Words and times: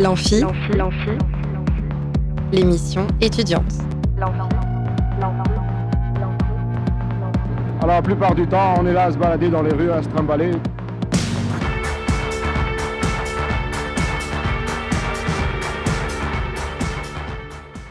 L'amphi, 0.00 0.42
l'émission 2.52 3.06
étudiante. 3.20 3.70
Alors 7.82 7.86
la 7.86 8.00
plupart 8.00 8.34
du 8.34 8.46
temps, 8.46 8.76
on 8.78 8.86
est 8.86 8.94
là 8.94 9.04
à 9.04 9.12
se 9.12 9.18
balader 9.18 9.50
dans 9.50 9.60
les 9.60 9.74
rues, 9.74 9.90
à 9.90 10.02
se 10.02 10.08
trimballer. 10.08 10.52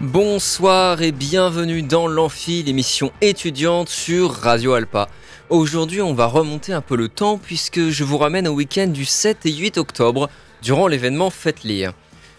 Bonsoir 0.02 1.04
et 1.04 1.12
bienvenue 1.12 1.84
dans 1.84 2.08
l'Amphi, 2.08 2.64
l'émission 2.64 3.12
étudiante 3.22 3.90
sur 3.90 4.32
Radio 4.32 4.74
Alpa. 4.74 5.10
Aujourd'hui, 5.52 6.02
on 6.02 6.16
va 6.16 6.26
remonter 6.26 6.74
un 6.74 6.82
peu 6.82 6.96
le 6.96 7.08
temps 7.08 7.38
puisque 7.38 7.90
je 7.90 8.04
vous 8.04 8.18
ramène 8.18 8.48
au 8.48 8.54
week-end 8.54 8.88
du 8.88 9.06
7 9.06 9.46
et 9.46 9.54
8 9.54 9.78
octobre 9.78 10.28
durant 10.62 10.88
l'événement 10.88 11.30
Faites 11.30 11.64
Lire. 11.64 11.94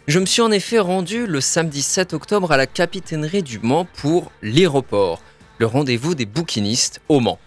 Je 0.07 0.19
me 0.19 0.27
suis 0.27 0.43
en 0.43 0.51
effet 0.51 0.79
rendu 0.79 1.27
le 1.27 1.41
samedi 1.41 1.83
7 1.83 2.15
octobre 2.15 2.53
à 2.53 2.57
la 2.57 2.67
capitainerie 2.67 3.43
du 3.43 3.59
Mans 3.61 3.87
pour 3.97 4.33
l'aéroport, 4.43 5.23
le 5.59 5.67
rendez-vous 5.67 6.15
des 6.15 6.27
bouquinistes 6.27 7.01
au 7.09 7.21
Mans. 7.21 7.39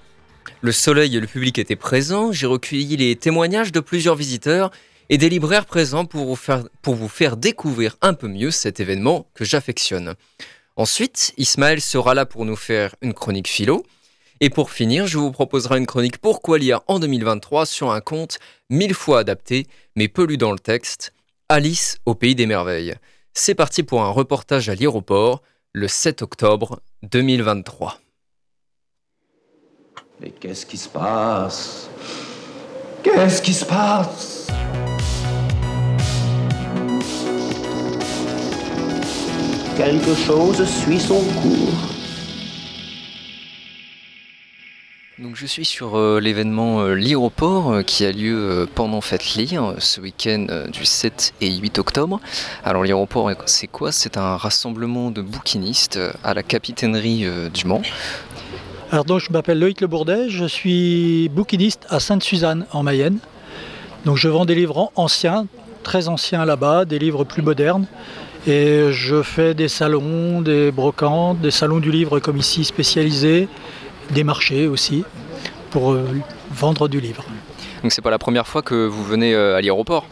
Le 0.62 0.72
soleil 0.72 1.16
et 1.16 1.20
le 1.20 1.27
public 1.27 1.59
étaient 1.59 1.76
présents, 1.76 2.32
j'ai 2.32 2.46
recueilli 2.46 2.96
les 2.96 3.16
témoignages 3.16 3.72
de 3.72 3.80
plusieurs 3.80 4.16
visiteurs 4.16 4.72
et 5.09 5.18
des 5.18 5.30
libraires 5.30 5.66
présents 5.66 6.05
pour 6.05 6.26
vous, 6.26 6.36
faire, 6.36 6.63
pour 6.82 6.96
vous 6.96 7.10
faire 7.10 7.38
découvrir 7.38 7.98
un 8.02 8.13
peu 8.13 8.27
mieux 8.27 8.52
cet 8.52 8.80
événement 8.80 9.27
que 9.34 9.44
j'affectionne. 9.44 10.16
Ensuite, 10.76 11.34
Ismaël 11.38 11.82
sera 11.82 12.13
là 12.13 12.26
pour 12.26 12.46
nous 12.46 12.55
faire 12.55 12.96
une 13.02 13.13
chronique 13.13 13.48
philo. 13.48 13.85
Et 14.46 14.50
pour 14.50 14.72
finir, 14.72 15.08
je 15.08 15.18
vous 15.18 15.32
proposerai 15.32 15.78
une 15.78 15.86
chronique 15.86 16.18
Pourquoi 16.18 16.58
lire 16.58 16.82
en 16.88 17.00
2023 17.00 17.66
sur 17.66 17.92
un 17.92 18.02
conte 18.02 18.40
mille 18.70 18.94
fois 18.94 19.20
adapté, 19.20 19.68
mais 19.96 20.10
peu 20.10 20.26
lu 20.26 20.36
dans 20.36 20.52
le 20.52 20.60
texte, 20.60 21.14
Alice 21.48 21.96
au 22.06 22.14
pays 22.14 22.35
des 22.35 22.46
merveilles. 22.46 22.94
C'est 23.34 23.55
parti 23.55 23.84
pour 23.84 24.04
un 24.04 24.10
reportage 24.10 24.68
à 24.68 24.76
l'aéroport 24.76 25.44
le 25.72 25.88
7 25.88 26.24
octobre 26.24 26.82
2023. 27.04 28.02
Mais 30.20 30.32
qu'est-ce 30.32 30.66
qui 30.66 30.76
se 30.76 30.90
passe? 30.90 31.90
Qu'est-ce 33.02 33.41
qui 33.41 33.54
se 33.54 33.63
passe? 33.63 34.48
Quelque 39.78 40.13
chose 40.13 40.66
suit 40.66 41.00
son 41.00 41.24
cours. 41.41 41.93
Donc 45.20 45.36
je 45.36 45.46
suis 45.46 45.64
sur 45.64 45.96
euh, 45.96 46.20
l'événement 46.20 46.82
euh, 46.82 46.96
L'Aéroport 46.96 47.72
euh, 47.72 47.82
qui 47.84 48.04
a 48.04 48.12
lieu 48.12 48.36
euh, 48.36 48.66
pendant 48.66 49.00
Fête 49.00 49.36
Lire 49.36 49.76
ce 49.78 50.02
week-end 50.02 50.48
du 50.74 50.86
7 50.86 51.36
et 51.40 51.56
8 51.56 51.78
octobre. 51.78 52.20
Alors 52.64 52.82
l'Aéroport 52.82 53.32
c'est 53.46 53.68
quoi? 53.68 53.91
C'est 53.91 54.18
un 54.18 54.38
rassemblement 54.38 55.12
de 55.12 55.22
bouquinistes 55.22 56.00
à 56.24 56.34
la 56.34 56.41
capitainerie 56.41 57.28
du 57.54 57.68
Mans. 57.68 57.84
Alors 58.91 59.06
donc 59.06 59.20
je 59.20 59.32
m'appelle 59.32 59.60
Loïc 59.60 59.82
Le 59.82 59.88
Bourdet, 59.88 60.30
je 60.30 60.46
suis 60.46 61.30
bouquiniste 61.30 61.86
à 61.90 62.00
Sainte-Suzanne 62.00 62.66
en 62.72 62.82
Mayenne. 62.82 63.20
Donc 64.06 64.18
je 64.18 64.30
vends 64.30 64.46
des 64.46 64.56
livres 64.56 64.91
anciens, 64.96 65.46
très 65.84 66.08
anciens 66.08 66.44
là-bas, 66.44 66.86
des 66.86 66.97
livres 66.97 67.24
plus 67.24 67.44
modernes. 67.44 67.86
Et 68.47 68.91
je 68.91 69.22
fais 69.22 69.53
des 69.53 69.68
salons, 69.68 70.41
des 70.41 70.72
brocantes, 70.72 71.40
des 71.40 71.52
salons 71.52 71.80
du 71.80 71.91
livre 71.91 72.19
comme 72.19 72.38
ici 72.38 72.66
spécialisés, 72.66 73.47
des 74.12 74.23
marchés 74.23 74.68
aussi 74.68 75.03
pour 75.72 75.91
euh, 75.91 76.07
vendre 76.51 76.88
du 76.88 77.00
livre. 77.00 77.23
Donc 77.81 77.91
c'est 77.91 78.01
pas 78.01 78.12
la 78.12 78.19
première 78.19 78.47
fois 78.47 78.62
que 78.62 78.85
vous 78.88 79.03
venez 79.03 79.34
euh, 79.34 79.56
à 79.57 79.62
l'aéroport. 79.62 80.06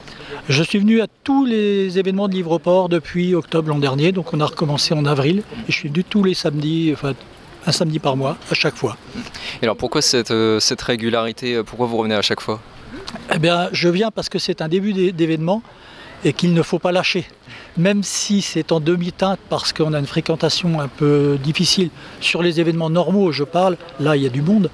Je 0.50 0.64
suis 0.64 0.80
venu 0.80 1.02
à 1.02 1.08
tous 1.24 1.46
les 1.46 2.00
événements 2.00 2.28
de 2.28 2.34
Livre-Port 2.34 2.90
depuis 2.90 3.36
octobre 3.36 3.70
l'an 3.70 3.78
dernier, 3.78 4.12
donc 4.12 4.34
on 4.34 4.40
a 4.40 4.46
recommencé 4.46 4.94
en 4.94 5.06
avril. 5.06 5.44
Et 5.68 5.72
je 5.72 5.78
suis 5.78 5.90
venu 5.90 6.04
tous 6.04 6.24
les 6.24 6.34
samedis, 6.34 6.90
enfin 6.94 7.14
un 7.68 7.72
samedi 7.72 8.00
par 8.00 8.18
mois, 8.18 8.38
à 8.50 8.56
chaque 8.56 8.76
fois. 8.76 8.98
Et 9.62 9.66
alors 9.66 9.78
pourquoi 9.78 10.02
cette, 10.02 10.32
euh, 10.32 10.60
cette 10.60 10.82
régularité 10.82 11.62
Pourquoi 11.64 11.86
vous 11.86 11.98
revenez 11.98 12.16
à 12.16 12.24
chaque 12.24 12.42
fois? 12.42 12.60
Eh 13.34 13.38
bien, 13.40 13.70
je 13.72 13.88
viens 13.88 14.10
parce 14.10 14.30
que 14.30 14.40
c'est 14.40 14.62
un 14.62 14.68
début 14.68 14.94
d'é- 14.94 15.12
d'événement 15.12 15.62
et 16.26 16.34
qu'il 16.34 16.54
ne 16.54 16.62
faut 16.64 16.80
pas 16.80 16.92
lâcher. 16.92 17.26
Même 17.78 18.04
si 18.04 18.42
c'est 18.42 18.72
en 18.74 18.80
demi-teinte 18.82 19.40
parce 19.50 19.72
qu'on 19.72 19.94
a 19.94 20.00
une 20.00 20.06
fréquentation 20.06 20.80
un 20.82 20.90
peu 20.90 21.38
difficile 21.42 21.90
sur 22.20 22.44
les 22.44 22.60
événements 22.60 22.90
normaux, 22.90 23.32
je 23.32 23.44
parle, 23.46 23.78
là 24.00 24.16
il 24.18 24.24
y 24.24 24.26
a 24.26 24.30
du 24.30 24.42
monde, 24.42 24.70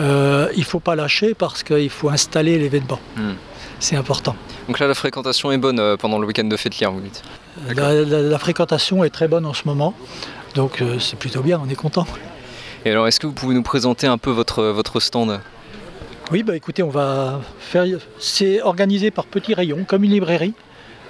euh, 0.00 0.48
il 0.54 0.60
ne 0.60 0.64
faut 0.64 0.78
pas 0.80 0.94
lâcher 0.94 1.34
parce 1.34 1.62
qu'il 1.64 1.90
faut 1.90 2.08
installer 2.10 2.56
l'événement. 2.58 3.00
Hmm. 3.16 3.32
C'est 3.80 3.96
important. 3.96 4.36
Donc 4.68 4.78
là 4.78 4.86
la 4.86 4.94
fréquentation 4.94 5.50
est 5.50 5.58
bonne 5.58 5.80
euh, 5.80 5.96
pendant 5.96 6.18
le 6.20 6.26
week-end 6.28 6.44
de 6.44 6.56
Fête 6.56 6.78
Lire, 6.78 6.92
vous 6.92 7.00
dites. 7.00 7.22
La, 7.74 7.92
la- 7.92 8.22
la 8.22 8.38
fréquentation 8.38 9.02
est 9.02 9.10
très 9.10 9.26
bonne 9.26 9.44
en 9.44 9.54
ce 9.54 9.62
moment, 9.66 9.94
donc 10.54 10.80
euh, 10.80 11.00
c'est 11.00 11.18
plutôt 11.18 11.42
bien, 11.42 11.60
on 11.64 11.68
est 11.68 11.74
content. 11.74 12.06
Et 12.84 12.92
alors 12.92 13.08
est-ce 13.08 13.18
que 13.18 13.26
vous 13.26 13.32
pouvez 13.32 13.54
nous 13.56 13.64
présenter 13.64 14.06
un 14.06 14.18
peu 14.18 14.30
votre, 14.30 14.62
votre 14.62 15.00
stand? 15.00 15.40
Oui, 16.30 16.44
bah 16.44 16.54
écoutez, 16.54 16.82
on 16.84 16.90
va 16.90 17.40
faire. 17.58 17.84
C'est 18.20 18.62
organisé 18.62 19.10
par 19.10 19.24
petits 19.26 19.54
rayons, 19.54 19.84
comme 19.88 20.04
une 20.04 20.10
librairie. 20.12 20.52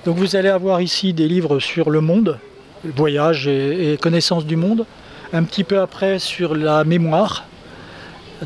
Donc 0.08 0.16
vous 0.16 0.36
allez 0.36 0.48
avoir 0.48 0.80
ici 0.80 1.12
des 1.12 1.28
livres 1.28 1.60
sur 1.60 1.90
le 1.90 2.00
monde, 2.00 2.38
voyage 2.82 3.46
et, 3.46 3.98
connaissance 4.00 4.46
du 4.46 4.56
monde. 4.56 4.86
Un 5.34 5.42
petit 5.42 5.64
peu 5.64 5.80
après 5.80 6.18
sur 6.18 6.54
la 6.54 6.82
mémoire. 6.84 7.44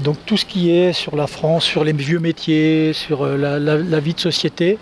Donc 0.00 0.16
tout 0.26 0.36
ce 0.36 0.44
qui 0.44 0.72
est 0.72 0.92
sur 0.92 1.14
la 1.14 1.28
France, 1.28 1.62
sur 1.62 1.84
les 1.84 1.92
vieux 1.92 2.18
métiers, 2.18 2.92
sur 2.92 3.22
euh, 3.22 3.36
la 3.36 4.00
vie 4.00 4.12
de 4.12 4.18
société. 4.18 4.76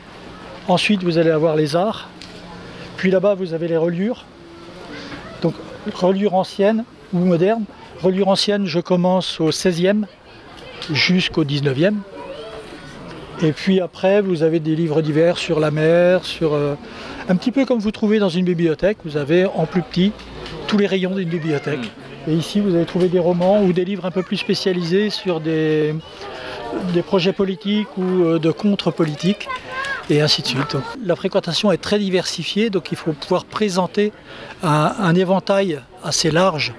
Ensuite, 0.69 1.03
vous 1.03 1.19
allez 1.19 1.29
avoir 1.29 1.55
les 1.55 1.77
arts. 1.77 2.09
Puis 2.97 3.11
là-bas, 3.11 3.35
vous 3.35 3.53
avez 3.53 3.69
les 3.69 3.77
reliures. 3.77 4.25
Donc 5.43 5.53
reliures 5.93 6.33
anciennes 6.33 6.85
ou 7.13 7.19
modernes. 7.19 7.65
Reliures 8.03 8.29
anciennes, 8.29 8.65
je 8.65 8.81
commence 8.81 9.39
au 9.39 9.51
16e 9.51 10.07
jusqu'au 10.91 11.45
19e. 11.45 11.97
Et 13.43 13.53
puis 13.53 13.81
après, 13.81 14.21
vous 14.21 14.43
avez 14.43 14.61
des 14.61 14.77
livres 14.77 15.01
divers 15.01 15.39
sur 15.39 15.61
la 15.61 15.71
mer, 15.71 16.25
sur 16.27 16.53
euh, 16.53 16.75
un 17.28 17.37
petit 17.37 17.53
peu 17.53 17.65
comme 17.65 17.78
vous 17.78 17.91
trouvez 17.91 18.19
dans 18.19 18.28
une 18.28 18.45
bibliothèque. 18.45 18.99
Vous 19.05 19.17
avez 19.17 19.47
en 19.47 19.65
plus 19.65 19.83
petit 19.83 20.12
tous 20.67 20.77
les 20.77 20.87
rayons 20.87 21.15
d'une 21.15 21.28
bibliothèque. 21.28 21.91
Et 22.28 22.34
ici, 22.34 22.61
vous 22.61 22.75
allez 22.75 22.84
trouver 22.84 23.09
des 23.09 23.19
romans 23.19 23.62
ou 23.62 23.73
des 23.73 23.87
livres 23.87 24.05
un 24.05 24.11
peu 24.11 24.23
plus 24.23 24.37
spécialisés 24.37 25.09
sur 25.09 25.41
des, 25.41 25.95
des 26.93 27.03
projets 27.03 27.33
politiques 27.33 27.97
ou 27.97 28.25
euh, 28.25 28.39
de 28.39 28.51
contre-politiques, 28.51 29.49
et 30.11 30.21
ainsi 30.21 30.43
de 30.43 30.47
suite. 30.47 30.77
La 31.03 31.17
fréquentation 31.17 31.72
est 31.72 31.78
très 31.78 31.99
diversifiée, 31.99 32.69
donc 32.69 32.93
il 32.93 32.99
faut 32.99 33.12
pouvoir 33.12 33.47
présenter 33.47 34.12
un, 34.62 34.93
un 34.99 35.15
éventail 35.15 35.81
assez 36.05 36.31
large 36.31 36.75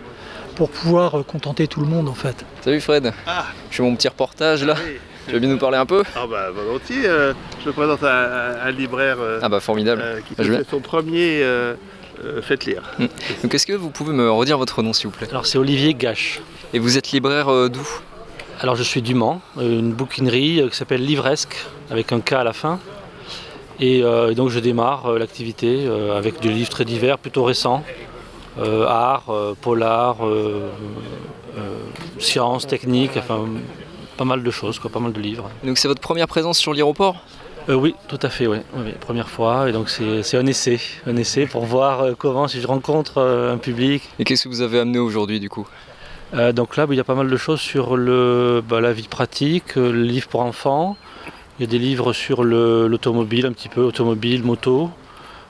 pour 0.55 0.69
pouvoir 0.69 1.19
euh, 1.19 1.23
contenter 1.23 1.67
tout 1.67 1.79
le 1.79 1.88
monde 1.88 2.07
en 2.07 2.13
fait. 2.13 2.45
Salut 2.63 2.81
Fred 2.81 3.11
Ah. 3.25 3.45
Je 3.72 3.78
fais 3.78 3.83
mon 3.83 3.95
petit 3.95 4.09
reportage 4.09 4.63
là. 4.63 4.75
Tu 5.31 5.35
veux 5.35 5.39
bien 5.39 5.49
nous 5.49 5.57
parler 5.57 5.77
un 5.77 5.85
peu? 5.85 6.03
Ah 6.13 6.27
bah 6.29 6.49
volontiers, 6.51 7.05
euh, 7.05 7.31
je 7.63 7.69
me 7.69 7.73
présente 7.73 8.03
un, 8.03 8.53
un- 8.65 8.71
libraire 8.71 9.15
euh, 9.21 9.39
Ah 9.41 9.47
bah 9.47 9.61
formidable. 9.61 10.01
euh, 10.03 10.19
qui 10.19 10.35
je 10.37 10.43
fait 10.43 10.57
vais- 10.57 10.63
son 10.69 10.81
premier 10.81 11.39
euh, 11.41 11.75
euh, 12.25 12.41
Faites 12.41 12.65
lire. 12.65 12.83
Donc 13.41 13.53
est-ce 13.53 13.65
que 13.65 13.71
vous 13.71 13.91
pouvez 13.91 14.11
me 14.11 14.29
redire 14.29 14.57
votre 14.57 14.83
nom 14.83 14.91
s'il 14.91 15.07
vous 15.07 15.15
plaît? 15.15 15.29
Alors 15.31 15.45
c'est 15.45 15.57
Olivier 15.57 15.93
Gache. 15.93 16.41
Et 16.73 16.79
vous 16.79 16.97
êtes 16.97 17.11
libraire 17.11 17.47
euh, 17.49 17.69
d'où? 17.69 17.87
Alors 18.59 18.75
je 18.75 18.83
suis 18.83 19.01
du 19.01 19.15
Mans, 19.15 19.39
une 19.57 19.93
bouquinerie 19.93 20.59
euh, 20.59 20.67
qui 20.67 20.75
s'appelle 20.75 21.05
Livresque, 21.05 21.55
avec 21.89 22.11
un 22.11 22.19
K 22.19 22.33
à 22.33 22.43
la 22.43 22.51
fin. 22.51 22.77
Et 23.79 24.03
euh, 24.03 24.33
donc 24.33 24.49
je 24.49 24.59
démarre 24.59 25.13
euh, 25.13 25.17
l'activité 25.17 25.85
euh, 25.87 26.17
avec 26.17 26.41
des 26.41 26.49
livres 26.49 26.69
très 26.71 26.83
divers, 26.83 27.17
plutôt 27.17 27.45
récents. 27.45 27.85
Euh, 28.59 28.85
art, 28.85 29.29
euh, 29.29 29.53
polar, 29.61 30.27
euh, 30.27 30.67
euh, 31.57 31.61
sciences, 32.19 32.67
techniques, 32.67 33.15
enfin 33.15 33.45
pas 34.17 34.25
mal 34.25 34.44
de 34.44 34.51
choses, 34.51 34.79
quoi, 34.79 34.89
pas 34.91 34.99
mal 34.99 35.13
de 35.13 35.19
livres. 35.19 35.49
Donc 35.63 35.77
c'est 35.77 35.88
votre 35.88 36.01
première 36.01 36.27
présence 36.27 36.57
sur 36.57 36.73
l'aéroport? 36.73 37.23
Euh, 37.69 37.75
oui, 37.75 37.93
tout 38.08 38.19
à 38.22 38.29
fait, 38.29 38.47
oui. 38.47 38.58
Première 38.99 39.29
fois. 39.29 39.69
Et 39.69 39.72
donc 39.72 39.90
c'est 39.90 40.37
un 40.37 40.46
essai, 40.47 40.79
un 41.05 41.16
essai 41.16 41.46
pour 41.46 41.66
voir 41.66 42.02
euh, 42.02 42.13
comment 42.17 42.47
si 42.47 42.59
je 42.59 42.67
rencontre 42.67 43.19
euh, 43.19 43.53
un 43.53 43.58
public, 43.58 44.02
Et 44.19 44.23
qu'est-ce 44.23 44.46
que 44.46 44.49
vous 44.49 44.61
avez 44.61 44.79
amené 44.79 44.99
aujourd'hui 44.99 45.40
du 45.40 45.49
coup? 45.49 45.67
Euh, 46.34 46.53
donc 46.53 46.78
là, 46.78 46.87
il 46.90 46.96
y 46.96 46.99
a 46.99 47.03
pas 47.03 47.16
mal 47.16 47.29
de 47.29 47.37
choses 47.37 47.59
sur 47.59 47.97
le, 47.97 48.63
bah, 48.67 48.79
la 48.81 48.93
vie 48.93 49.08
pratique, 49.08 49.75
le 49.75 49.91
livre 49.91 50.28
pour 50.28 50.41
enfants. 50.41 50.97
Il 51.59 51.66
y 51.66 51.67
a 51.67 51.69
des 51.69 51.78
livres 51.78 52.13
sur 52.13 52.43
le- 52.43 52.87
l'automobile, 52.87 53.46
un 53.46 53.52
petit 53.52 53.69
peu, 53.69 53.81
automobile, 53.81 54.43
moto, 54.43 54.90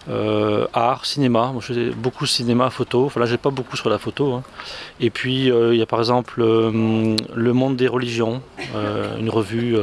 euh, 0.09 0.67
art, 0.73 1.05
cinéma. 1.05 1.53
Je 1.59 1.91
beaucoup 1.91 2.25
cinéma, 2.25 2.69
photo. 2.69 3.05
Enfin, 3.05 3.19
là, 3.19 3.25
j'ai 3.25 3.37
pas 3.37 3.49
beaucoup 3.49 3.77
sur 3.77 3.89
la 3.89 3.97
photo. 3.97 4.33
hein. 4.33 4.43
Et 4.99 5.09
puis, 5.09 5.51
euh, 5.51 5.73
il 5.73 5.79
y 5.79 5.81
a 5.81 5.85
par 5.85 5.99
exemple 5.99 6.41
euh, 6.41 7.15
Le 7.33 7.53
Monde 7.53 7.75
des 7.75 7.87
religions, 7.87 8.41
une 9.19 9.29
revue. 9.29 9.77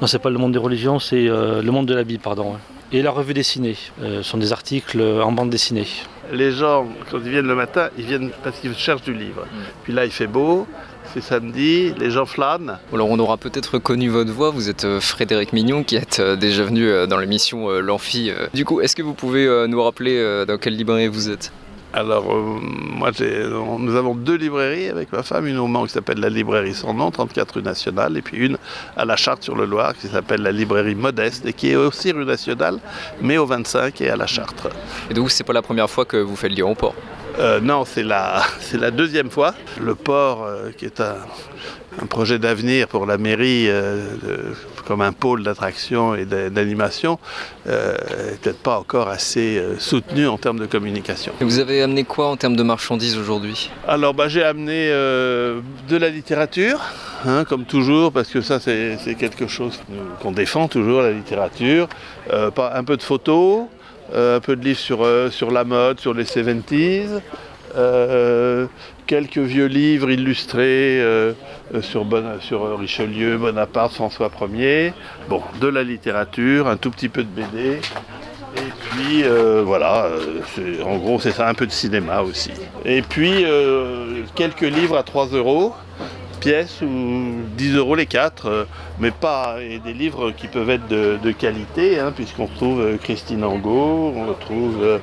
Non, 0.00 0.06
c'est 0.06 0.18
pas 0.18 0.30
Le 0.30 0.38
Monde 0.38 0.52
des 0.52 0.58
religions, 0.58 0.98
c'est 0.98 1.26
Le 1.26 1.70
Monde 1.70 1.86
de 1.86 1.94
la 1.94 2.04
Bible, 2.04 2.22
pardon. 2.22 2.56
Et 2.92 3.02
la 3.02 3.10
revue 3.10 3.34
dessinée. 3.34 3.76
Ce 4.00 4.22
sont 4.22 4.38
des 4.38 4.52
articles 4.52 5.00
en 5.00 5.32
bande 5.32 5.50
dessinée. 5.50 5.86
Les 6.32 6.52
gens, 6.52 6.86
quand 7.10 7.18
ils 7.18 7.30
viennent 7.30 7.46
le 7.46 7.54
matin, 7.54 7.88
ils 7.98 8.04
viennent 8.04 8.30
parce 8.42 8.58
qu'ils 8.58 8.74
cherchent 8.74 9.02
du 9.02 9.14
livre. 9.14 9.46
Puis 9.82 9.92
là, 9.92 10.04
il 10.04 10.10
fait 10.10 10.26
beau, 10.26 10.66
c'est 11.12 11.20
samedi, 11.20 11.92
les 11.98 12.10
gens 12.10 12.26
flânent. 12.26 12.78
Alors 12.92 13.10
on 13.10 13.18
aura 13.18 13.36
peut-être 13.36 13.74
reconnu 13.74 14.08
votre 14.08 14.32
voix, 14.32 14.50
vous 14.50 14.68
êtes 14.68 14.84
euh, 14.84 15.00
Frédéric 15.00 15.52
Mignon 15.52 15.84
qui 15.84 15.96
êtes 15.96 16.18
euh, 16.20 16.36
déjà 16.36 16.64
venu 16.64 16.88
euh, 16.88 17.06
dans 17.06 17.18
l'émission 17.18 17.68
L'Amphi. 17.80 18.32
Du 18.52 18.64
coup, 18.64 18.80
est-ce 18.80 18.96
que 18.96 19.02
vous 19.02 19.14
pouvez 19.14 19.66
nous 19.68 19.82
rappeler 19.82 20.44
dans 20.46 20.58
quelle 20.58 20.76
librairie 20.76 21.08
vous 21.08 21.30
êtes? 21.30 21.52
Alors, 21.96 22.24
euh, 22.34 22.58
moi, 22.60 23.12
nous 23.78 23.94
avons 23.94 24.16
deux 24.16 24.34
librairies 24.34 24.88
avec 24.88 25.12
ma 25.12 25.22
femme, 25.22 25.46
une 25.46 25.58
au 25.58 25.68
Mans 25.68 25.84
qui 25.84 25.92
s'appelle 25.92 26.18
la 26.18 26.28
librairie 26.28 26.74
sans 26.74 26.92
nom, 26.92 27.12
34 27.12 27.54
rue 27.54 27.62
Nationale, 27.62 28.16
et 28.16 28.22
puis 28.22 28.36
une 28.36 28.58
à 28.96 29.04
la 29.04 29.14
Charte 29.14 29.44
sur 29.44 29.54
le 29.54 29.64
Loir 29.64 29.94
qui 29.94 30.08
s'appelle 30.08 30.42
la 30.42 30.50
librairie 30.50 30.96
Modeste 30.96 31.46
et 31.46 31.52
qui 31.52 31.70
est 31.70 31.76
aussi 31.76 32.10
rue 32.10 32.24
Nationale, 32.24 32.80
mais 33.22 33.38
au 33.38 33.46
25 33.46 34.00
et 34.00 34.10
à 34.10 34.16
la 34.16 34.26
Chartre. 34.26 34.70
Et 35.08 35.14
donc 35.14 35.30
c'est 35.30 35.44
pas 35.44 35.52
la 35.52 35.62
première 35.62 35.88
fois 35.88 36.04
que 36.04 36.16
vous 36.16 36.34
faites 36.34 36.60
au 36.60 36.74
port? 36.74 36.96
Euh, 37.38 37.60
non, 37.60 37.84
c'est 37.84 38.02
la, 38.04 38.42
c'est 38.60 38.78
la 38.78 38.90
deuxième 38.90 39.30
fois. 39.30 39.54
Le 39.80 39.94
port, 39.94 40.44
euh, 40.44 40.70
qui 40.76 40.84
est 40.84 41.00
un, 41.00 41.16
un 42.00 42.06
projet 42.06 42.38
d'avenir 42.38 42.88
pour 42.88 43.06
la 43.06 43.18
mairie, 43.18 43.66
euh, 43.68 44.06
de- 44.22 44.54
comme 44.86 45.00
un 45.00 45.12
pôle 45.12 45.42
d'attraction 45.42 46.14
et 46.14 46.26
d'a- 46.26 46.50
d'animation, 46.50 47.18
euh, 47.66 47.96
est 48.32 48.40
peut-être 48.40 48.58
pas 48.62 48.78
encore 48.78 49.08
assez 49.08 49.60
soutenu 49.78 50.26
en 50.28 50.36
termes 50.36 50.58
de 50.60 50.66
communication. 50.66 51.32
Et 51.40 51.44
vous 51.44 51.58
avez 51.58 51.82
amené 51.82 52.04
quoi 52.04 52.28
en 52.28 52.36
termes 52.36 52.54
de 52.56 52.62
marchandises 52.62 53.16
aujourd'hui? 53.16 53.70
Alors 53.88 54.12
bah, 54.14 54.28
j'ai 54.28 54.44
amené 54.44 54.88
de 54.90 55.96
la 55.96 56.10
littérature, 56.10 56.80
hein, 57.26 57.44
comme 57.44 57.64
toujours, 57.64 58.12
parce 58.12 58.28
que 58.28 58.42
ça 58.42 58.60
c'est 58.60 58.98
quelque 59.18 59.46
chose 59.48 59.80
qu'on 60.20 60.32
défend 60.32 60.68
toujours, 60.68 61.00
la 61.02 61.12
littérature. 61.12 61.88
Pas, 62.54 62.72
un 62.74 62.84
peu 62.84 62.96
de 62.98 63.02
photos, 63.02 63.62
un 64.12 64.40
peu 64.40 64.56
de 64.56 64.64
livres 64.64 64.78
sur, 64.78 65.04
euh, 65.04 65.30
sur 65.30 65.50
la 65.50 65.64
mode, 65.64 66.00
sur 66.00 66.14
les 66.14 66.24
70s. 66.24 67.20
euh, 67.76 68.66
quelques 69.06 69.38
vieux 69.38 69.66
livres 69.66 70.10
illustrés 70.10 71.00
euh, 71.00 71.32
euh, 71.74 71.82
sur, 71.82 72.04
Bona- 72.04 72.40
sur 72.40 72.64
euh, 72.64 72.74
Richelieu, 72.76 73.36
Bonaparte, 73.36 73.92
François 73.92 74.30
Ier. 74.54 74.92
Bon, 75.28 75.42
de 75.60 75.66
la 75.68 75.82
littérature, 75.82 76.68
un 76.68 76.76
tout 76.76 76.90
petit 76.90 77.08
peu 77.08 77.22
de 77.24 77.28
BD. 77.28 77.80
Et 78.56 78.60
puis 78.90 79.22
euh, 79.24 79.62
voilà, 79.66 80.04
euh, 80.06 80.82
en 80.84 80.96
gros 80.98 81.18
c'est 81.18 81.32
ça, 81.32 81.48
un 81.48 81.54
peu 81.54 81.66
de 81.66 81.72
cinéma 81.72 82.22
aussi. 82.22 82.52
Et 82.84 83.02
puis 83.02 83.44
euh, 83.44 84.22
quelques 84.36 84.60
livres 84.62 84.96
à 84.96 85.02
3 85.02 85.26
euros, 85.34 85.74
pièces 86.44 86.82
ou 86.82 87.40
10 87.56 87.76
euros 87.76 87.94
les 87.94 88.04
quatre, 88.04 88.46
euh, 88.46 88.64
mais 88.98 89.10
pas 89.10 89.56
et 89.62 89.78
des 89.78 89.94
livres 89.94 90.30
qui 90.30 90.46
peuvent 90.46 90.68
être 90.68 90.86
de, 90.88 91.18
de 91.22 91.32
qualité, 91.32 91.98
hein, 91.98 92.12
puisqu'on 92.14 92.44
retrouve 92.44 92.80
euh, 92.82 92.96
Christine 93.02 93.42
Angot, 93.44 94.12
on 94.14 94.26
retrouve 94.26 94.82
euh, 94.82 94.98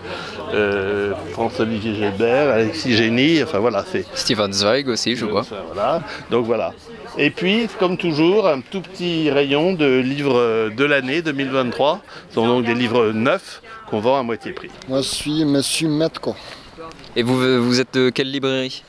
euh, 0.54 1.14
François-Olivier 1.32 1.96
Gilbert, 1.96 2.54
Alexis 2.54 2.96
Génie, 2.96 3.42
enfin 3.42 3.58
voilà, 3.58 3.84
c'est 3.92 4.06
Steven 4.14 4.54
Zweig 4.54 4.88
aussi, 4.88 5.16
je 5.16 5.26
vois. 5.26 5.44
voilà. 5.74 6.04
Donc 6.30 6.46
voilà. 6.46 6.74
Et 7.18 7.32
puis, 7.32 7.68
comme 7.80 7.98
toujours, 7.98 8.48
un 8.48 8.62
tout 8.62 8.82
petit 8.82 9.32
rayon 9.32 9.74
de 9.74 10.00
livres 10.00 10.70
de 10.70 10.86
l'année 10.86 11.22
2023. 11.22 12.02
Ce 12.30 12.36
sont 12.36 12.48
donc 12.48 12.66
des 12.66 12.76
livres 12.76 13.12
neufs 13.14 13.62
qu'on 13.90 14.00
vend 14.00 14.18
à 14.20 14.24
moitié 14.24 14.54
prix. 14.54 14.70
Moi, 14.88 15.00
je 15.02 15.08
suis 15.08 15.44
Monsieur 15.44 15.90
Metko. 15.90 16.36
Et 17.16 17.24
vous, 17.24 17.62
vous 17.62 17.80
êtes 17.82 17.94
de 17.96 18.10
quelle 18.12 18.32
librairie? 18.32 18.84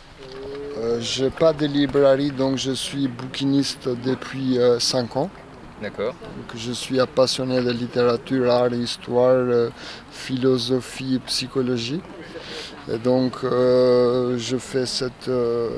Je 1.01 1.25
n'ai 1.25 1.31
pas 1.31 1.53
de 1.53 1.67
librairie, 1.67 2.31
donc 2.31 2.57
je 2.57 2.73
suis 2.73 3.09
bouquiniste 3.09 3.89
depuis 3.89 4.59
5 4.79 5.17
ans. 5.17 5.31
D'accord. 5.83 6.15
Je 6.55 6.71
suis 6.71 6.99
passionné 7.13 7.61
de 7.61 7.73
littérature, 7.73 8.49
art, 8.53 8.73
histoire, 8.73 9.35
euh, 9.35 9.71
philosophie, 10.13 11.21
psychologie. 11.27 12.01
Et 12.89 12.99
donc, 12.99 13.33
euh, 13.43 14.39
je 14.39 14.57
fais 14.59 14.87
cette 14.87 15.27
euh, 15.27 15.71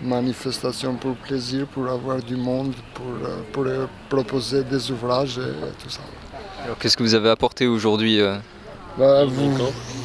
manifestation 0.00 0.94
pour 0.94 1.16
plaisir, 1.16 1.66
pour 1.66 1.88
avoir 1.88 2.22
du 2.22 2.36
monde, 2.36 2.72
pour, 2.94 3.06
euh, 3.06 3.38
pour 3.52 3.64
euh, 3.66 3.86
proposer 4.08 4.62
des 4.62 4.92
ouvrages 4.92 5.38
et 5.38 5.82
tout 5.82 5.90
ça. 5.90 6.02
Alors 6.64 6.78
qu'est-ce 6.78 6.96
que 6.96 7.02
vous 7.02 7.14
avez 7.14 7.30
apporté 7.30 7.66
aujourd'hui 7.66 8.20
euh 8.20 8.36
Bah, 8.98 9.26
vous, 9.26 9.50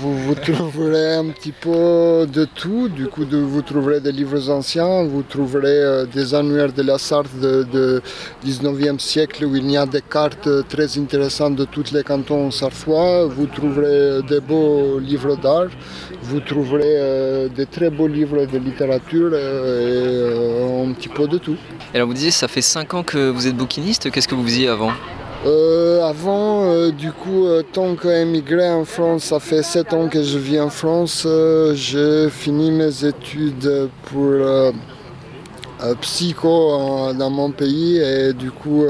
vous, 0.02 0.18
vous 0.26 0.36
trouverez 0.36 1.16
un 1.16 1.28
petit 1.30 1.54
peu 1.54 2.28
de 2.28 2.44
tout. 2.44 2.90
Du 2.90 3.08
coup, 3.08 3.24
de- 3.24 3.38
vous 3.38 3.62
trouverez 3.62 4.02
des 4.02 4.12
livres 4.12 4.50
anciens, 4.50 5.04
vous 5.06 5.22
trouverez 5.24 5.68
euh, 5.82 6.06
des 6.06 6.36
annuaires 6.36 6.74
de 6.74 6.82
la 6.82 6.98
Sarthe 6.98 7.34
de, 7.40 7.64
de 7.72 8.02
19e 8.46 9.00
siècle 9.00 9.46
où 9.46 9.56
il 9.56 9.72
y 9.72 9.78
a 9.78 9.86
des 9.86 10.02
cartes 10.02 10.48
euh, 10.48 10.62
très 10.68 10.98
intéressantes 10.98 11.56
de 11.56 11.64
tous 11.64 11.94
les 11.94 12.04
cantons 12.04 12.52
sarthois. 12.52 13.28
Vous 13.28 13.46
trouverez 13.46 14.24
des 14.28 14.42
beaux 14.42 15.00
livres 15.00 15.38
d'art. 15.38 15.70
Vous 16.24 16.42
trouverez 16.42 16.82
euh, 16.98 17.48
des 17.48 17.68
très 17.68 17.90
beaux 17.90 18.08
livres 18.10 18.46
de 18.46 18.58
littérature 18.58 19.30
euh, 19.32 20.34
et 20.34 20.84
euh, 20.84 20.90
un 20.90 20.92
petit 20.92 21.08
peu 21.08 21.28
de 21.30 21.38
tout. 21.38 21.56
Et 21.94 21.96
alors 21.96 22.08
vous 22.10 22.14
disiez, 22.14 22.32
ça 22.32 22.50
fait 22.50 22.62
5 22.62 22.94
ans 22.94 23.04
que 23.04 23.30
vous 23.30 23.48
êtes 23.48 23.56
bouquiniste, 23.56 24.12
qu'est-ce 24.12 24.28
que 24.28 24.36
vous 24.36 24.44
faisiez 24.46 24.68
avant? 24.68 24.92
Euh, 25.44 26.04
avant, 26.04 26.66
euh, 26.66 26.92
du 26.92 27.12
coup, 27.12 27.48
euh, 27.48 27.64
tant 27.64 27.96
qu'émigré 27.96 28.70
en 28.70 28.86
France, 28.86 29.24
ça 29.26 29.40
fait 29.40 29.64
7 29.64 29.92
ans 29.94 30.08
que 30.08 30.22
je 30.22 30.38
vis 30.38 30.60
en 30.60 30.70
France. 30.70 31.24
euh, 31.26 31.74
j'ai 31.74 32.30
fini 32.30 32.70
mes 32.70 33.06
études 33.06 33.90
pour 34.06 34.36
psycho 36.00 37.12
dans 37.18 37.32
mon 37.32 37.50
pays 37.50 37.98
et 37.98 38.34
du 38.34 38.52
coup, 38.52 38.86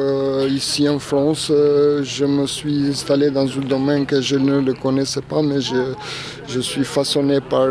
ici 0.49 0.89
en 0.89 0.99
France, 0.99 1.45
je 1.49 2.25
me 2.25 2.45
suis 2.45 2.89
installé 2.89 3.31
dans 3.31 3.47
un 3.47 3.61
domaine 3.61 4.05
que 4.05 4.19
je 4.19 4.35
ne 4.35 4.73
connaissais 4.73 5.21
pas, 5.21 5.41
mais 5.41 5.61
je, 5.61 5.93
je 6.49 6.59
suis 6.59 6.83
façonné 6.83 7.39
par, 7.39 7.69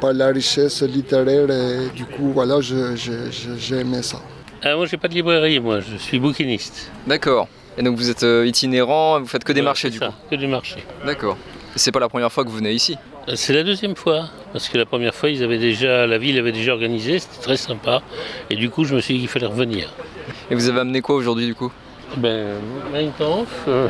par 0.00 0.14
la 0.14 0.28
richesse 0.28 0.80
littéraire 0.82 1.50
et 1.50 1.94
du 1.94 2.06
coup, 2.06 2.32
voilà, 2.32 2.60
j'ai 2.62 3.76
aimé 3.76 4.02
ça. 4.02 4.18
Ah, 4.62 4.74
moi, 4.76 4.86
j'ai 4.86 4.96
pas 4.96 5.08
de 5.08 5.14
librairie, 5.14 5.60
moi, 5.60 5.80
je 5.80 5.96
suis 5.96 6.18
bouquiniste. 6.18 6.90
D'accord. 7.06 7.48
Et 7.76 7.82
donc 7.82 7.96
vous 7.96 8.10
êtes 8.10 8.24
euh, 8.24 8.44
itinérant, 8.44 9.20
vous 9.20 9.26
faites 9.26 9.44
que 9.44 9.52
des 9.52 9.62
marchés 9.62 9.86
c'est 9.86 9.92
du 9.92 9.98
ça, 9.98 10.08
coup 10.08 10.14
Que 10.32 10.34
des 10.34 10.48
marchés. 10.48 10.82
D'accord. 11.06 11.36
Et 11.76 11.78
c'est 11.78 11.92
pas 11.92 12.00
la 12.00 12.08
première 12.08 12.32
fois 12.32 12.42
que 12.44 12.48
vous 12.48 12.56
venez 12.56 12.72
ici? 12.72 12.96
Euh, 13.28 13.34
C'est 13.36 13.52
la 13.52 13.62
deuxième 13.62 13.94
fois, 13.94 14.30
parce 14.52 14.68
que 14.68 14.76
la 14.76 14.84
première 14.84 15.14
fois, 15.14 15.30
ils 15.30 15.44
avaient 15.44 15.58
déjà, 15.58 16.04
la 16.08 16.18
ville 16.18 16.36
avait 16.40 16.50
déjà 16.50 16.72
organisé, 16.72 17.20
c'était 17.20 17.40
très 17.40 17.56
sympa. 17.56 18.02
Et 18.50 18.56
du 18.56 18.68
coup, 18.68 18.84
je 18.84 18.96
me 18.96 19.00
suis 19.00 19.14
dit 19.14 19.20
qu'il 19.20 19.28
fallait 19.28 19.46
revenir. 19.46 19.92
Et 20.50 20.56
vous 20.56 20.68
avez 20.68 20.80
amené 20.80 21.02
quoi 21.02 21.14
aujourd'hui 21.14 21.46
du 21.46 21.54
coup? 21.54 21.70
Ben, 22.16 22.56
Mein 22.92 23.12
Kampf, 23.16 23.48
euh, 23.68 23.88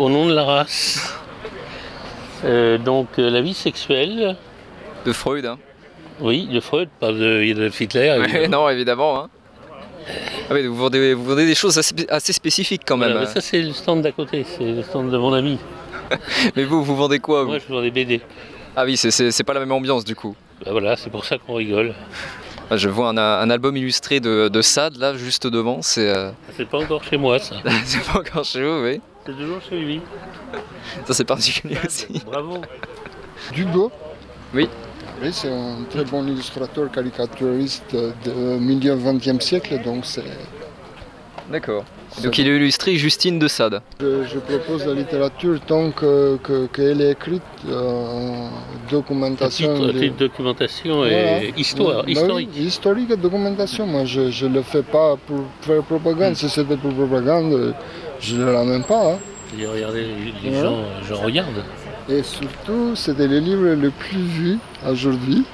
au 0.00 0.08
nom 0.10 0.26
de 0.26 0.34
la 0.34 0.42
race. 0.42 1.16
Euh, 2.44 2.76
donc, 2.76 3.06
euh, 3.20 3.30
la 3.30 3.40
vie 3.40 3.54
sexuelle, 3.54 4.36
De 5.06 5.12
Freud, 5.12 5.46
hein 5.46 5.58
oui, 6.20 6.46
de 6.46 6.60
Freud, 6.60 6.88
pas 7.00 7.10
de 7.12 7.50
Adolf 7.50 7.80
Hitler. 7.80 8.16
Évidemment. 8.18 8.48
Non, 8.64 8.68
évidemment. 8.68 9.18
Hein. 9.18 9.28
Ah 10.50 10.54
oui, 10.54 10.66
vous 10.66 10.76
vendez, 10.76 11.14
vous 11.14 11.24
vendez 11.24 11.46
des 11.46 11.54
choses 11.54 11.78
assez, 11.78 11.94
assez 12.08 12.32
spécifiques 12.32 12.82
quand 12.86 12.96
même. 12.96 13.10
Voilà, 13.10 13.24
mais 13.24 13.30
hein. 13.30 13.34
ça, 13.34 13.40
c'est 13.40 13.62
le 13.62 13.72
stand 13.72 14.02
d'à 14.02 14.12
côté, 14.12 14.44
c'est 14.44 14.64
le 14.72 14.82
stand 14.82 15.10
de 15.10 15.18
mon 15.18 15.32
ami. 15.32 15.58
Mais 16.56 16.64
vous, 16.64 16.82
vous 16.84 16.94
vendez 16.96 17.20
quoi 17.20 17.42
vous 17.44 17.48
Moi, 17.50 17.58
je 17.58 17.72
vends 17.72 17.80
des 17.80 17.90
BD. 17.90 18.20
Ah 18.76 18.84
oui, 18.84 18.96
c'est- 18.96 19.42
pas 19.44 19.54
la 19.54 19.60
même 19.60 19.72
ambiance 19.72 20.04
du 20.04 20.14
coup. 20.14 20.34
Ben 20.64 20.72
voilà, 20.72 20.96
c'est 20.96 21.10
pour 21.10 21.24
ça 21.24 21.38
qu'on 21.38 21.54
rigole. 21.54 21.94
Ah, 22.70 22.76
Je 22.76 22.88
vois 22.88 23.08
un, 23.08 23.16
un 23.18 23.50
album 23.50 23.76
illustré 23.76 24.20
de, 24.20 24.48
de 24.48 24.62
Sade 24.62 24.96
là, 24.96 25.14
juste 25.14 25.46
devant. 25.46 25.82
C'est 25.82 26.08
euh, 26.08 26.30
C'est 26.56 26.68
pas 26.68 26.78
encore 26.78 27.02
chez 27.04 27.16
moi, 27.16 27.38
ça. 27.38 27.56
c'est 27.84 28.02
pas 28.04 28.18
encore 28.20 28.44
chez 28.44 28.62
vous, 28.62 28.82
oui. 28.82 29.00
C'est 29.26 29.32
toujours 29.36 29.60
chez 29.68 29.78
lui. 29.78 30.00
Ça 31.06 31.14
c'est 31.14 31.24
particulier 31.24 31.76
aussi. 31.86 32.22
Bravo. 32.26 32.60
Dubo 33.54 33.90
Oui. 34.54 34.68
Oui, 35.22 35.28
c'est 35.32 35.50
un 35.52 35.84
très 35.90 36.04
bon 36.04 36.26
illustrateur 36.26 36.90
caricaturiste 36.90 37.94
de 37.94 38.58
milieu 38.58 38.96
XXe 38.96 39.44
siècle, 39.44 39.80
donc 39.84 40.04
c'est, 40.04 40.22
D'accord. 41.50 41.84
Donc 42.22 42.38
il 42.38 42.46
a 42.48 42.54
illustré 42.54 42.96
Justine 42.96 43.38
de 43.38 43.48
Sade. 43.48 43.80
je, 44.00 44.24
je 44.24 44.38
propose 44.38 44.86
la 44.86 44.94
littérature 44.94 45.60
tant 45.66 45.90
que, 45.90 46.36
que- 46.42 46.66
qu'elle 46.66 47.00
est 47.00 47.12
écrite 47.12 47.42
euh, 47.68 47.80
en 47.80 48.50
documentation. 48.90 49.74
Titre, 49.74 49.86
de- 49.92 49.98
titre, 49.98 50.16
documentation 50.18 51.04
et 51.04 51.08
Voilà. 51.08 51.40
histoire, 51.58 51.96
Bah 51.98 52.02
oui, 52.06 52.12
historique. 52.12 52.56
historique 52.56 53.10
et 53.10 53.16
documentation. 53.16 53.86
Moi, 53.86 54.04
je 54.04 54.44
ne 54.46 54.54
le 54.54 54.62
fais 54.62 54.82
pas 54.82 55.16
pour 55.26 55.40
faire 55.62 55.82
propagande. 55.82 56.34
Si 56.36 56.48
c'était 56.48 56.76
pour 56.76 56.92
propagande, 56.94 57.74
je 58.20 58.36
ne 58.36 58.44
le 58.44 58.54
ramène 58.56 58.84
pas. 58.84 59.12
hein. 59.14 59.18
Dis, 59.54 59.66
regardez, 59.66 60.04
les, 60.04 60.50
les 60.50 60.56
Ouais. 60.56 60.62
gens, 60.62 60.78
je 61.06 61.12
regarde. 61.14 61.62
Et 62.08 62.22
surtout, 62.22 62.94
c'était 62.94 63.28
le 63.28 63.38
livre 63.38 63.64
le 63.68 63.90
plus 63.90 64.18
vu 64.20 64.58
aujourd'hui. 64.88 65.44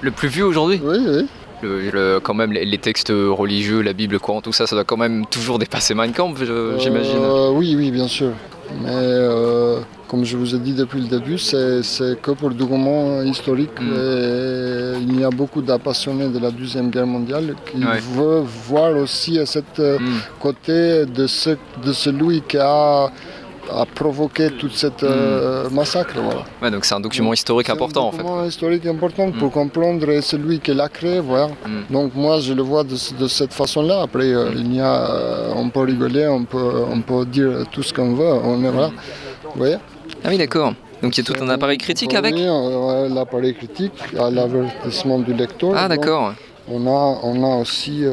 Le 0.00 0.10
plus 0.10 0.28
vu 0.28 0.42
aujourd'hui? 0.42 0.80
Oui, 0.82 0.96
oui. 1.06 1.26
Le- 1.62 1.90
le- 1.90 2.20
Quand 2.20 2.34
même, 2.34 2.52
les, 2.52 2.64
les 2.64 2.78
textes 2.78 3.12
religieux, 3.14 3.82
la 3.82 3.92
Bible, 3.92 4.14
le 4.14 4.18
Coran, 4.18 4.40
tout 4.40 4.52
ça, 4.52 4.66
ça 4.66 4.74
doit 4.74 4.84
quand 4.84 4.96
même 4.96 5.26
toujours 5.26 5.58
dépasser 5.60 5.94
Mein 5.94 6.12
Kampf, 6.12 6.42
je- 6.44 6.74
j'imagine. 6.78 7.18
Euh, 7.22 7.50
oui, 7.52 7.74
oui, 7.76 7.90
bien 7.92 8.08
sûr. 8.08 8.30
Mais 8.82 8.88
euh, 8.90 9.78
comme 10.08 10.24
je 10.24 10.36
vous 10.36 10.54
ai 10.54 10.58
dit 10.58 10.72
depuis 10.72 11.00
le 11.02 11.06
début, 11.08 11.36
c'est 11.38 11.82
que 12.22 12.30
pour 12.32 12.50
du 12.50 12.62
roman 12.64 13.22
historique. 13.22 13.78
Mm. 13.80 13.92
Et 13.92 14.92
il 15.02 15.20
y 15.20 15.24
a 15.24 15.30
beaucoup 15.30 15.62
d'appassionnés 15.62 16.28
de 16.28 16.38
la 16.38 16.50
Deuxième 16.50 16.90
Guerre 16.90 17.06
mondiale 17.06 17.54
qui 17.70 17.78
Ouais. 17.84 18.00
veulent 18.16 18.44
voir 18.68 18.96
aussi 18.96 19.38
cet 19.46 19.78
euh, 19.78 19.98
Hmm. 19.98 20.18
côté 20.40 21.04
de, 21.06 21.26
ce, 21.26 21.50
de 21.84 21.92
celui 21.92 22.40
qui 22.42 22.56
a 22.58 23.10
a 23.70 23.86
provoqué 23.86 24.50
toute 24.50 24.74
cette 24.74 25.02
euh, 25.02 25.68
massacre. 25.70 26.14
Voilà. 26.16 26.44
Ouais, 26.60 26.70
donc 26.70 26.84
c'est 26.84 26.94
un 26.94 27.00
document 27.00 27.32
historique 27.32 27.66
C'est 27.68 27.72
important 27.72 28.04
un 28.04 28.08
en 28.08 28.12
fait. 28.12 28.18
document 28.18 28.44
historique 28.44 28.86
important 28.86 29.30
pour 29.30 29.48
Mm. 29.48 29.52
comprendre 29.52 30.20
celui 30.20 30.58
qui 30.60 30.74
l'a 30.74 30.88
créé. 30.88 31.20
Voilà. 31.20 31.48
Mm. 31.66 31.92
Donc 31.92 32.14
moi 32.14 32.40
je 32.40 32.52
le 32.54 32.62
vois 32.62 32.84
de, 32.84 32.96
ce- 32.96 33.14
de 33.14 33.28
cette 33.28 33.52
façon-là. 33.52 34.02
Après 34.02 34.24
euh, 34.32 34.50
il 34.56 34.74
y 34.74 34.80
a, 34.80 35.10
euh, 35.10 35.52
on 35.56 35.68
peut 35.68 35.80
rigoler, 35.80 36.26
on 36.28 36.44
peut, 36.44 36.84
on 36.90 37.00
peut 37.00 37.24
dire 37.24 37.64
tout 37.70 37.82
ce 37.82 37.92
qu'on 37.94 38.14
veut. 38.14 38.32
On 38.44 38.62
est, 38.64 38.70
voilà. 38.70 38.88
Vous 39.44 39.50
voyez 39.56 39.76
Ah 40.24 40.28
oui, 40.30 40.38
d'accord. 40.38 40.74
Donc 41.02 41.16
il 41.16 41.26
y 41.26 41.30
a 41.30 41.34
tout 41.34 41.42
un 41.42 41.48
appareil 41.48 41.78
critique 41.78 42.14
avec 42.14 42.34
Oui, 42.34 42.44
l'appareil 43.14 43.54
critique, 43.54 43.92
à 44.18 44.30
l'avertissement 44.30 45.18
du 45.18 45.34
lecteur. 45.34 45.72
Ah 45.76 45.88
d'accord. 45.88 46.34
On 46.70 46.86
a, 46.86 47.18
on 47.24 47.42
a 47.42 47.56
aussi 47.60 48.04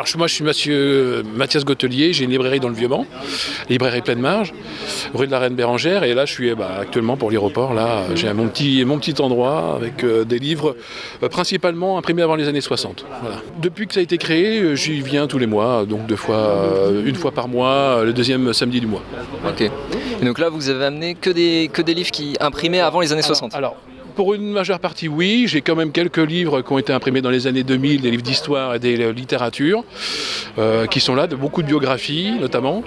Alors 0.00 0.08
moi 0.16 0.28
je 0.28 0.34
suis 0.34 0.44
monsieur 0.44 1.22
Mathias 1.36 1.62
Gotelier, 1.62 2.14
j'ai 2.14 2.24
une 2.24 2.30
librairie 2.30 2.58
dans 2.58 2.70
le 2.70 2.74
Vieux-Mans, 2.74 3.04
librairie 3.68 4.00
pleine 4.00 4.18
marge, 4.18 4.54
rue 5.12 5.26
de 5.26 5.30
la 5.30 5.38
Reine 5.38 5.54
Bérangère, 5.54 6.04
et 6.04 6.14
là 6.14 6.24
je 6.24 6.32
suis 6.32 6.48
eh 6.48 6.54
ben, 6.54 6.68
actuellement 6.80 7.18
pour 7.18 7.30
l'aéroport, 7.30 7.74
là 7.74 8.04
j'ai 8.14 8.32
mon 8.32 8.48
petit, 8.48 8.82
mon 8.86 8.98
petit 8.98 9.20
endroit 9.20 9.74
avec 9.76 10.02
euh, 10.02 10.24
des 10.24 10.38
livres 10.38 10.74
euh, 11.22 11.28
principalement 11.28 11.98
imprimés 11.98 12.22
avant 12.22 12.36
les 12.36 12.48
années 12.48 12.62
60. 12.62 13.04
Voilà. 13.20 13.42
Depuis 13.60 13.86
que 13.86 13.92
ça 13.92 14.00
a 14.00 14.02
été 14.02 14.16
créé, 14.16 14.60
euh, 14.60 14.74
j'y 14.74 15.02
viens 15.02 15.26
tous 15.26 15.38
les 15.38 15.46
mois, 15.46 15.84
donc 15.84 16.06
deux 16.06 16.16
fois, 16.16 16.36
euh, 16.36 17.04
une 17.04 17.14
fois 17.14 17.32
par 17.32 17.46
mois, 17.46 18.02
le 18.02 18.14
deuxième 18.14 18.54
samedi 18.54 18.80
du 18.80 18.86
mois. 18.86 19.02
Ok. 19.46 19.60
Et 19.60 20.24
donc 20.24 20.38
là, 20.38 20.48
vous 20.48 20.70
avez 20.70 20.86
amené 20.86 21.14
que 21.14 21.28
des, 21.28 21.68
que 21.70 21.82
des 21.82 21.92
livres 21.92 22.10
qui 22.10 22.36
imprimés 22.40 22.80
avant 22.80 23.02
les 23.02 23.12
années 23.12 23.20
60. 23.20 23.54
Alors, 23.54 23.76
pour 24.14 24.34
une 24.34 24.50
majeure 24.52 24.78
partie, 24.78 25.08
oui. 25.08 25.44
J'ai 25.46 25.60
quand 25.62 25.76
même 25.76 25.92
quelques 25.92 26.18
livres 26.18 26.62
qui 26.62 26.72
ont 26.72 26.78
été 26.78 26.92
imprimés 26.92 27.20
dans 27.22 27.30
les 27.30 27.46
années 27.46 27.62
2000, 27.62 28.00
des 28.02 28.10
livres 28.10 28.22
d'histoire 28.22 28.74
et 28.74 28.78
des 28.78 29.00
euh, 29.00 29.12
littératures, 29.12 29.84
euh, 30.58 30.86
qui 30.86 31.00
sont 31.00 31.14
là, 31.14 31.26
de 31.26 31.36
beaucoup 31.36 31.62
de 31.62 31.66
biographies 31.68 32.32
notamment, 32.40 32.82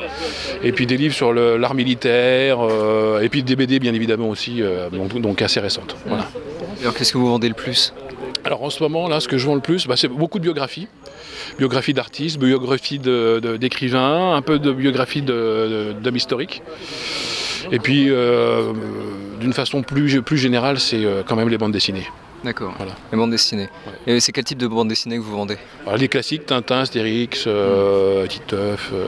et 0.63 0.71
puis 0.71 0.85
des 0.85 0.97
livres 0.97 1.13
sur 1.15 1.33
l'art 1.33 1.73
militaire, 1.75 2.59
euh, 2.61 3.21
et 3.21 3.29
puis 3.29 3.43
des 3.43 3.55
BD 3.55 3.79
bien 3.79 3.93
évidemment 3.93 4.29
aussi, 4.29 4.61
euh, 4.61 4.89
donc, 4.89 5.19
donc 5.21 5.41
assez 5.41 5.59
récentes. 5.59 5.95
Voilà. 6.05 6.27
Alors 6.81 6.93
qu'est-ce 6.93 7.13
que 7.13 7.17
vous 7.17 7.27
vendez 7.27 7.47
le 7.47 7.53
plus? 7.55 7.93
Alors 8.45 8.63
en 8.63 8.69
ce 8.69 8.83
moment, 8.83 9.07
là, 9.07 9.19
ce 9.19 9.27
que 9.27 9.37
je 9.37 9.45
vends 9.47 9.55
le 9.55 9.61
plus, 9.61 9.87
bah, 9.87 9.95
c'est 9.95 10.09
beaucoup 10.09 10.37
de 10.37 10.43
biographies. 10.43 10.87
Biographies 11.57 11.93
d'artistes, 11.93 12.37
biographies 12.39 12.99
de- 12.99 13.39
de- 13.41 13.57
d'écrivains, 13.57 14.33
un 14.35 14.41
peu 14.41 14.59
de 14.59 14.71
biographies 14.71 15.21
d'hommes 15.21 16.15
historiques. 16.15 16.61
Et 17.71 17.79
puis, 17.79 18.09
euh, 18.09 18.73
d'une 19.39 19.53
façon 19.53 19.81
plus, 19.81 20.21
plus 20.21 20.37
générale, 20.37 20.79
c'est 20.79 21.05
euh, 21.05 21.23
quand 21.25 21.35
même 21.35 21.49
les 21.49 21.57
bandes 21.57 21.71
dessinées. 21.71 22.07
D'accord. 22.43 22.73
Voilà. 22.77 22.93
Les 23.11 23.17
bandes 23.17 23.31
dessinées. 23.31 23.69
Et 24.05 24.19
c'est 24.19 24.31
quel 24.31 24.43
type 24.43 24.57
de 24.57 24.67
bande 24.67 24.89
dessinée 24.89 25.17
que 25.17 25.21
vous 25.21 25.35
vendez? 25.35 25.57
Alors, 25.85 25.97
les 25.97 26.09
classiques, 26.09 26.45
Tintin, 26.45 26.79
Astérix, 26.81 27.45
euh, 27.47 28.27
Titeuf, 28.27 28.91
euh, 28.93 29.07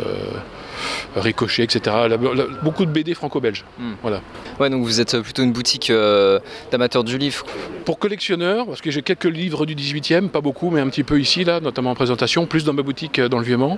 Ricochet, 1.16 1.64
etc. 1.64 1.96
La- 2.08 2.08
la- 2.10 2.18
beaucoup 2.64 2.86
de 2.86 2.92
BD 2.92 3.14
franco-belges. 3.14 3.64
Hmm. 3.80 3.94
Voilà. 4.02 4.22
Ouais, 4.60 4.70
donc 4.70 4.84
vous 4.84 5.00
êtes 5.02 5.20
plutôt 5.22 5.44
une 5.44 5.52
boutique 5.54 5.90
euh, 5.90 6.40
d'amateurs 6.72 7.04
du 7.04 7.18
livre. 7.18 7.46
Pour 7.86 8.00
collectionneurs, 8.00 8.66
parce 8.66 8.82
que 8.82 8.90
j'ai 8.92 9.02
quelques 9.04 9.26
livres 9.26 9.66
du 9.66 9.76
18e, 9.76 10.30
pas 10.30 10.42
beaucoup, 10.42 10.70
mais 10.72 10.82
un 10.82 10.88
petit 10.90 11.04
peu 11.04 11.20
ici, 11.20 11.44
là, 11.44 11.60
notamment 11.60 11.92
en 11.92 11.96
présentation, 11.96 12.46
plus 12.48 12.64
dans 12.64 12.74
ma 12.74 12.82
boutique 12.82 13.20
euh, 13.20 13.30
dans 13.30 13.38
le 13.38 13.44
Vieux-Mans. 13.46 13.78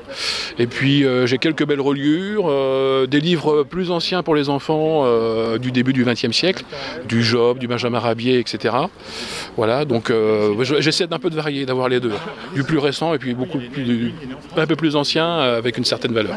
Et 0.59 0.67
puis 0.67 1.03
euh, 1.03 1.25
j'ai 1.25 1.37
quelques 1.37 1.65
belles 1.65 1.81
reliures, 1.81 2.45
euh, 2.49 3.05
des 3.07 3.19
livres 3.19 3.63
plus 3.63 3.91
anciens 3.91 4.23
pour 4.23 4.35
les 4.35 4.49
enfants 4.49 5.03
euh, 5.05 5.57
du 5.57 5.71
début 5.71 5.93
du 5.93 6.05
20e 6.05 6.31
siècle, 6.31 6.63
du 7.07 7.21
Job, 7.23 7.57
du 7.59 7.67
Benjamin 7.67 7.99
Rabier, 7.99 8.39
etc. 8.39 8.75
Voilà, 9.57 9.85
donc 9.85 10.09
euh, 10.09 10.53
je- 10.63 10.79
j'essaie 10.79 11.07
d'un 11.07 11.19
peu 11.19 11.29
de 11.29 11.35
varier, 11.35 11.65
d'avoir 11.65 11.89
les 11.89 11.99
deux. 11.99 12.13
Du 12.55 12.63
plus 12.63 12.77
récent 12.77 13.13
et 13.13 13.17
puis 13.19 13.33
beaucoup 13.33 13.59
plus, 13.59 14.13
un 14.55 14.65
peu 14.65 14.75
plus 14.75 14.95
ancien 14.95 15.27
euh, 15.27 15.57
avec 15.57 15.77
une 15.77 15.85
certaine 15.85 16.13
valeur. 16.13 16.35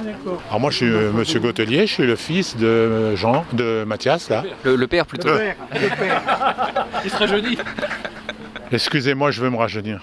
Alors 0.50 0.60
moi 0.60 0.70
je 0.72 0.76
suis 0.78 0.86
euh, 0.92 1.12
Monsieur 1.12 1.38
Gotelier, 1.40 1.86
je 1.86 1.92
suis 1.92 2.06
le 2.06 2.16
fils 2.16 2.56
de 2.56 3.14
Jean, 3.14 3.44
de 3.52 3.84
Mathias 3.86 4.28
là. 4.28 4.42
Le, 4.64 4.74
le 4.74 4.86
père 4.88 5.06
plutôt. 5.06 5.28
Euh, 5.28 5.52
Il 7.04 7.10
serait 7.10 7.28
jeudi. 7.28 7.56
Excusez-moi, 8.72 9.30
je 9.30 9.40
veux 9.42 9.50
me 9.50 9.56
rajeunir. 9.56 10.00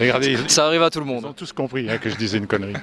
Regardez, 0.00 0.32
ils, 0.32 0.50
Ça 0.50 0.66
arrive 0.66 0.82
à 0.82 0.90
tout 0.90 1.00
le 1.00 1.04
ils 1.06 1.08
monde. 1.08 1.24
ont 1.24 1.32
tous 1.32 1.52
compris 1.52 1.88
hein, 1.90 1.98
que 1.98 2.08
je 2.10 2.14
disais 2.16 2.38
une 2.38 2.46
connerie. 2.46 2.74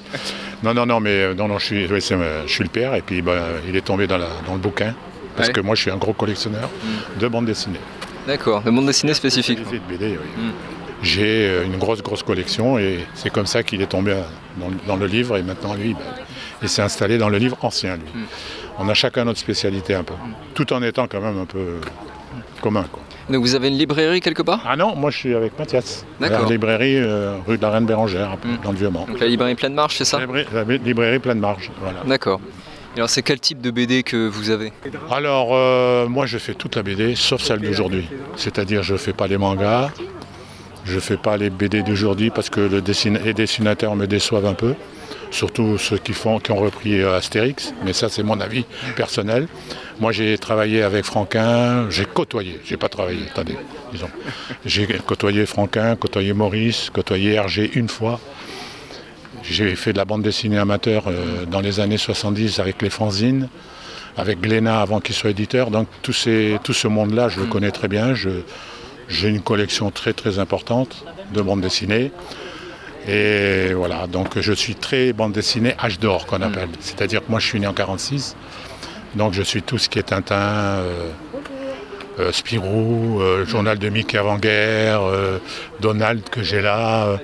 Non, 0.63 0.74
non, 0.74 0.86
non, 0.86 1.00
mais 1.00 1.10
euh, 1.12 1.34
non, 1.34 1.48
non, 1.48 1.58
je 1.58 1.65
suis, 1.65 1.86
euh, 1.86 2.44
je 2.46 2.51
suis 2.51 2.63
le 2.63 2.70
père 2.70 2.94
et 2.96 3.01
puis 3.01 3.22
ben, 3.22 3.42
il 3.68 3.75
est 3.77 3.82
tombé 3.86 4.06
dans, 4.08 4.18
la- 4.18 4.27
dans 4.46 4.54
le 4.54 4.60
bouquin 4.60 4.94
parce 5.38 5.48
Ouais. 5.50 5.54
que 5.54 5.62
moi 5.62 5.75
je 5.75 5.82
suis 5.84 5.92
un 5.92 5.98
gros 5.98 6.13
collectionneur 6.13 6.70
de 7.20 7.27
bandes 7.30 7.46
dessinées. 7.46 7.80
D'accord. 8.27 8.62
De 8.62 8.72
bande 8.72 8.86
dessinée 8.88 9.13
spécifique. 9.13 9.60
De 9.60 9.77
BD, 9.89 10.18
oui. 10.18 10.44
Mm. 10.44 10.51
J'ai 11.04 11.48
euh, 11.50 11.65
une 11.65 11.77
grosse, 11.77 12.01
grosse 12.01 12.24
collection 12.24 12.77
et 12.80 13.06
c'est 13.13 13.30
comme 13.30 13.46
ça 13.46 13.63
qu'il 13.63 13.82
est 13.82 13.88
tombé 13.88 14.12
euh, 14.12 14.22
dans, 14.58 14.68
le- 14.70 14.75
dans 14.88 14.96
le 14.96 15.06
livre 15.08 15.38
et 15.38 15.44
maintenant 15.44 15.74
lui, 15.75 15.94
ben, 15.94 16.00
il 16.62 16.70
s'est 16.70 16.82
installé 16.82 17.18
dans 17.18 17.30
le 17.30 17.38
livre 17.38 17.58
ancien. 17.62 17.96
Lui. 17.98 18.04
On 18.80 18.88
a 18.90 18.94
chacun 18.94 19.26
notre 19.26 19.40
spécialité 19.40 19.94
un 19.96 20.04
peu, 20.04 20.14
tout 20.54 20.72
en 20.74 20.82
étant 20.84 21.08
quand 21.08 21.22
même 21.22 21.40
un 21.40 21.46
peu 21.46 21.80
commun. 22.62 22.86
Quoi. 22.92 23.02
Donc 23.30 23.42
vous 23.42 23.56
avez 23.56 23.70
une 23.70 23.78
librairie 23.78 24.22
quelque 24.22 24.42
part? 24.44 24.62
Ah 24.68 24.76
non, 24.76 24.96
moi 24.96 25.10
je 25.10 25.18
suis 25.18 25.34
avec 25.34 25.58
Mathias. 25.58 26.06
D'accord. 26.20 26.44
La 26.44 26.50
librairie 26.50 26.98
euh, 26.98 27.38
rue 27.48 27.58
de 27.58 27.62
la 27.62 27.72
Reine 27.72 27.86
Bérangère, 27.86 28.32
un 28.32 28.38
peu, 28.38 28.48
Mm. 28.50 28.58
dans 28.64 28.72
le 28.72 28.78
Vieux-Mans. 28.78 29.06
Donc 29.08 29.20
la 29.20 29.28
librairie 29.28 29.56
pleine 29.56 29.74
marche, 29.74 29.98
c'est 29.98 30.06
ça? 30.06 30.20
La 30.54 30.64
librairie, 30.64 31.20
pleine 31.20 31.40
marge. 31.40 31.72
Voilà. 31.82 32.00
D'accord. 32.06 32.40
Et 32.96 33.00
Alors 33.00 33.10
c'est 33.10 33.24
quel 33.24 33.40
type 33.40 33.62
de 33.62 33.72
BD 33.72 34.04
que 34.04 34.28
vous 34.28 34.52
avez? 34.52 34.72
Alors, 35.12 35.50
euh, 35.54 36.08
moi 36.08 36.26
je 36.28 36.38
fais 36.38 36.54
toute 36.54 36.76
la 36.76 36.84
BD, 36.84 37.16
sauf 37.16 37.42
celle 37.42 37.60
d'aujourd'hui. 37.62 38.08
C'est-à-dire, 38.36 38.84
je 38.84 38.96
fais 38.96 39.12
pas 39.14 39.28
les 39.28 39.38
mangas, 39.38 39.90
je 40.86 41.00
fais 41.00 41.18
pas 41.18 41.36
les 41.36 41.50
BD 41.50 41.82
d'aujourd'hui 41.82 42.30
parce 42.30 42.50
que 42.50 42.62
le 42.62 42.82
dessin- 42.82 43.20
les 43.24 43.34
dessinateurs 43.34 43.96
me 43.96 44.06
déçoivent 44.08 44.46
un 44.46 44.54
peu. 44.54 44.76
Surtout 45.32 45.77
ceux 45.77 45.98
qui, 45.98 46.13
ont 46.27 46.55
repris 46.55 47.01
euh, 47.01 47.17
Astérix, 47.17 47.74
mais 47.84 47.94
ça 47.94 48.10
c'est 48.10 48.24
mon 48.24 48.39
avis 48.39 48.65
personnel. 48.96 49.48
Moi 50.00 50.12
j'ai 50.12 50.38
travaillé 50.38 50.84
avec 50.84 51.05
Franquin, 51.05 51.89
j'ai 51.89 52.05
côtoyé, 52.05 52.60
j'ai 52.65 52.77
pas 52.77 52.89
travaillé, 52.89 53.20
attendez, 53.29 53.58
disons. 53.91 54.10
J'ai 54.65 54.88
côtoyé 55.05 55.46
Franquin, 55.46 55.96
côtoyé 55.96 56.34
Maurice, 56.34 56.89
côtoyé 56.94 57.34
Hergé 57.34 57.72
une 57.75 57.89
fois. 57.89 58.20
J'ai 59.44 59.75
fait 59.75 59.94
de 59.94 59.98
la 59.98 60.05
bande 60.05 60.24
dessinée 60.24 60.58
amateur 60.58 61.03
euh, 61.08 61.46
dans 61.46 61.62
les 61.62 61.79
années 61.79 61.98
70 61.98 62.60
avec 62.60 62.82
les 62.82 62.89
fanzines, 62.89 63.48
avec 64.17 64.41
Glénat 64.41 64.82
avant 64.82 65.00
qu'il 65.00 65.15
soit 65.15 65.29
éditeur. 65.29 65.70
Donc 65.70 65.88
tout, 66.01 66.13
tout 66.63 66.74
ce 66.74 66.88
monde-là, 66.88 67.29
je 67.29 67.39
le 67.39 67.46
connais 67.46 67.72
très 67.72 67.88
bien. 67.88 68.13
J'ai 69.08 69.27
une 69.27 69.41
collection 69.41 69.91
très 69.91 70.13
très 70.13 70.39
importante 70.39 71.05
de 71.34 71.41
bande 71.41 71.62
dessinée. 71.62 72.12
Et 73.08 73.74
voilà, 73.74 74.08
donc 74.08 74.40
je 74.40 74.54
suis 74.54 74.76
très 74.76 75.14
bande 75.14 75.32
dessinée 75.34 75.76
âge 75.84 76.00
d'or 76.00 76.26
qu'on 76.26 76.42
appelle. 76.42 76.70
C'est-à-dire 76.80 77.22
que 77.24 77.30
moi 77.30 77.40
je 77.40 77.46
suis 77.48 77.60
né 77.60 77.68
en 77.68 77.74
46, 77.74 78.36
donc 79.16 79.34
je 79.34 79.44
suis 79.44 79.62
tout 79.62 79.78
ce 79.78 79.90
qui 79.90 80.00
est 80.00 80.04
Tintin, 80.04 80.36
euh, 80.36 81.10
euh, 82.20 82.32
Spirou, 82.32 83.20
euh, 83.22 83.46
Journal 83.46 83.78
de 83.78 83.90
Mickey 83.90 84.18
avant-guerre, 84.18 85.02
euh, 85.04 85.38
Donald 85.82 86.24
que 86.30 86.42
j'ai 86.42 86.62
là. 86.62 87.06
euh, 87.08 87.18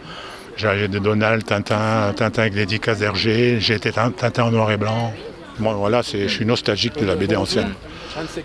j'ai 0.58 0.88
de 0.88 1.00
Donald, 1.00 1.44
Tintin, 1.44 2.14
Tintin 2.16 2.42
avec 2.44 2.54
dédicace 2.54 3.00
d'Hergé, 3.00 3.60
j'ai 3.60 3.74
été 3.76 3.92
Tin- 3.92 4.12
Tintin 4.12 4.44
en 4.44 4.52
noir 4.52 4.72
et 4.72 4.78
blanc. 4.78 5.12
Bon, 5.58 5.74
voilà, 5.74 6.04
c'est- 6.04 6.28
je 6.28 6.34
suis 6.34 6.46
nostalgique 6.46 6.98
de 7.00 7.06
la 7.06 7.16
BD 7.16 7.36
ancienne. 7.36 7.74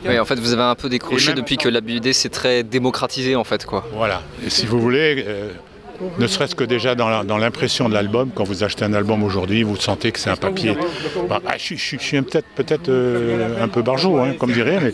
Oui, 0.07 0.19
en 0.19 0.25
fait 0.25 0.39
vous 0.39 0.53
avez 0.55 0.63
un 0.63 0.75
peu 0.77 0.89
décroché 0.89 1.35
depuis 1.35 1.57
que 1.59 1.69
la 1.69 1.81
BD 1.83 2.13
c'est 2.15 2.29
très 2.31 2.63
démocratisé 2.63 3.37
en 3.37 3.45
fait 3.45 3.67
quoi. 3.67 3.85
Voilà. 3.93 4.23
Et 4.47 4.49
si 4.49 4.65
vous 4.65 4.81
voulez, 4.81 5.25
euh, 5.27 5.51
ne 6.19 6.27
serait-ce 6.27 6.55
que 6.55 6.65
déjà 6.65 6.95
dans 6.95 7.39
l'impression 7.39 7.89
de 7.89 7.95
l'album, 7.95 8.31
quand 8.35 8.45
vous 8.45 8.65
achetez 8.65 8.85
un 8.85 8.95
album 8.95 9.23
aujourd'hui, 9.23 9.63
vous 9.63 9.77
sentez 9.77 10.13
que 10.13 10.19
c'est 10.19 10.31
un 10.31 10.37
papier. 10.37 10.77
Bah, 11.29 11.41
ah, 11.47 11.55
je, 11.59 11.75
suis- 11.75 11.99
peut-être 12.57 12.89
euh, 12.89 13.63
un 13.63 13.69
peu 13.69 13.83
barjot, 13.83 14.19
hein, 14.19 14.35
comme 14.39 14.53
dirait, 14.53 14.79
mais 14.81 14.93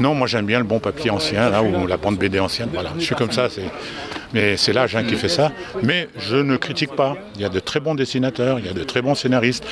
non, 0.00 0.14
moi 0.14 0.26
j'aime 0.26 0.46
bien 0.46 0.58
le 0.58 0.64
bon 0.64 0.78
papier 0.78 1.10
ancien, 1.10 1.50
ou 1.62 1.86
la 1.86 1.96
bande 1.96 2.18
BD 2.18 2.40
ancienne. 2.40 2.70
Je 2.98 3.04
suis 3.04 3.14
comme 3.14 3.30
ça. 3.32 3.48
Mais 4.32 4.56
c'est 4.56 4.72
l'âge 4.72 4.94
hein, 4.94 5.04
qui 5.04 5.16
fait 5.16 5.28
ça. 5.28 5.52
Mais 5.82 6.08
je 6.18 6.36
ne 6.36 6.56
critique 6.56 6.94
pas. 6.94 7.16
Il 7.34 7.40
y 7.40 7.44
a 7.44 7.48
de 7.48 7.60
très 7.60 7.80
bons 7.80 7.94
dessinateurs, 7.94 8.58
il 8.58 8.66
y 8.66 8.68
a 8.68 8.72
de 8.72 8.84
très 8.84 9.02
bons 9.02 9.14
scénaristes. 9.14 9.64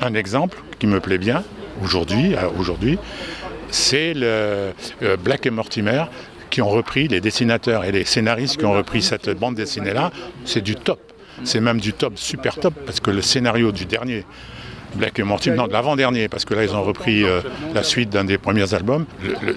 Un 0.00 0.14
exemple 0.14 0.58
qui 0.78 0.86
me 0.86 1.00
plaît 1.00 1.18
bien 1.18 1.42
aujourd'hui, 1.82 2.34
euh, 2.34 2.48
aujourd'hui, 2.58 2.98
c'est 3.70 4.14
le 4.14 4.72
euh, 5.02 5.16
Black 5.22 5.46
et 5.46 5.50
Mortimer 5.50 6.04
qui 6.56 6.62
ont 6.62 6.70
repris, 6.70 7.06
les 7.06 7.20
dessinateurs 7.20 7.84
et 7.84 7.92
les 7.92 8.06
scénaristes 8.06 8.56
qui 8.56 8.64
ont 8.64 8.72
repris 8.72 9.02
cette 9.02 9.28
bande 9.28 9.56
dessinée-là, 9.56 10.10
c'est 10.46 10.62
du 10.62 10.74
top. 10.74 10.98
C'est 11.44 11.60
même 11.60 11.78
du 11.78 11.92
top, 11.92 12.14
super 12.16 12.54
top, 12.56 12.72
parce 12.86 12.98
que 12.98 13.10
le 13.10 13.20
scénario 13.20 13.72
du 13.72 13.84
dernier, 13.84 14.24
Black 14.94 15.18
et 15.18 15.22
Mortimer, 15.22 15.54
non, 15.54 15.66
de 15.66 15.74
l'avant-dernier, 15.74 16.28
parce 16.28 16.46
que 16.46 16.54
là 16.54 16.64
ils 16.64 16.74
ont 16.74 16.82
repris 16.82 17.24
euh, 17.24 17.42
la 17.74 17.82
suite 17.82 18.08
d'un 18.08 18.24
des 18.24 18.38
premiers 18.38 18.72
albums, 18.72 19.04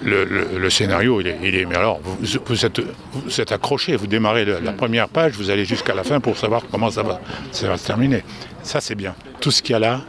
le, 0.04 0.68
scénario, 0.68 1.22
il 1.22 1.28
est, 1.28 1.38
il 1.42 1.54
est- 1.54 1.64
mais 1.64 1.76
alors, 1.76 2.00
vous, 2.02 2.66
êtes, 2.66 2.82
vous 3.14 3.40
êtes 3.40 3.50
accroché, 3.50 3.96
vous 3.96 4.06
démarrez 4.06 4.44
la 4.44 4.72
première 4.72 5.08
page, 5.08 5.32
vous 5.38 5.48
allez 5.48 5.64
jusqu'à 5.64 5.94
la 5.94 6.04
fin 6.04 6.20
pour 6.20 6.36
savoir 6.36 6.64
comment 6.70 6.90
ça 6.90 7.02
va, 7.02 7.18
ça 7.50 7.66
va 7.66 7.78
se 7.78 7.86
terminer. 7.86 8.22
Ça 8.62 8.82
c'est 8.82 8.94
bien. 8.94 9.14
Tout 9.40 9.50
ce 9.50 9.62
qu'il 9.62 9.72
y 9.72 9.76
a 9.76 9.78
là, 9.78 10.02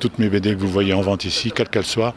toutes 0.00 0.18
mes 0.18 0.30
BD 0.30 0.54
que 0.54 0.60
vous 0.60 0.68
voyez 0.68 0.94
en 0.94 1.02
vente 1.02 1.26
ici, 1.26 1.52
quelles 1.52 1.68
qu'elles 1.68 1.84
soient, 1.84 2.14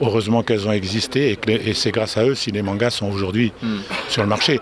heureusement 0.00 0.42
qu'elles 0.42 0.66
ont 0.68 0.72
existé 0.72 1.38
et, 1.48 1.74
c'est 1.74 1.92
grâce 1.92 2.16
à 2.16 2.24
eux 2.24 2.34
si 2.34 2.50
les 2.50 2.62
mangas 2.62 2.90
sont 2.90 3.10
aujourd'hui 3.10 3.52
sur 4.08 4.22
le 4.22 4.28
marché. 4.28 4.60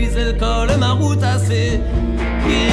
Puis 0.00 0.08
elle 0.16 0.36
colle 0.38 0.76
ma 0.78 0.92
route 0.92 1.22
à 1.22 1.38
ses 1.38 1.80
pieds. 2.44 2.70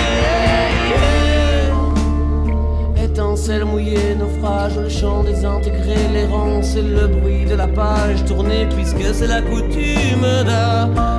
Étincelle 3.04 3.66
mouillée, 3.66 4.16
naufrage, 4.18 4.78
le 4.78 4.90
chant 4.90 5.24
désintégré, 5.24 5.96
l'errance 6.14 6.76
et 6.76 6.82
le 6.82 7.08
bruit 7.08 7.46
de 7.46 7.56
la 7.56 7.68
page 7.68 8.24
tournée, 8.26 8.68
puisque 8.76 9.14
c'est 9.14 9.28
la 9.28 9.42
coutume 9.42 10.28
d'après. 10.46 11.17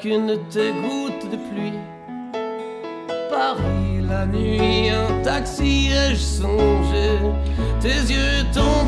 Chacune 0.00 0.26
de 0.26 0.34
tes 0.50 0.72
gouttes 0.72 1.30
de 1.30 1.36
pluie. 1.36 1.78
Paris, 3.30 4.00
la 4.08 4.26
nuit, 4.26 4.88
un 4.90 5.22
taxi 5.22 5.88
et 5.88 6.14
je 6.14 6.20
songeais 6.20 7.18
tes 7.80 8.12
yeux, 8.12 8.44
ton 8.52 8.79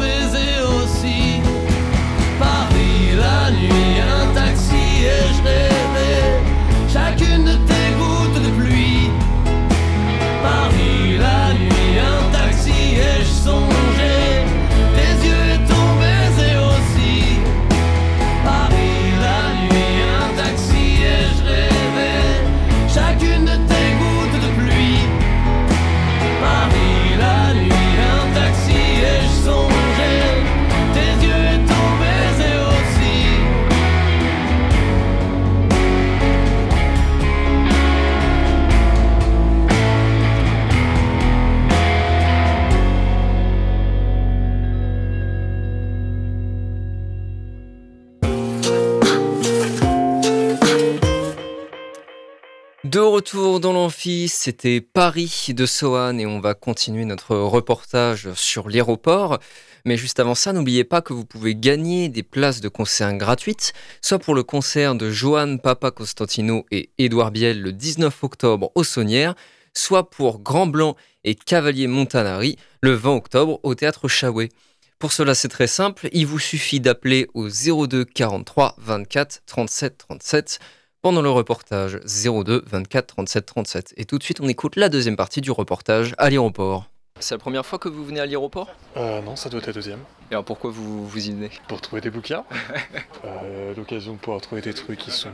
De 52.93 52.99
retour 52.99 53.59
dans 53.59 53.73
l'amphi, 53.73 54.29
c'était 54.29 54.83
Paris 54.83 55.47
de 55.49 55.65
Sohan 55.65 56.19
et 56.19 56.27
on 56.27 56.41
va 56.41 56.53
continuer 56.53 57.07
notre 57.07 57.35
reportage 57.37 58.31
sur 58.35 58.69
l'aéroport. 58.69 59.39
Mais 59.87 59.97
juste 59.97 60.21
avant 60.21 60.35
ça, 60.35 60.53
n'oubliez 60.53 60.85
pas 60.85 61.01
que 61.01 61.15
vous 61.15 61.25
pouvez 61.25 61.55
gagner 61.55 62.11
des 62.11 62.23
places 62.23 62.61
de 62.61 62.69
concert 62.69 63.17
gratuites, 63.17 63.73
soit 64.03 64.19
pour 64.19 64.35
le 64.35 64.43
concert 64.43 64.95
de 64.95 65.11
Johan 65.11 65.57
Papa 65.57 65.91
Costantino 65.91 66.67
et 66.71 66.91
Édouard 66.99 67.31
Biel 67.31 67.63
le 67.63 67.73
19 67.73 68.25
octobre 68.25 68.71
au 68.75 68.85
Saunière, 68.85 69.37
soit 69.73 70.11
pour 70.11 70.41
Grand 70.41 70.67
Blanc 70.67 70.95
et 71.25 71.35
Cavalier 71.35 71.87
Montanari 71.87 72.59
le 72.83 72.93
20 72.93 73.15
octobre 73.15 73.59
au 73.63 73.75
théâtre 73.75 74.07
Chaoué. 74.07 74.51
Pour 74.99 75.15
cela, 75.15 75.35
c'est 75.35 75.49
très 75.49 75.67
simple, 75.67 76.11
il 76.13 76.27
vous 76.27 76.39
suffit 76.39 76.79
d'appeler 76.79 77.27
au 77.33 77.49
02 77.49 78.05
43 78.05 78.77
24 78.77 79.45
37 79.47 79.97
37 79.97 80.61
pendant 81.03 81.21
le 81.21 81.31
reportage 81.31 81.99
02 82.07 82.65
24 82.71 83.07
37 83.09 83.47
37. 83.47 83.95
Et 83.97 84.05
tout 84.05 84.19
de 84.19 84.23
suite, 84.23 84.41
on 84.41 84.49
écoute 84.49 84.77
la 84.77 84.89
deuxième 84.89 85.17
partie 85.17 85.41
du 85.41 85.51
reportage 85.51 86.15
à 86.17 86.31
l'aéroport. 86.31 86.87
C'est 87.21 87.35
la 87.35 87.39
première 87.39 87.67
fois 87.67 87.79
que 87.79 87.89
vous 87.89 88.05
venez 88.05 88.21
à 88.21 88.27
l'aéroport? 88.27 88.69
Euh, 88.97 89.21
non, 89.21 89.37
ça 89.37 89.49
doit 89.49 89.61
être 89.61 89.67
la 89.67 89.73
deuxième. 89.73 89.99
Et 90.31 90.35
alors 90.35 90.45
pourquoi 90.45 90.71
vous, 90.71 91.07
vous 91.07 91.29
y 91.29 91.31
venez? 91.31 91.51
Pour 91.69 91.81
trouver 91.81 92.01
des 92.01 92.11
bouquins. 92.11 92.43
euh, 93.25 93.75
L'occasion 93.77 94.15
de 94.15 94.19
pouvoir 94.19 94.41
trouver 94.41 94.61
des 94.61 94.73
trucs 94.75 94.99
qui 94.99 95.11
sont 95.11 95.29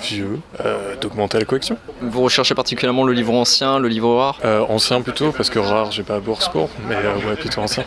vieux. 0.00 0.40
Euh, 0.60 0.94
D'augmenter 0.96 1.38
la 1.38 1.44
collection. 1.44 1.78
Vous 2.00 2.22
recherchez 2.22 2.54
particulièrement 2.54 3.04
le 3.04 3.12
livre 3.12 3.32
ancien, 3.32 3.78
le 3.78 3.88
livre 3.88 4.14
rare? 4.14 4.38
Euh, 4.44 4.64
ancien 4.68 5.00
plutôt, 5.00 5.32
parce 5.32 5.50
que 5.50 5.58
rare, 5.58 5.90
j'ai 5.90 6.02
pas 6.04 6.20
bourse 6.20 6.48
pour, 6.48 6.68
mais 6.88 6.96
euh, 6.96 7.16
ouais, 7.28 7.36
plutôt 7.36 7.60
ancien. 7.60 7.84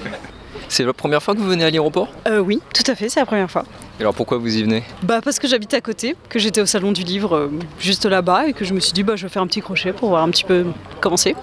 C'est 0.68 0.84
la 0.84 0.94
première 0.94 1.22
fois 1.22 1.34
que 1.36 1.40
vous 1.40 1.50
venez 1.50 1.64
à 1.64 1.70
l'aéroport? 1.70 2.10
Euh, 2.28 2.40
oui, 2.40 2.62
tout 2.74 2.90
à 2.92 2.96
fait, 2.96 3.08
c'est 3.08 3.20
la 3.20 3.26
première 3.26 3.52
fois. 3.52 3.64
Et 3.98 4.02
alors 4.02 4.14
pourquoi 4.14 4.38
vous 4.38 4.58
y 4.58 4.62
venez? 4.62 4.84
Bah 5.04 5.22
parce 5.24 5.40
que 5.40 5.48
j'habite 5.48 5.74
à 5.74 5.80
côté, 5.80 6.16
que 6.28 6.38
j'étais 6.38 6.60
au 6.60 6.66
salon 6.66 6.92
du 6.92 7.04
livre 7.04 7.36
euh, 7.36 7.50
juste 7.80 8.06
là-bas 8.06 8.48
et 8.48 8.54
que 8.54 8.66
je 8.66 8.74
me 8.74 8.82
suis 8.82 8.92
dit 8.92 9.04
bah 9.04 9.16
je 9.16 9.24
vais 9.24 9.30
faire 9.30 9.42
un 9.42 9.48
petit 9.48 9.62
crochet 9.62 9.94
pour 9.94 10.10
voir 10.10 10.24
un 10.24 10.30
petit 10.32 10.44
peu 10.44 10.66
comment 11.00 11.16
c'est. 11.16 11.34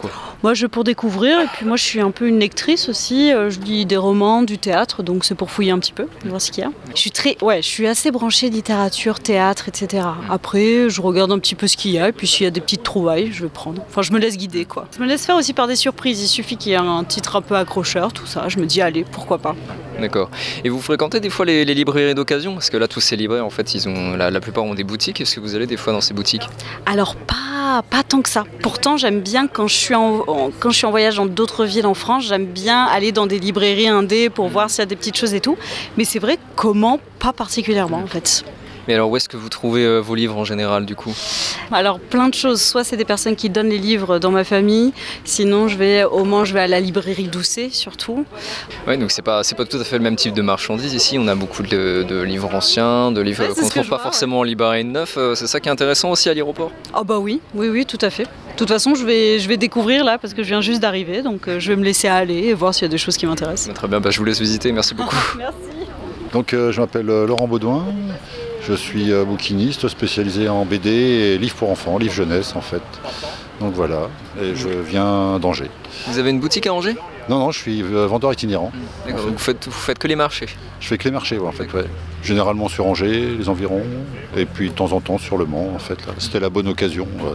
Moi 0.43 0.53
je 0.53 0.67
pour 0.67 0.85
découvrir 0.85 1.41
et 1.41 1.47
puis 1.47 1.65
moi 1.65 1.77
je 1.77 1.83
suis 1.83 2.01
un 2.01 2.11
peu 2.11 2.29
une 2.29 2.39
lectrice 2.39 2.91
aussi, 2.91 3.33
euh, 3.33 3.49
je 3.49 3.59
lis 3.61 3.87
des 3.87 3.97
romans, 3.97 4.43
du 4.43 4.59
théâtre 4.59 5.03
donc 5.03 5.25
c'est 5.25 5.35
pour 5.35 5.51
fouiller 5.51 5.71
un 5.71 5.79
petit 5.79 5.95
peu, 5.95 6.09
voir 6.27 6.43
ce 6.43 6.51
qu'il 6.51 6.63
y 6.63 6.67
a. 6.67 6.71
Je 6.95 7.01
suis 7.01 7.11
très 7.11 7.39
ouais, 7.41 7.63
je 7.63 7.69
suis 7.69 7.87
assez 7.87 8.11
branchée 8.11 8.51
littérature, 8.51 9.21
théâtre, 9.21 9.69
etc. 9.69 10.05
Après 10.29 10.91
je 10.91 11.01
regarde 11.01 11.33
un 11.33 11.39
petit 11.39 11.55
peu 11.55 11.67
ce 11.67 11.79
qu'il 11.79 11.93
y 11.93 11.99
a 11.99 12.09
et 12.09 12.13
puis 12.13 12.27
s'il 12.27 12.45
y 12.45 12.47
a 12.47 12.51
des 12.51 12.61
petites 12.61 12.83
trouvailles 12.83 13.33
je 13.33 13.45
vais 13.45 13.51
prendre. 13.51 13.83
Enfin 13.89 14.03
je 14.03 14.13
me 14.13 14.19
laisse 14.19 14.37
guider 14.37 14.67
quoi. 14.67 14.89
Je 14.95 15.03
me 15.03 15.09
laisse 15.09 15.25
faire 15.25 15.37
aussi 15.37 15.55
par 15.55 15.69
des 15.69 15.77
surprises, 15.77 16.23
il 16.23 16.29
suffit 16.29 16.59
qu'il 16.59 16.73
y 16.73 16.75
ait 16.75 16.79
un 16.79 17.05
titre 17.05 17.37
un 17.37 17.41
peu 17.41 17.55
accrocheur, 17.57 18.13
tout 18.13 18.27
ça, 18.27 18.49
je 18.49 18.59
me 18.59 18.67
dis 18.67 18.83
allez 18.83 19.05
pourquoi 19.11 19.39
pas? 19.39 19.57
D'accord. 19.99 20.29
Et 20.65 20.69
vous 20.69 20.81
fréquentez 20.81 21.21
des 21.21 21.31
fois 21.31 21.47
les, 21.47 21.65
les 21.65 21.75
librairies 21.75 22.15
d'occasion? 22.15 22.42
Parce 22.55 22.71
que 22.71 22.77
là, 22.77 22.89
tous 22.89 23.01
ces 23.01 23.17
libraires, 23.17 23.47
en 23.47 23.51
fait, 23.51 23.75
ils 23.75 23.89
ont, 23.89 24.17
la, 24.17 24.31
la 24.31 24.41
plupart 24.41 24.65
ont 24.65 24.75
des 24.75 24.85
boutiques. 24.85 25.21
Est-ce 25.21 25.37
que 25.37 25.41
vous 25.41 25.55
allez 25.55 25.67
des 25.67 25.77
fois 25.77 25.93
dans 25.93 26.01
ces 26.01 26.15
boutiques? 26.15 26.43
Alors 26.87 27.15
pas, 27.17 27.83
pas 27.89 28.03
tant 28.03 28.21
que 28.23 28.29
ça. 28.29 28.45
Pourtant 28.63 28.97
j'aime 28.97 29.21
bien 29.21 29.47
quand 29.47 29.67
je 29.69 29.75
suis 29.75 29.95
en, 29.95 30.25
en- 30.27 30.51
quand 30.59 30.71
je 30.71 30.77
suis 30.79 30.87
en 30.87 30.91
voyage 30.91 31.17
dans 31.17 31.27
d'autres 31.27 31.65
villes 31.65 31.87
en 31.87 31.95
France, 31.95 32.25
j'aime 32.27 32.47
bien 32.47 32.85
aller 32.85 33.13
dans 33.13 33.27
des 33.27 33.39
librairies 33.39 33.89
indées 33.89 34.29
pour 34.31 34.49
voir 34.49 34.69
s'il 34.69 34.81
y 34.81 34.83
a 34.83 34.87
des 34.87 34.97
petites 34.97 35.17
choses 35.17 35.35
et 35.35 35.41
tout. 35.41 35.57
Mais 35.97 36.05
c'est 36.05 36.19
vrai 36.19 36.39
comment? 36.57 37.01
Pas 37.19 37.33
particulièrement 37.33 37.99
en 37.99 38.07
fait. 38.07 38.45
Mais 38.89 38.95
alors 38.95 39.11
où 39.11 39.17
est-ce 39.17 39.29
que 39.29 39.37
vous 39.37 39.49
trouvez 39.49 39.85
euh, 39.85 39.99
vos 40.01 40.15
livres 40.15 40.37
en 40.37 40.45
général 40.45 40.85
du 40.87 40.95
coup? 40.97 41.15
Alors 41.71 42.01
plein 42.01 42.29
de 42.29 42.35
choses, 42.35 42.61
soit 42.61 42.83
c'est 42.85 42.97
des 42.97 43.05
personnes 43.05 43.37
qui 43.37 43.49
donnent 43.49 43.69
les 43.69 43.79
livres 43.79 44.19
dans 44.19 44.31
ma 44.31 44.45
famille, 44.45 44.93
sinon 45.25 45.69
je 45.69 45.77
vais 45.77 46.05
au 46.05 46.25
Mans, 46.25 46.45
je 46.45 46.53
vais 46.55 46.61
à 46.61 46.67
la 46.67 46.81
librairie 46.81 47.29
Doucet 47.29 47.69
surtout. 47.71 48.25
Ouais, 48.87 48.97
donc 48.97 49.11
c'est 49.11 49.23
pas 49.23 49.43
c'est 49.45 49.55
pas 49.55 49.65
tout 49.65 49.77
à 49.79 49.85
fait 49.85 49.99
le 49.99 50.03
même 50.05 50.17
type 50.17 50.35
de 50.35 50.43
marchandises 50.43 50.95
ici. 50.95 51.17
On 51.19 51.29
a 51.29 51.35
beaucoup 51.35 51.63
de, 51.63 52.05
de 52.09 52.21
livres 52.23 52.55
anciens, 52.55 53.13
de 53.13 53.21
livres 53.21 53.43
Ouais, 53.45 53.49
qu'on 53.55 53.55
que 53.55 53.69
trouve 53.69 53.83
pas 53.89 53.97
vois, 53.97 53.99
forcément 54.01 54.41
en 54.41 54.43
librairie 54.43 54.85
neuf. 54.85 55.15
Euh, 55.17 55.35
C'est 55.35 55.47
ça 55.47 55.61
qui 55.61 55.69
est 55.69 55.73
intéressant 55.73 56.11
aussi 56.11 56.29
à 56.29 56.35
l'aéroport? 56.35 56.71
Ah 56.93 57.05
bah 57.05 57.19
oui, 57.19 57.41
oui, 57.55 57.69
oui, 57.69 57.87
tout 57.87 57.99
à 58.03 58.11
fait. 58.11 58.25
De 58.25 58.57
toute 58.57 58.69
façon, 58.69 58.95
je 58.95 59.05
vais, 59.05 59.39
je 59.39 59.49
vais 59.49 59.57
découvrir 59.57 60.05
là 60.05 60.19
parce 60.19 60.35
que 60.35 60.43
je 60.43 60.49
viens 60.49 60.61
juste 60.61 60.81
d'arriver, 60.81 61.23
donc 61.23 61.49
euh, 61.49 61.59
je 61.59 61.71
vais 61.71 61.77
me 61.77 61.85
laisser 61.85 62.09
aller 62.09 62.49
et 62.49 62.55
voir 62.55 62.75
s'il 62.75 62.83
y 62.83 62.87
a 62.87 62.89
des 62.91 62.99
choses 62.99 63.17
qui 63.17 63.27
m'intéressent. 63.27 63.73
Très 63.75 63.89
bien, 63.89 64.01
bah, 64.01 64.11
je 64.11 64.19
vous 64.19 64.25
laisse 64.25 64.41
visiter. 64.41 64.71
Merci 64.73 64.95
beaucoup. 64.95 65.17
Merci. 65.39 65.57
Donc 66.33 66.53
euh, 66.53 66.73
je 66.73 66.81
m'appelle 66.81 67.07
Laurent 67.07 67.47
Baudouin, 67.47 67.85
je 68.67 68.75
suis 68.75 69.13
euh, 69.13 69.25
bouquiniste 69.25 69.89
spécialisé 69.89 70.49
en 70.49 70.65
BD 70.65 70.91
et 70.91 71.39
livres 71.39 71.57
pour 71.57 71.71
enfants, 71.71 71.99
livres 71.99 72.15
jeunesse 72.15 72.55
en 72.57 72.61
fait. 72.61 72.83
Donc 73.61 73.75
voilà, 73.75 74.09
et 74.41 74.55
je 74.55 74.69
viens 74.69 75.39
d'Angers. 75.39 75.71
Vous 76.09 76.19
avez 76.19 76.31
une 76.31 76.41
boutique 76.41 76.67
à 76.67 76.75
Angers? 76.75 76.97
Non, 77.29 77.39
non, 77.39 77.51
je 77.53 77.59
suis 77.59 77.83
euh, 77.83 78.07
vendeur 78.07 78.33
itinérant. 78.33 78.73
D'accord, 79.07 79.23
donc 79.25 79.33
vous 79.35 79.39
faites, 79.39 79.65
vous 79.67 79.71
faites 79.73 79.99
que 79.99 80.09
les 80.09 80.17
marchés 80.17 80.47
Je 80.81 80.87
fais 80.89 80.99
que 80.99 81.05
les 81.05 81.11
marchés, 81.11 81.39
ouais, 81.39 81.47
en 81.49 81.53
fait, 81.53 81.73
ouais. 81.73 81.85
Généralement 82.23 82.69
sur 82.69 82.87
Angers, 82.87 83.35
les 83.39 83.49
environs, 83.49 83.83
et 84.37 84.45
puis 84.45 84.69
de 84.71 84.75
temps 84.75 84.93
en 84.93 85.01
temps 85.01 85.19
sur 85.19 85.37
Le 85.37 85.45
Mans, 85.45 85.71
en 85.75 85.79
fait. 85.79 86.05
là. 86.07 86.13
C'était 86.19 86.39
la 86.41 86.51
bonne 86.51 86.69
occasion. 86.69 87.07
voilà. 87.19 87.35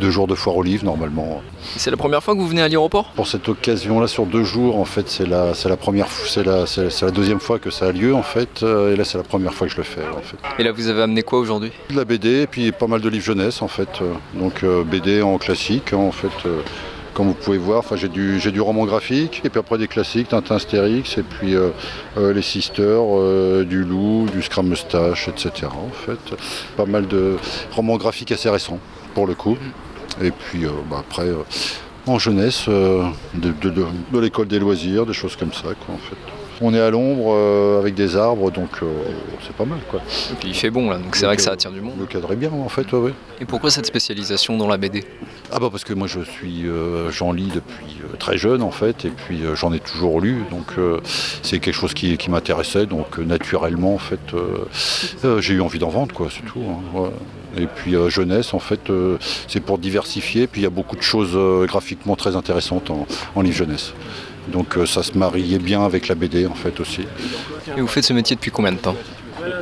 Deux 0.00 0.10
jours 0.10 0.26
de 0.28 0.34
foire 0.36 0.56
aux 0.56 0.62
livres, 0.62 0.84
normalement. 0.84 1.42
C'est 1.76 1.90
la 1.90 1.96
première 1.96 2.22
fois 2.22 2.34
que 2.34 2.40
vous 2.40 2.46
venez 2.48 2.62
à 2.62 2.68
l'aéroport? 2.68 3.10
Pour 3.16 3.26
cette 3.26 3.48
occasion-là, 3.48 4.06
sur 4.06 4.26
deux 4.26 4.44
jours, 4.44 4.78
en 4.78 4.84
fait, 4.84 5.08
c'est 5.08 5.26
la, 5.26 5.54
c'est 5.54 5.68
la 5.68 5.76
première, 5.76 6.06
c'est 6.08 6.44
la, 6.44 6.66
c'est 6.66 6.90
c'est 6.90 7.04
la 7.04 7.10
deuxième 7.10 7.40
fois 7.40 7.58
que 7.58 7.70
ça 7.70 7.86
a 7.86 7.92
lieu, 7.92 8.14
en 8.14 8.22
fait. 8.22 8.62
euh, 8.62 8.92
Et 8.92 8.96
là, 8.96 9.04
c'est 9.04 9.18
la 9.18 9.24
première 9.24 9.54
fois 9.54 9.66
que 9.66 9.72
je 9.72 9.78
le 9.78 9.84
fais, 9.84 10.02
en 10.16 10.20
fait. 10.22 10.36
Et 10.60 10.62
là, 10.64 10.70
vous 10.72 10.86
avez 10.88 11.02
amené 11.02 11.22
quoi 11.22 11.38
aujourd'hui? 11.40 11.72
De 11.90 11.96
la 11.96 12.04
BD, 12.04 12.42
et 12.42 12.46
puis 12.46 12.70
pas 12.72 12.86
mal 12.86 13.00
de 13.00 13.08
livres 13.08 13.24
jeunesse, 13.24 13.60
en 13.62 13.68
fait. 13.68 13.88
euh, 14.02 14.12
Donc 14.34 14.62
euh, 14.62 14.84
BD 14.84 15.20
en 15.22 15.38
classique, 15.38 15.92
hein, 15.92 15.96
en 15.98 16.12
fait. 16.12 16.28
Comme 17.18 17.26
vous 17.26 17.34
pouvez 17.34 17.58
voir, 17.58 17.82
j'ai 17.96 18.06
du, 18.08 18.38
du 18.38 18.60
roman 18.60 18.84
graphique, 18.86 19.40
et 19.44 19.48
puis 19.50 19.58
après 19.58 19.76
des 19.76 19.88
classiques, 19.88 20.28
Tintin 20.28 20.54
Astérix, 20.54 21.18
et 21.18 21.24
puis 21.24 21.56
euh, 21.56 21.70
euh, 22.16 22.32
les 22.32 22.42
Sisters, 22.42 22.84
euh, 22.86 23.64
du 23.64 23.82
Loup, 23.82 24.26
du 24.32 24.40
Scrum 24.40 24.68
Moustache, 24.68 25.26
etc. 25.26 25.66
En 25.66 25.90
fait, 25.90 26.36
pas 26.76 26.86
mal 26.86 27.08
de 27.08 27.34
romans 27.72 27.96
graphiques 27.96 28.30
assez 28.30 28.48
récents, 28.48 28.78
pour 29.14 29.26
le 29.26 29.34
coup. 29.34 29.58
Et 30.22 30.30
puis 30.30 30.60
bah, 30.88 30.98
après, 31.00 31.26
en 32.06 32.20
jeunesse, 32.20 32.68
de- 32.68 33.52
de 34.14 34.18
l'école 34.20 34.46
des 34.46 34.60
loisirs, 34.60 35.04
des 35.04 35.12
choses 35.12 35.34
comme 35.34 35.52
ça, 35.52 35.74
quoi, 35.84 35.96
en 35.96 35.98
fait. 35.98 36.37
On 36.60 36.74
est 36.74 36.80
à 36.80 36.90
l'ombre 36.90 37.34
euh, 37.34 37.78
avec 37.78 37.94
des 37.94 38.16
arbres, 38.16 38.50
donc 38.50 38.70
euh, 38.82 38.86
c'est 39.46 39.54
pas 39.54 39.64
mal, 39.64 39.78
quoi. 39.90 40.00
Et 40.32 40.34
puis 40.34 40.48
il 40.48 40.54
fait 40.54 40.70
bon 40.70 40.90
là, 40.90 40.98
donc 40.98 41.14
c'est 41.14 41.26
vrai 41.26 41.36
que 41.36 41.42
ça 41.42 41.52
attire 41.52 41.70
du 41.70 41.80
monde. 41.80 41.94
Le 41.98 42.06
cadre 42.06 42.32
est 42.32 42.36
bien, 42.36 42.50
en 42.50 42.68
fait, 42.68 42.90
ouais, 42.92 42.98
ouais. 42.98 43.14
Et 43.40 43.44
pourquoi 43.44 43.70
cette 43.70 43.86
spécialisation 43.86 44.56
dans 44.56 44.66
la 44.66 44.76
BD 44.76 45.04
Ah 45.52 45.58
bah 45.60 45.68
parce 45.70 45.84
que 45.84 45.92
moi 45.94 46.08
je 46.08 46.20
suis 46.20 46.66
euh, 46.66 47.10
j'en 47.10 47.32
lis 47.32 47.50
depuis 47.54 47.98
euh, 48.02 48.16
très 48.18 48.36
jeune 48.36 48.62
en 48.62 48.72
fait 48.72 49.04
et 49.04 49.10
puis 49.10 49.42
j'en 49.54 49.72
ai 49.72 49.78
toujours 49.78 50.20
lu 50.20 50.42
donc 50.50 50.72
c'est 51.42 51.60
quelque 51.60 51.74
chose 51.74 51.94
qui, 51.94 52.16
qui 52.16 52.30
m'intéressait 52.30 52.86
donc 52.86 53.18
naturellement 53.18 53.94
en 53.94 53.98
fait 53.98 54.18
j'ai 55.38 55.54
eu 55.54 55.60
envie 55.60 55.78
d'en 55.78 55.88
vendre 55.88 56.14
quoi 56.14 56.28
c'est 56.30 56.44
tout 56.44 56.60
hein, 56.68 56.98
ouais. 56.98 57.10
et 57.56 57.66
puis 57.66 57.94
euh, 57.94 58.08
jeunesse 58.08 58.54
en 58.54 58.58
fait 58.58 58.90
euh, 58.90 59.18
c'est 59.46 59.60
pour 59.60 59.78
diversifier 59.78 60.46
puis 60.46 60.60
il 60.60 60.64
y 60.64 60.66
a 60.66 60.70
beaucoup 60.70 60.96
de 60.96 61.02
choses 61.02 61.32
euh, 61.34 61.66
graphiquement 61.66 62.16
très 62.16 62.36
intéressantes 62.36 62.90
en, 62.90 63.06
en 63.34 63.40
livre 63.40 63.56
jeunesse 63.56 63.94
donc 64.52 64.76
euh, 64.76 64.86
ça 64.86 65.02
se 65.02 65.16
mariait 65.16 65.58
bien 65.58 65.84
avec 65.84 66.08
la 66.08 66.14
BD 66.14 66.46
en 66.46 66.54
fait 66.54 66.80
aussi. 66.80 67.02
Et 67.76 67.80
vous 67.80 67.86
faites 67.86 68.04
ce 68.04 68.12
métier 68.12 68.34
depuis 68.36 68.50
combien 68.50 68.72
de 68.72 68.78
temps 68.78 68.96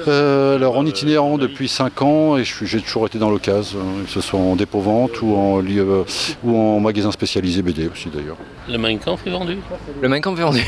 Euh, 0.09 0.57
alors 0.57 0.77
en 0.79 0.87
itinérant 0.87 1.37
depuis 1.38 1.68
5 1.68 2.03
ans 2.03 2.37
et 2.37 2.44
je 2.44 2.55
suis- 2.55 2.66
j'ai 2.66 2.81
toujours 2.81 3.07
été 3.07 3.18
dans 3.18 3.31
l'occasion, 3.31 3.79
que 4.05 4.11
ce 4.11 4.20
soit 4.20 4.40
en 4.40 4.57
dépôt-vente 4.57 5.20
ou 5.22 5.35
en, 5.37 5.62
euh, 5.62 6.03
ou 6.44 6.57
en 6.57 6.81
magasin 6.81 7.12
spécialisé 7.12 7.62
BD 7.62 7.88
aussi 7.92 8.09
d'ailleurs. 8.09 8.37
Le 8.68 8.79
Mein 8.79 8.99
Kampf 8.99 9.27
est 9.27 9.31
vendu. 9.31 9.59
Le 10.01 10.09
Mein 10.09 10.20
Kampf 10.20 10.38
est 10.40 10.42
vendu. 10.42 10.64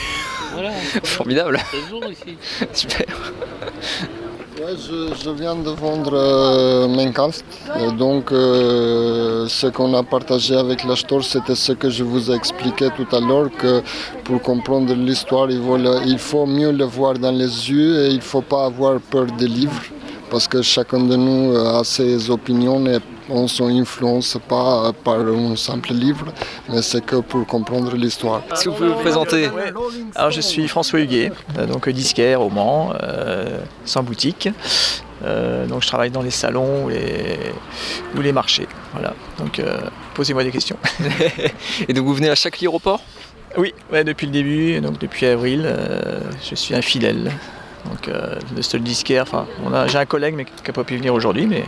Voilà. 0.55 0.71
Formidable. 1.05 1.59
C'est 1.71 1.81
le 1.81 1.89
jour 1.89 2.05
ici. 2.11 2.37
Super. 2.73 3.07
Je, 4.59 5.31
viens 5.31 5.55
de 5.55 5.71
vendre 5.71 6.15
euh, 6.15 7.93
donc, 7.97 8.33
euh, 8.33 9.47
ce 9.47 9.69
qu'on 9.69 9.95
a 9.95 10.03
partagé 10.03 10.57
avec 10.57 10.83
l'acheteur, 10.83 11.23
c'était 11.23 11.55
ce 11.55 11.73
que 11.73 11.89
je 11.89 12.03
vous 12.03 12.29
ai 12.33 12.35
expliqué 12.35 12.89
tout 12.97 13.07
à 13.15 13.21
l'heure, 13.21 13.51
que 13.57 13.83
pour 14.25 14.43
comprendre 14.43 14.93
l'histoire, 14.95 15.49
il, 15.49 16.19
faut 16.19 16.47
mieux 16.47 16.73
le 16.73 16.85
voir 16.85 17.15
dans 17.15 17.31
les 17.31 17.71
yeux 17.71 18.07
et 18.07 18.09
il 18.09 18.17
ne 18.17 18.21
faut 18.21 18.43
pas 18.43 18.65
avoir 18.65 18.99
peur 19.01 19.27
des 19.27 19.47
livres, 19.47 19.83
parce 20.29 20.49
que 20.49 20.61
chacun 20.61 21.05
de 21.05 21.15
nous 21.15 21.55
a 21.57 21.85
ses 21.85 22.29
opinions 22.29 22.83
on 23.29 23.43
ne 23.43 23.49
s'influence 23.49 24.39
pas 24.49 24.93
par 25.05 25.21
un 25.21 25.57
simple 25.57 25.93
livre, 25.93 26.27
mais 26.69 26.83
c'est 26.83 27.05
que 27.05 27.17
pour 27.17 27.47
comprendre 27.47 27.95
l'histoire. 27.95 28.43
Est-ce 28.53 28.65
que 28.65 28.69
vous 28.71 28.77
pouvez 28.77 28.89
vous 28.89 29.01
présenter? 29.01 29.51
Alors 30.15 30.31
je 30.31 30.41
suis 30.41 30.67
François 30.69 31.01
Huguet, 31.01 31.33
euh, 31.59 31.67
donc 31.67 31.89
disquaire 31.89 32.41
au 32.41 32.51
Mans, 32.51 32.93
euh, 33.03 33.59
sans 33.85 34.03
boutique. 34.03 34.49
Euh, 35.25 35.67
donc 35.67 35.83
je 35.83 35.89
travaille 35.89 36.11
dans 36.11 36.23
les 36.23 36.31
salons 36.31 36.85
ou 36.85 36.89
les, 36.91 37.53
ou 38.17 38.21
les 38.21 38.33
marchés. 38.33 38.69
Voilà. 38.93 39.15
Donc 39.39 39.59
euh, 39.59 39.79
posez-moi 40.15 40.45
des 40.45 40.51
questions. 40.51 40.77
Et 41.89 41.93
donc 41.93 42.05
vous 42.07 42.15
venez 42.15 42.31
à 42.31 42.35
chaque 42.35 42.63
aéroport? 42.63 43.01
Oui, 43.57 43.75
ouais, 43.91 44.05
depuis 44.05 44.27
le 44.27 44.33
début, 44.33 44.81
donc 44.81 44.99
depuis 44.99 45.27
avril, 45.27 45.63
euh, 45.65 46.21
je 46.49 46.55
suis 46.55 46.75
un 46.75 46.83
fidèle. 46.83 47.33
Donc 47.91 48.09
euh, 48.09 48.35
le 48.55 48.63
seul 48.63 48.83
disquaire, 48.83 49.23
enfin 49.23 49.47
j'ai 49.87 49.99
un 49.99 50.05
collègue 50.07 50.35
mais 50.37 50.45
qui 50.45 50.53
n'a 50.67 50.73
pas 50.73 50.85
pu 50.85 50.97
venir 50.97 51.15
aujourd'hui, 51.15 51.47
mais 51.47 51.65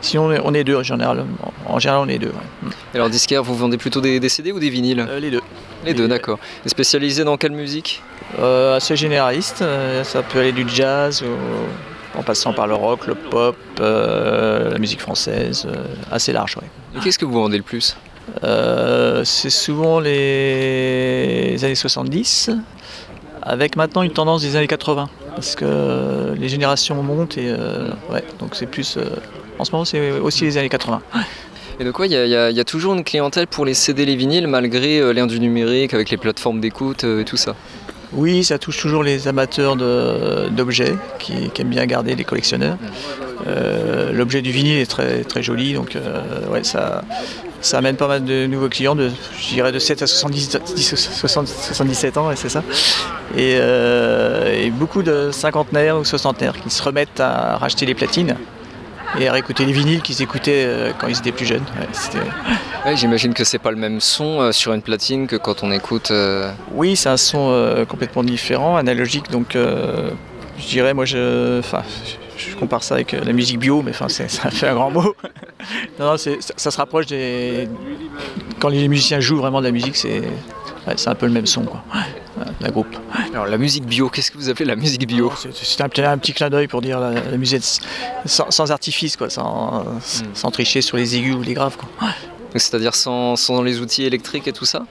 sinon 0.00 0.24
on 0.26 0.32
est, 0.32 0.40
on 0.44 0.52
est 0.54 0.64
deux 0.64 0.76
en 0.76 0.82
général. 0.82 1.24
En 1.66 1.78
général 1.78 2.02
on 2.04 2.08
est 2.08 2.18
deux. 2.18 2.28
ouais. 2.64 2.70
Alors 2.94 3.08
disquaire, 3.08 3.42
vous 3.42 3.54
vendez 3.54 3.76
plutôt 3.78 4.00
des, 4.00 4.18
des 4.20 4.28
CD 4.28 4.52
ou 4.52 4.58
des 4.58 4.70
vinyles 4.70 5.06
Euh, 5.08 5.20
Les 5.20 5.30
deux. 5.30 5.40
Les 5.84 5.94
deux, 5.94 6.08
d'accord. 6.08 6.38
Et 6.66 6.68
spécialisé 6.68 7.24
dans 7.24 7.36
quelle 7.36 7.52
musique 7.52 8.02
Euh, 8.38 8.76
assez 8.76 8.96
généraliste, 8.96 9.64
ça 10.04 10.22
peut 10.22 10.38
aller 10.40 10.52
du 10.52 10.64
jazz 10.68 11.22
au- 11.22 12.18
en 12.18 12.22
passant 12.22 12.52
par 12.52 12.66
le 12.66 12.74
rock, 12.74 13.06
le 13.06 13.14
pop, 13.14 13.56
euh, 13.80 14.70
la 14.72 14.78
musique 14.78 15.00
française, 15.00 15.66
assez 16.10 16.32
large. 16.32 16.56
Ouais. 16.56 16.68
Et 16.96 17.00
qu'est-ce 17.04 17.18
que 17.18 17.24
vous 17.24 17.32
vendez 17.40 17.56
le 17.56 17.62
plus 17.62 17.96
Euh, 18.44 19.24
c'est 19.24 19.50
souvent 19.50 19.98
les 20.00 21.56
années 21.64 21.74
70, 21.74 22.50
avec 23.42 23.76
maintenant 23.76 24.02
une 24.02 24.12
tendance 24.12 24.42
des 24.42 24.56
années 24.56 24.66
80, 24.66 25.08
parce 25.34 25.54
que 25.54 26.34
les 26.38 26.48
générations 26.48 27.02
montent 27.02 27.38
et 27.38 27.48
euh, 27.48 27.88
ouais, 28.12 28.22
donc 28.38 28.54
c'est 28.54 28.66
plus. 28.66 28.96
euh, 28.96 29.04
en 29.58 29.64
ce 29.64 29.72
moment, 29.72 29.84
c'est 29.84 30.12
aussi 30.12 30.44
les 30.44 30.56
années 30.58 30.68
80. 30.68 31.00
Et 31.78 31.84
donc 31.84 31.98
ouais, 31.98 32.08
il 32.08 32.12
y, 32.12 32.16
a- 32.16 32.50
y 32.50 32.58
y 32.58 32.64
toujours 32.64 32.94
une 32.94 33.04
clientèle 33.04 33.46
pour 33.46 33.64
les 33.64 33.74
CD, 33.74 34.04
les 34.04 34.16
vinyles, 34.16 34.46
malgré 34.46 35.00
euh, 35.00 35.12
l'ère 35.12 35.26
du 35.26 35.40
numérique, 35.40 35.94
avec 35.94 36.10
les 36.10 36.16
plateformes 36.18 36.60
d'écoute 36.60 37.04
euh, 37.04 37.20
et 37.20 37.24
tout 37.24 37.36
ça? 37.38 37.54
Oui, 38.12 38.42
ça 38.42 38.58
touche 38.58 38.78
toujours 38.80 39.04
les 39.04 39.28
amateurs 39.28 39.76
d'objets 39.76 40.96
qui, 41.20 41.48
qui 41.50 41.62
aiment 41.62 41.68
bien 41.68 41.86
garder 41.86 42.16
les 42.16 42.24
collectionneurs. 42.24 42.76
Euh, 43.46 44.12
L'objet 44.12 44.42
du 44.42 44.50
vinyle 44.50 44.78
est 44.78 44.90
très, 44.90 45.22
très 45.22 45.42
joli, 45.44 45.74
donc 45.74 45.94
euh, 45.94 46.20
ouais, 46.50 46.64
ça, 46.64 47.02
ça 47.60 47.78
amène 47.78 47.96
pas 47.96 48.08
mal 48.08 48.24
de 48.24 48.46
nouveaux 48.46 48.68
clients, 48.68 48.94
de, 48.94 49.10
je 49.38 49.48
dirais 49.54 49.72
de 49.72 49.78
7 49.78 50.02
à 50.02 50.06
70, 50.06 50.58
10, 50.74 50.94
60, 50.96 51.48
77 51.48 52.16
ans, 52.18 52.28
ouais, 52.28 52.36
c'est 52.36 52.48
ça. 52.48 52.62
Et, 53.36 53.56
euh, 53.60 54.52
et 54.64 54.70
beaucoup 54.70 55.02
de 55.02 55.30
cinquantenaires 55.30 55.96
ou 55.98 56.04
soixantenaires 56.04 56.54
qui 56.60 56.70
se 56.70 56.82
remettent 56.82 57.20
à 57.20 57.56
racheter 57.58 57.86
les 57.86 57.94
platines 57.94 58.34
et 59.18 59.28
à 59.28 59.32
réécouter 59.32 59.64
les 59.64 59.72
vinyles 59.72 60.02
qu'ils 60.02 60.22
écoutaient 60.22 60.64
euh, 60.66 60.92
quand 60.98 61.06
ils 61.08 61.18
étaient 61.18 61.32
plus 61.32 61.46
jeunes. 61.46 61.64
Ouais, 61.78 61.86
c'était- 61.92 62.18
Ouais, 62.86 62.96
J'imagine 62.96 63.34
que 63.34 63.44
c'est 63.44 63.58
pas 63.58 63.70
le 63.70 63.76
même 63.76 64.00
son 64.00 64.40
euh, 64.40 64.52
sur 64.52 64.72
une 64.72 64.80
platine 64.80 65.26
que 65.26 65.36
quand 65.36 65.62
on 65.62 65.70
écoute. 65.70 66.10
euh, 66.12 66.50
Oui, 66.72 66.96
c'est 66.96 67.10
un 67.10 67.18
son 67.18 67.84
complètement 67.88 68.22
différent, 68.22 68.76
analogique. 68.76 69.30
Donc, 69.30 69.54
je 69.54 70.66
dirais, 70.66 70.94
moi, 70.94 71.04
je, 71.04 71.58
enfin, 71.58 71.82
je 72.50 72.56
compare 72.56 72.82
ça 72.82 72.94
avec 72.94 73.14
euh, 73.14 73.22
la 73.24 73.32
musique 73.32 73.58
bio, 73.58 73.82
mais 73.82 73.90
enfin, 73.90 74.08
ça 74.08 74.28
fait 74.50 74.68
un 74.68 74.74
grand 74.74 74.90
mot. 74.90 75.14
non, 75.98 76.16
ça, 76.16 76.70
se 76.70 76.76
rapproche 76.76 77.06
des. 77.06 77.68
Quand 78.58 78.68
les 78.68 78.88
musiciens 78.88 79.20
jouent 79.20 79.38
vraiment 79.38 79.60
de 79.60 79.66
la 79.66 79.72
musique, 79.72 79.96
c'est 79.96 80.20
ouais, 80.86 80.94
un 81.06 81.14
peu 81.14 81.26
le 81.26 81.32
même 81.32 81.46
son, 81.46 81.62
quoi. 81.64 81.82
Ouais, 81.94 82.44
la 82.60 82.70
groupe. 82.70 82.96
Alors 83.32 83.46
la 83.46 83.58
musique 83.58 83.84
bio, 83.84 84.08
qu'est-ce 84.08 84.30
que 84.30 84.38
vous 84.38 84.48
appelez 84.48 84.64
la 84.64 84.76
musique 84.76 85.06
bio 85.06 85.32
C'est 85.52 85.80
un, 85.82 85.88
petit- 85.88 86.02
un 86.02 86.18
petit 86.18 86.32
clin 86.32 86.48
d'œil 86.50 86.68
pour 86.68 86.80
dire 86.80 86.98
la, 87.00 87.12
la 87.12 87.36
musique 87.36 87.62
sans, 88.24 88.50
sans 88.50 88.70
artifice, 88.70 89.16
quoi, 89.16 89.28
sans, 89.30 89.84
sans 90.34 90.50
tricher 90.50 90.80
sur 90.80 90.96
les 90.96 91.16
aigus 91.16 91.34
ou 91.34 91.42
les 91.42 91.54
graves, 91.54 91.76
quoi. 91.76 91.88
C'est-à-dire 92.56 92.96
sans, 92.96 93.36
sans 93.36 93.62
les 93.62 93.80
outils 93.80 94.02
électriques 94.02 94.48
et 94.48 94.52
tout 94.52 94.64
ça 94.64 94.84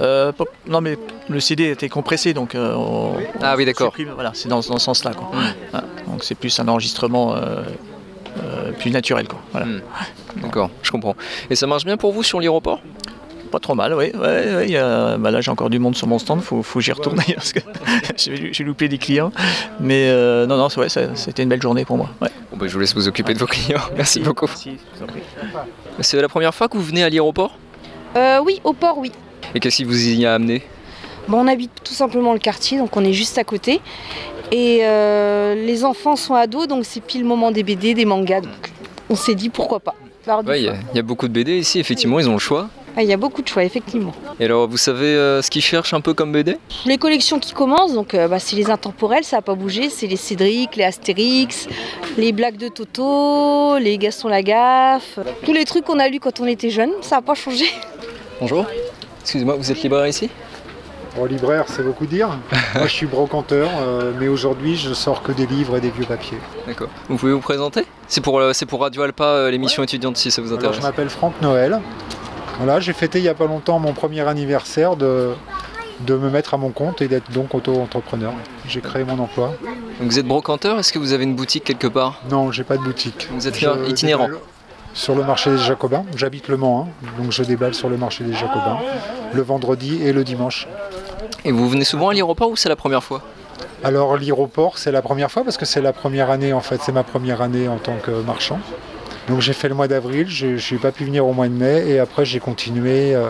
Euh, 0.00 0.32
non 0.66 0.80
mais 0.80 0.96
le 1.28 1.40
CD 1.40 1.68
a 1.68 1.72
été 1.72 1.90
compressé 1.90 2.32
donc 2.32 2.54
euh, 2.54 2.72
on- 2.74 3.16
Ah 3.42 3.54
oui, 3.54 3.66
d'accord. 3.66 3.92
voilà 4.14 4.30
c'est 4.32 4.48
dans, 4.48 4.60
dans 4.60 4.78
ce 4.78 4.84
sens 4.86 5.04
là 5.04 5.12
quoi. 5.12 5.30
Voilà. 5.30 5.84
Donc 6.22 6.28
c'est 6.28 6.36
plus 6.36 6.60
un 6.60 6.68
enregistrement 6.68 7.34
euh, 7.34 7.62
euh, 8.44 8.70
plus 8.78 8.92
naturel 8.92 9.26
quoi. 9.26 9.40
Voilà. 9.50 9.66
Hmm. 9.66 9.80
D'accord, 10.36 10.70
je 10.82 10.90
comprends. 10.92 11.16
Et 11.50 11.56
ça 11.56 11.66
marche 11.66 11.84
bien 11.84 11.96
pour 11.96 12.12
vous 12.12 12.22
sur 12.22 12.38
l'aéroport? 12.38 12.80
Pas 13.50 13.58
trop 13.58 13.74
mal, 13.74 13.92
oui. 13.94 14.12
Ouais, 14.14 14.54
ouais, 14.54 15.18
bah 15.18 15.30
là, 15.32 15.40
j'ai 15.42 15.50
encore 15.50 15.68
du 15.68 15.78
monde 15.80 15.94
sur 15.96 16.06
mon 16.06 16.18
stand, 16.20 16.40
faut, 16.40 16.62
faut 16.62 16.78
que 16.78 16.84
j'y 16.84 16.92
retourne 16.92 17.16
d'ailleurs, 17.26 17.42
parce 17.42 17.52
que 17.52 17.60
j'ai 18.52 18.64
loupé 18.64 18.88
des 18.88 18.98
clients. 18.98 19.32
Mais 19.80 20.06
euh, 20.08 20.46
non, 20.46 20.56
non, 20.56 20.68
c'est- 20.68 20.78
ouais, 20.80 20.88
ça- 20.88 21.14
c'était 21.16 21.42
une 21.42 21.48
belle 21.50 21.60
journée 21.60 21.84
pour 21.84 21.96
moi. 21.98 22.08
Ouais. 22.22 22.28
Bon, 22.52 22.56
bah, 22.56 22.66
je 22.68 22.72
vous 22.72 22.78
laisse 22.80 22.94
vous 22.94 23.08
occuper 23.08 23.34
de 23.34 23.38
vos 23.40 23.46
clients. 23.46 23.80
Merci 23.96 24.20
beaucoup. 24.20 24.46
C'est 26.00 26.20
la 26.22 26.28
première 26.28 26.54
fois 26.54 26.68
que 26.68 26.76
vous 26.78 26.84
venez 26.84 27.02
à 27.02 27.10
l'aéroport? 27.10 27.58
Euh, 28.16 28.38
oui, 28.44 28.60
au 28.64 28.72
port, 28.72 28.96
oui. 28.96 29.10
Et 29.54 29.60
qu'est-ce 29.60 29.78
qui 29.78 29.84
vous 29.84 30.08
y 30.08 30.24
a 30.24 30.34
amené? 30.34 30.62
Bon, 31.28 31.38
on 31.40 31.46
habite 31.48 31.70
tout 31.84 31.94
simplement 31.94 32.32
le 32.32 32.38
quartier, 32.38 32.78
donc 32.78 32.96
on 32.96 33.04
est 33.04 33.12
juste 33.12 33.36
à 33.38 33.44
côté. 33.44 33.80
Et 34.52 34.80
euh, 34.82 35.54
les 35.54 35.84
enfants 35.84 36.14
sont 36.14 36.34
ados, 36.34 36.68
donc 36.68 36.84
c'est 36.84 37.00
pile 37.00 37.22
le 37.22 37.26
moment 37.26 37.50
des 37.50 37.62
BD, 37.62 37.94
des 37.94 38.04
mangas. 38.04 38.42
Donc 38.42 38.52
on 39.10 39.16
s'est 39.16 39.34
dit 39.34 39.48
pourquoi 39.48 39.80
pas. 39.80 39.94
Ouais, 40.46 40.60
il 40.60 40.64
y, 40.66 40.68
a- 40.68 40.76
y 40.94 41.02
beaucoup 41.02 41.26
de 41.26 41.32
BD 41.32 41.58
ici, 41.58 41.80
effectivement, 41.80 42.20
ils 42.20 42.28
ont 42.28 42.34
le 42.34 42.38
choix. 42.38 42.68
Ah, 42.96 43.02
Il 43.02 43.08
y 43.08 43.12
a 43.12 43.16
beaucoup 43.16 43.40
de 43.42 43.48
choix, 43.48 43.64
effectivement. 43.64 44.12
Et 44.38 44.44
alors, 44.44 44.68
vous 44.68 44.76
savez 44.76 45.06
euh, 45.06 45.40
ce 45.42 45.50
qu'ils 45.50 45.62
cherchent 45.62 45.94
un 45.94 46.00
peu 46.02 46.12
comme 46.14 46.30
BD 46.30 46.58
Les 46.86 46.98
collections 46.98 47.38
qui 47.40 47.54
commencent, 47.54 47.94
donc 47.94 48.12
euh, 48.14 48.28
bah, 48.28 48.38
c'est 48.38 48.54
les 48.54 48.70
intemporels, 48.70 49.24
ça 49.24 49.36
n'a 49.36 49.42
pas 49.42 49.54
bougé. 49.54 49.88
C'est 49.90 50.06
les 50.06 50.16
Cédric, 50.16 50.76
les 50.76 50.84
Astérix, 50.84 51.66
les 52.18 52.30
blagues 52.32 52.58
de 52.58 52.68
Toto, 52.68 53.78
les 53.78 53.96
Gaston 53.98 54.28
Lagaffe. 54.28 55.18
Tous 55.44 55.52
les 55.54 55.64
trucs 55.64 55.86
qu'on 55.86 55.98
a 55.98 56.06
lus 56.08 56.20
quand 56.20 56.38
on 56.40 56.46
était 56.46 56.70
jeune, 56.70 56.90
ça 57.00 57.16
n'a 57.16 57.22
pas 57.22 57.34
changé. 57.34 57.64
Bonjour. 58.40 58.66
Excusez-moi, 59.22 59.56
vous 59.56 59.72
êtes 59.72 59.82
libraire 59.82 60.06
ici? 60.06 60.28
Bon, 61.16 61.26
libraire, 61.26 61.64
c'est 61.66 61.82
beaucoup 61.82 62.06
dire. 62.06 62.28
Moi, 62.74 62.86
je 62.86 62.92
suis 62.92 63.06
brocanteur, 63.06 63.68
euh, 63.82 64.12
mais 64.18 64.28
aujourd'hui, 64.28 64.76
je 64.76 64.94
sors 64.94 65.22
que 65.22 65.30
des 65.32 65.46
livres 65.46 65.76
et 65.76 65.80
des 65.80 65.90
vieux 65.90 66.06
papiers. 66.06 66.38
D'accord. 66.66 66.88
Vous 67.08 67.16
pouvez 67.16 67.32
vous 67.32 67.40
présenter? 67.40 67.84
C'est 68.08 68.22
pour, 68.22 68.38
euh, 68.40 68.52
c'est 68.54 68.64
pour 68.64 68.80
Radio 68.80 69.02
Alpa, 69.02 69.24
euh, 69.24 69.50
l'émission 69.50 69.82
étudiante, 69.82 70.16
si 70.16 70.30
ça 70.30 70.40
vous 70.40 70.48
Alors, 70.48 70.58
intéresse. 70.60 70.78
je 70.78 70.82
m'appelle 70.82 71.10
Franck 71.10 71.34
Noël. 71.42 71.80
Voilà, 72.58 72.80
j'ai 72.80 72.94
fêté 72.94 73.18
il 73.18 73.22
n'y 73.22 73.28
a 73.28 73.34
pas 73.34 73.46
longtemps 73.46 73.78
mon 73.78 73.92
premier 73.92 74.26
anniversaire 74.26 74.96
de, 74.96 75.32
de 76.00 76.14
me 76.16 76.30
mettre 76.30 76.54
à 76.54 76.56
mon 76.56 76.70
compte 76.70 77.02
et 77.02 77.08
d'être 77.08 77.30
donc 77.30 77.54
auto-entrepreneur. 77.54 78.32
J'ai 78.66 78.80
créé 78.80 79.04
mon 79.04 79.18
emploi. 79.18 79.52
Donc 80.00 80.10
vous 80.10 80.18
êtes 80.18 80.26
brocanteur, 80.26 80.78
est-ce 80.78 80.94
que 80.94 80.98
vous 80.98 81.12
avez 81.12 81.24
une 81.24 81.34
boutique 81.34 81.64
quelque 81.64 81.88
part? 81.88 82.20
Non, 82.30 82.52
j'ai 82.52 82.64
pas 82.64 82.78
de 82.78 82.82
boutique. 82.82 83.28
Vous 83.32 83.46
êtes 83.46 83.58
Je 83.58 83.68
itinérant 83.88 84.26
déballe 84.26 84.40
Sur 84.94 85.14
le 85.14 85.24
marché 85.24 85.50
des 85.50 85.58
Jacobins. 85.58 86.04
J'habite 86.16 86.48
Le 86.48 86.56
Mans, 86.56 86.88
hein, 86.88 87.08
donc 87.22 87.32
je 87.32 87.42
déballe 87.42 87.74
sur 87.74 87.90
le 87.90 87.98
marché 87.98 88.24
des 88.24 88.32
Jacobins 88.32 88.78
le 89.34 89.42
vendredi 89.42 90.02
et 90.02 90.12
le 90.12 90.24
dimanche. 90.24 90.68
Et 91.44 91.52
vous 91.52 91.68
venez 91.68 91.84
souvent 91.84 92.08
à 92.10 92.12
l'aéroport 92.12 92.50
ou 92.50 92.56
c'est 92.56 92.68
la 92.68 92.76
première 92.76 93.02
fois? 93.02 93.22
Alors 93.84 94.16
l'aéroport, 94.16 94.78
c'est 94.78 94.92
la 94.92 95.02
première 95.02 95.30
fois 95.30 95.42
parce 95.44 95.56
que 95.56 95.64
c'est 95.64 95.80
la 95.82 95.92
première 95.92 96.30
année 96.30 96.52
en 96.52 96.60
fait, 96.60 96.80
c'est 96.82 96.92
ma 96.92 97.02
première 97.02 97.42
année 97.42 97.68
en 97.68 97.78
tant 97.78 97.96
que 97.96 98.10
marchand. 98.22 98.60
Donc 99.28 99.40
j'ai 99.40 99.52
fait 99.52 99.68
le 99.68 99.74
mois 99.74 99.88
d'avril, 99.88 100.28
je 100.28 100.46
n'ai 100.74 100.80
pas 100.80 100.92
pu 100.92 101.04
venir 101.04 101.26
au 101.26 101.32
mois 101.32 101.48
de 101.48 101.52
mai 101.52 101.84
et 101.88 101.98
après 101.98 102.24
j'ai 102.24 102.38
continué. 102.40 103.14
euh, 103.14 103.28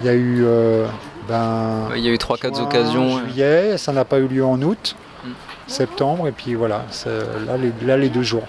Il 0.00 0.06
y 0.06 0.10
a 0.10 0.14
eu 0.14 0.42
euh, 0.44 0.86
ben, 1.28 1.88
Il 1.96 2.02
y 2.02 2.08
a 2.08 2.12
eu 2.12 2.16
3-4 2.16 2.54
juin, 2.56 2.64
occasions. 2.64 3.18
juillet, 3.18 3.76
ça 3.78 3.92
n'a 3.92 4.04
pas 4.04 4.18
eu 4.18 4.26
lieu 4.28 4.44
en 4.44 4.60
août, 4.62 4.96
Mm. 5.24 5.30
septembre 5.66 6.28
et 6.28 6.32
puis 6.32 6.54
voilà, 6.54 6.84
là 7.46 7.56
les, 7.56 7.72
là 7.86 7.96
les 7.96 8.08
deux 8.08 8.22
jours. 8.22 8.44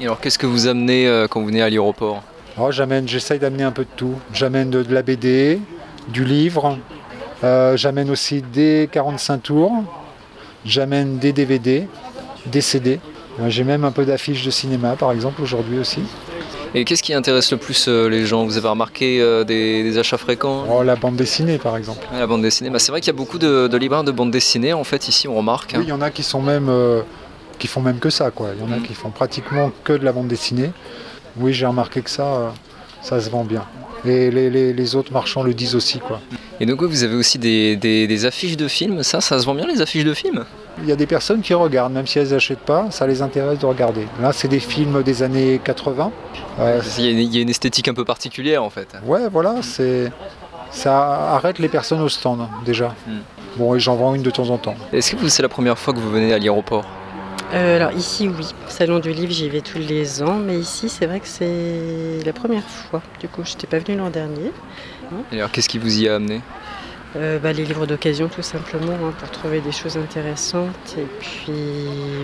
Et 0.00 0.04
alors 0.04 0.20
qu'est-ce 0.20 0.38
que 0.38 0.46
vous 0.46 0.68
amenez 0.68 1.08
euh, 1.08 1.26
quand 1.28 1.40
vous 1.40 1.46
venez 1.46 1.60
à 1.62 1.68
l'aéroport? 1.68 2.22
Oh, 2.60 2.70
j'amène, 2.70 3.08
j'essaye 3.08 3.38
d'amener 3.40 3.64
un 3.64 3.72
peu 3.72 3.82
de 3.82 3.88
tout. 3.96 4.14
J'amène 4.32 4.70
de, 4.70 4.82
de 4.84 4.94
la 4.94 5.02
BD, 5.02 5.58
du 6.08 6.24
livre, 6.24 6.78
euh, 7.44 7.76
j'amène 7.76 8.10
aussi 8.10 8.42
des 8.42 8.88
45 8.92 9.42
tours, 9.42 9.72
j'amène 10.64 11.18
des 11.18 11.32
DVD, 11.32 11.88
des 12.46 12.60
CD. 12.60 13.00
J'ai 13.48 13.64
même 13.64 13.84
un 13.84 13.92
peu 13.92 14.04
d'affiches 14.04 14.44
de 14.44 14.50
cinéma 14.50 14.94
par 14.96 15.10
exemple 15.12 15.40
aujourd'hui 15.42 15.78
aussi. 15.78 16.00
Et 16.74 16.84
qu'est-ce 16.84 17.02
qui 17.02 17.12
intéresse 17.14 17.50
le 17.50 17.58
plus 17.58 17.86
euh, 17.88 18.08
les 18.08 18.24
gens? 18.26 18.44
Vous 18.44 18.56
avez 18.56 18.68
remarqué 18.68 19.20
euh, 19.20 19.42
des, 19.44 19.82
des 19.82 19.98
achats 19.98 20.16
fréquents? 20.18 20.64
Oh, 20.70 20.82
la 20.82 20.96
bande 20.96 21.16
dessinée 21.16 21.58
par 21.58 21.76
exemple. 21.76 22.06
Ah, 22.12 22.20
La 22.20 22.26
bande 22.26 22.42
dessinée, 22.42 22.70
bah, 22.70 22.78
c'est 22.78 22.92
vrai 22.92 23.00
qu'il 23.00 23.12
y 23.12 23.16
a 23.16 23.16
beaucoup 23.16 23.38
de, 23.38 23.68
de 23.68 23.76
libraires 23.76 24.04
de 24.04 24.12
bande 24.12 24.30
dessinée 24.30 24.72
en 24.72 24.84
fait 24.84 25.08
ici 25.08 25.28
on 25.28 25.34
remarque. 25.34 25.74
hein. 25.74 25.78
Oui, 25.78 25.84
il 25.86 25.90
y 25.90 25.92
en 25.92 26.00
a 26.02 26.10
qui 26.10 26.22
sont 26.22 26.40
même 26.42 26.68
euh, 26.68 27.02
qui 27.58 27.68
font 27.68 27.80
même 27.80 27.98
que 27.98 28.10
ça 28.10 28.30
quoi. 28.30 28.48
Il 28.56 28.62
y 28.62 28.66
en 28.66 28.72
a 28.72 28.78
Mm. 28.78 28.82
qui 28.82 28.94
font 28.94 29.10
pratiquement 29.10 29.70
que 29.84 29.92
de 29.94 30.04
la 30.04 30.12
bande 30.12 30.28
dessinée. 30.28 30.70
Oui, 31.38 31.52
j'ai 31.54 31.66
remarqué 31.66 32.00
que 32.02 32.10
ça, 32.10 32.52
ça 33.02 33.18
se 33.20 33.28
vend 33.30 33.44
bien. 33.44 33.64
Et 34.04 34.30
les, 34.30 34.50
les- 34.50 34.72
les 34.72 34.96
autres 34.96 35.12
marchands 35.12 35.42
le 35.42 35.54
disent 35.54 35.74
aussi 35.76 35.98
quoi. 36.00 36.20
Et 36.60 36.66
donc 36.66 36.82
vous 36.82 37.04
avez 37.04 37.14
aussi 37.14 37.38
des, 37.38 37.76
des- 37.76 38.06
des 38.06 38.24
affiches 38.26 38.56
de 38.56 38.68
films, 38.68 39.02
ça, 39.02 39.20
ça 39.20 39.38
se 39.38 39.46
vend 39.46 39.54
bien 39.54 39.66
les 39.66 39.80
affiches 39.80 40.04
de 40.04 40.14
films? 40.14 40.44
Il 40.82 40.88
y 40.88 40.92
a 40.92 40.96
des 40.96 41.06
personnes 41.06 41.40
qui 41.42 41.52
regardent, 41.54 41.92
même 41.92 42.06
si 42.06 42.18
elles 42.18 42.30
n'achètent 42.30 42.60
pas, 42.60 42.86
ça 42.90 43.06
les 43.06 43.20
intéresse 43.22 43.58
de 43.58 43.66
regarder. 43.66 44.06
Là, 44.20 44.32
c'est 44.32 44.48
des 44.48 44.58
films 44.60 45.02
des 45.02 45.22
années 45.22 45.60
80. 45.62 46.10
Euh, 46.60 46.80
il, 46.98 47.04
y 47.04 47.08
a 47.08 47.10
une, 47.10 47.18
il 47.18 47.34
y 47.34 47.38
a 47.38 47.42
une 47.42 47.50
esthétique 47.50 47.88
un 47.88 47.94
peu 47.94 48.04
particulière 48.04 48.64
en 48.64 48.70
fait. 48.70 48.88
ouais, 49.06 49.28
voilà, 49.30 49.56
c'est 49.62 50.10
ça 50.70 51.34
arrête 51.34 51.58
les 51.58 51.68
personnes 51.68 52.00
au 52.00 52.08
stand 52.08 52.48
déjà. 52.64 52.94
Bon, 53.56 53.74
et 53.74 53.80
j'en 53.80 53.96
vends 53.96 54.14
une 54.14 54.22
de 54.22 54.30
temps 54.30 54.48
en 54.48 54.56
temps. 54.56 54.74
Est-ce 54.92 55.14
que 55.14 55.28
c'est 55.28 55.42
la 55.42 55.48
première 55.50 55.78
fois 55.78 55.92
que 55.92 55.98
vous 55.98 56.10
venez 56.10 56.32
à 56.32 56.38
l'aéroport? 56.38 56.84
Euh, 57.52 57.76
alors 57.76 57.92
ici 57.92 58.28
oui, 58.28 58.46
Salon 58.68 58.98
du 58.98 59.12
Livre 59.12 59.32
j'y 59.32 59.48
vais 59.50 59.60
tous 59.60 59.78
les 59.78 60.22
ans, 60.22 60.38
mais 60.38 60.58
ici 60.58 60.88
c'est 60.88 61.06
vrai 61.06 61.20
que 61.20 61.28
c'est 61.28 62.24
la 62.24 62.32
première 62.32 62.64
fois. 62.64 63.02
Du 63.20 63.28
coup 63.28 63.42
je 63.44 63.52
n'étais 63.52 63.66
pas 63.66 63.78
venue 63.78 63.98
l'an 63.98 64.10
dernier. 64.10 64.52
Et 65.32 65.36
alors 65.36 65.50
qu'est-ce 65.50 65.68
qui 65.68 65.78
vous 65.78 66.00
y 66.00 66.08
a 66.08 66.14
amené? 66.14 66.40
Euh, 67.14 67.38
bah, 67.38 67.52
les 67.52 67.66
livres 67.66 67.84
d'occasion 67.84 68.28
tout 68.28 68.40
simplement 68.40 68.94
hein, 68.94 69.12
pour 69.18 69.30
trouver 69.30 69.60
des 69.60 69.70
choses 69.70 69.98
intéressantes 69.98 70.96
et 70.96 71.06
puis 71.20 71.52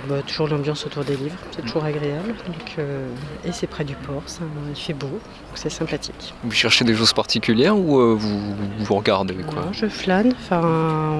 bah, 0.08 0.22
toujours 0.26 0.48
l'ambiance 0.48 0.86
autour 0.86 1.04
des 1.04 1.14
livres, 1.14 1.36
c'est 1.50 1.60
toujours 1.60 1.84
agréable. 1.84 2.34
Donc, 2.46 2.76
euh, 2.78 3.06
et 3.44 3.52
c'est 3.52 3.66
près 3.66 3.84
du 3.84 3.94
port, 3.94 4.22
ça, 4.24 4.44
il 4.70 4.80
fait 4.80 4.94
beau, 4.94 5.20
c'est 5.58 5.70
sympathique. 5.70 6.34
Vous 6.44 6.50
cherchez 6.52 6.84
des 6.84 6.94
choses 6.94 7.12
particulières 7.12 7.76
ou 7.76 7.98
euh, 7.98 8.14
vous, 8.18 8.38
vous 8.78 8.94
regardez 8.94 9.34
quoi 9.34 9.62
Non, 9.66 9.72
je 9.72 9.86
flâne, 9.86 10.32
enfin 10.40 10.60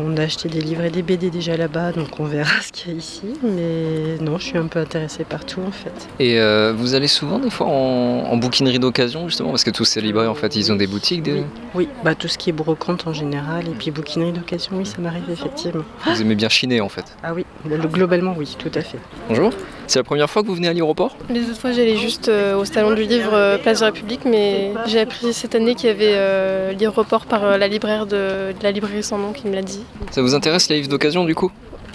on 0.04 0.16
a 0.16 0.22
acheté 0.22 0.48
des 0.48 0.60
livres 0.60 0.84
et 0.84 0.90
des 0.90 1.02
BD 1.02 1.30
déjà 1.30 1.56
là-bas 1.56 1.92
donc 1.92 2.18
on 2.20 2.24
verra 2.24 2.50
ce 2.62 2.72
qu'il 2.72 2.92
y 2.92 2.94
a 2.94 2.98
ici, 2.98 3.22
mais 3.42 4.18
non 4.20 4.38
je 4.38 4.44
suis 4.44 4.58
un 4.58 4.66
peu 4.66 4.78
intéressée 4.78 5.24
partout 5.24 5.60
en 5.66 5.70
fait. 5.70 6.08
Et 6.18 6.38
euh, 6.40 6.72
vous 6.76 6.94
allez 6.94 7.08
souvent 7.08 7.38
des 7.38 7.50
fois 7.50 7.66
en, 7.66 8.24
en 8.30 8.36
bouquinerie 8.36 8.78
d'occasion 8.78 9.28
justement 9.28 9.50
parce 9.50 9.64
que 9.64 9.70
tous 9.70 9.84
ces 9.84 10.00
libraires 10.00 10.30
en 10.30 10.34
fait 10.34 10.54
ils 10.56 10.70
ont 10.72 10.76
des 10.76 10.86
boutiques. 10.86 11.22
Des... 11.22 11.42
Oui, 11.74 11.88
bah, 12.04 12.14
tout 12.14 12.28
ce 12.28 12.38
qui 12.38 12.50
est 12.50 12.52
brocante 12.52 13.06
en 13.06 13.12
général 13.12 13.66
et 13.66 13.72
puis 13.72 13.90
bouquinerie 13.90 14.32
d'occasion, 14.32 14.72
oui, 14.76 14.86
ça 14.86 14.98
m'arrive 15.00 15.24
effectivement. 15.30 15.84
Vous 16.06 16.20
aimez 16.22 16.34
bien 16.34 16.48
chiner 16.48 16.80
en 16.80 16.88
fait. 16.88 17.04
Ah 17.22 17.32
oui, 17.34 17.44
le- 17.68 17.76
globalement, 17.88 18.34
oui, 18.36 18.56
tout 18.58 18.70
à 18.74 18.80
fait. 18.82 18.98
Bonjour. 19.28 19.52
C'est 19.88 19.98
la 19.98 20.04
première 20.04 20.28
fois 20.28 20.42
que 20.42 20.48
vous 20.48 20.54
venez 20.54 20.68
à 20.68 20.72
l'aéroport? 20.74 21.16
Les 21.30 21.48
autres 21.48 21.58
fois, 21.58 21.72
j'allais 21.72 21.96
juste 21.96 22.28
euh, 22.28 22.54
au 22.56 22.66
salon 22.66 22.92
du 22.92 23.04
livre 23.04 23.32
euh, 23.32 23.56
Place 23.56 23.78
de 23.78 23.86
la 23.86 23.90
République, 23.90 24.20
mais 24.26 24.70
j'ai 24.86 25.00
appris 25.00 25.32
cette 25.32 25.54
année 25.54 25.74
qu'il 25.74 25.88
y 25.88 25.90
avait 25.90 26.12
euh, 26.12 26.72
l'aéroport 26.78 27.24
par 27.24 27.56
la 27.56 27.68
libraire 27.68 28.04
de, 28.04 28.52
de 28.52 28.62
la 28.62 28.70
librairie 28.70 29.02
sans 29.02 29.16
nom 29.16 29.32
qui 29.32 29.46
me 29.48 29.54
l'a 29.54 29.62
dit. 29.62 29.82
Ça 30.10 30.20
vous 30.20 30.34
intéresse 30.34 30.68
les 30.68 30.76
livres 30.76 30.88
d'occasion 30.88 31.24
du 31.24 31.34
coup? 31.34 31.50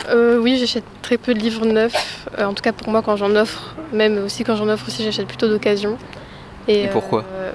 Euh, 0.10 0.39
oui, 0.39 0.58
j'achète 0.60 0.84
très 1.03 1.19
peu 1.19 1.36
de 1.36 1.39
livres 1.39 1.67
neufs. 1.67 2.27
Euh, 2.39 2.45
en 2.45 2.53
tout 2.56 2.63
cas, 2.63 2.71
pour 2.71 2.89
moi, 2.89 3.03
quand 3.03 3.15
j'en 3.15 3.36
offre, 3.36 3.75
même 3.93 4.25
aussi 4.25 4.43
quand 4.43 4.56
j'en 4.56 4.67
offre 4.69 4.88
aussi, 4.88 5.03
j'achète 5.03 5.27
plutôt 5.27 5.47
d'occasion. 5.47 5.95
Et 6.67 6.88
pourquoi? 6.88 7.23
euh, 7.32 7.51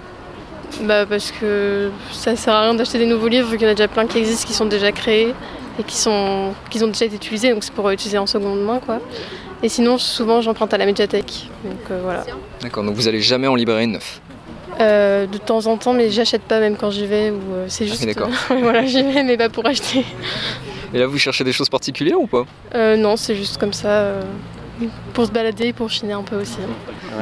bah, 0.82 1.04
Parce 1.04 1.32
que 1.32 1.90
ça 2.12 2.36
sert 2.36 2.54
à 2.54 2.62
rien 2.62 2.74
d'acheter 2.74 2.98
des 2.98 3.06
nouveaux 3.06 3.26
livres, 3.26 3.48
vu 3.48 3.56
qu'il 3.58 3.66
y 3.66 3.68
en 3.68 3.72
a 3.72 3.74
déjà 3.74 3.88
plein 3.88 4.06
qui 4.06 4.18
existent, 4.18 4.46
qui 4.46 4.54
sont 4.54 4.66
déjà 4.66 4.92
créés 4.92 5.34
et 5.78 5.82
qui, 5.84 5.96
sont, 5.96 6.52
qui 6.70 6.82
ont 6.82 6.88
déjà 6.88 7.04
été 7.04 7.16
utilisés, 7.16 7.52
donc 7.52 7.64
c'est 7.64 7.72
pour 7.72 7.88
utiliser 7.90 8.18
en 8.18 8.26
seconde 8.26 8.60
main. 8.62 8.80
quoi. 8.80 9.00
Et 9.62 9.68
sinon, 9.68 9.98
souvent, 9.98 10.40
j'emprunte 10.40 10.72
à 10.74 10.78
la 10.78 10.86
médiathèque. 10.86 11.48
Donc 11.64 11.90
euh, 11.90 12.00
voilà. 12.02 12.24
D'accord, 12.62 12.84
donc 12.84 12.94
vous 12.94 13.08
allez 13.08 13.20
jamais 13.20 13.46
en 13.46 13.54
librairie 13.54 13.86
neuf. 13.86 14.20
Euh, 14.80 15.26
de 15.26 15.38
temps 15.38 15.66
en 15.66 15.76
temps, 15.76 15.92
mais 15.92 16.08
j'achète 16.10 16.42
pas 16.42 16.60
même 16.60 16.76
quand 16.76 16.90
j'y 16.90 17.06
vais. 17.06 17.30
Ou 17.30 17.40
euh, 17.54 17.64
c'est 17.68 17.86
juste. 17.86 18.02
Ah 18.04 18.06
d'accord. 18.06 18.28
euh, 18.50 18.56
voilà, 18.62 18.84
j'y 18.86 19.02
vais, 19.02 19.24
mais 19.24 19.36
pas 19.36 19.48
pour 19.48 19.66
acheter. 19.66 20.04
Et 20.94 20.98
là 20.98 21.06
vous 21.06 21.18
cherchez 21.18 21.42
des 21.44 21.52
choses 21.52 21.68
particulières 21.68 22.20
ou 22.20 22.26
pas? 22.28 22.44
Euh, 22.74 22.96
non, 22.96 23.16
c'est 23.16 23.34
juste 23.34 23.58
comme 23.58 23.72
ça, 23.72 24.12
pour 25.14 25.26
se 25.26 25.30
balader 25.32 25.66
et 25.68 25.72
pour 25.72 25.90
chiner 25.90 26.12
un 26.12 26.22
peu 26.22 26.36
aussi. 26.40 26.58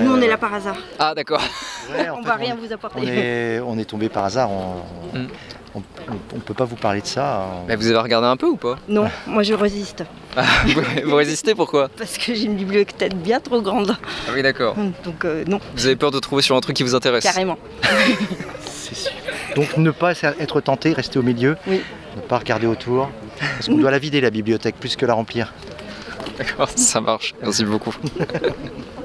Nous, 0.01 0.11
on 0.13 0.21
est 0.21 0.29
là 0.29 0.37
par 0.39 0.53
hasard. 0.55 0.77
Ah 0.99 1.15
d'accord. 1.15 1.43
on 2.17 2.23
va 2.23 2.35
rien 2.35 2.55
vous 2.61 2.73
apporter. 2.73 2.99
On 3.01 3.05
est, 3.07 3.61
on 3.61 3.79
est 3.79 3.85
tombé 3.85 4.09
par 4.09 4.25
hasard. 4.25 4.51
On, 4.51 4.83
Mm. 5.17 5.29
on, 5.77 5.83
on 6.35 6.39
peut 6.41 6.53
pas 6.55 6.65
vous 6.65 6.75
parler 6.77 7.01
de 7.01 7.07
ça. 7.07 7.47
Mais 7.69 7.77
vous 7.77 7.87
avez 7.89 7.99
regardé 7.99 8.27
un 8.27 8.37
peu 8.37 8.47
ou 8.47 8.57
pas? 8.57 8.77
Non, 8.89 9.09
moi 9.27 9.43
je 9.43 9.55
résiste. 9.55 10.05
Ah, 10.37 10.43
vous, 10.67 10.83
vous 11.05 11.15
résistez 11.15 11.55
pourquoi? 11.55 11.89
Parce 11.97 12.19
que 12.19 12.35
j'ai 12.35 12.45
une 12.45 12.57
bibliothèque 12.57 13.15
bien 13.15 13.41
trop 13.41 13.61
grande. 13.63 13.97
Ah 14.29 14.33
oui 14.35 14.43
d'accord. 14.43 14.75
Donc 15.05 15.25
euh, 15.25 15.45
non, 15.47 15.61
Vous 15.75 15.87
avez 15.87 15.97
peur 15.97 16.11
de 16.11 16.19
trouver 16.19 16.43
sur 16.43 16.57
un 16.57 16.61
truc 16.61 16.77
qui 16.77 16.83
vous 16.83 16.95
intéresse? 16.95 17.25
Carrément. 17.25 17.57
Donc 19.55 19.77
ne 19.79 19.91
pas 19.91 20.13
être 20.13 20.61
tenté, 20.61 20.93
rester 20.93 21.19
au 21.19 21.23
milieu, 21.23 21.57
Oui. 21.67 21.81
ne 22.17 22.21
pas 22.23 22.39
regarder 22.39 22.67
autour. 22.67 23.09
Parce 23.39 23.67
qu'on 23.69 23.77
doit 23.79 23.91
la 23.91 23.99
vider 23.99 24.21
la 24.21 24.31
bibliothèque 24.31 24.77
plus 24.77 24.97
que 24.97 25.07
la 25.07 25.15
remplir. 25.15 25.53
D'accord, 26.39 26.69
ça 26.75 27.01
marche. 27.01 27.35
Merci 27.43 27.65
beaucoup. 27.65 27.95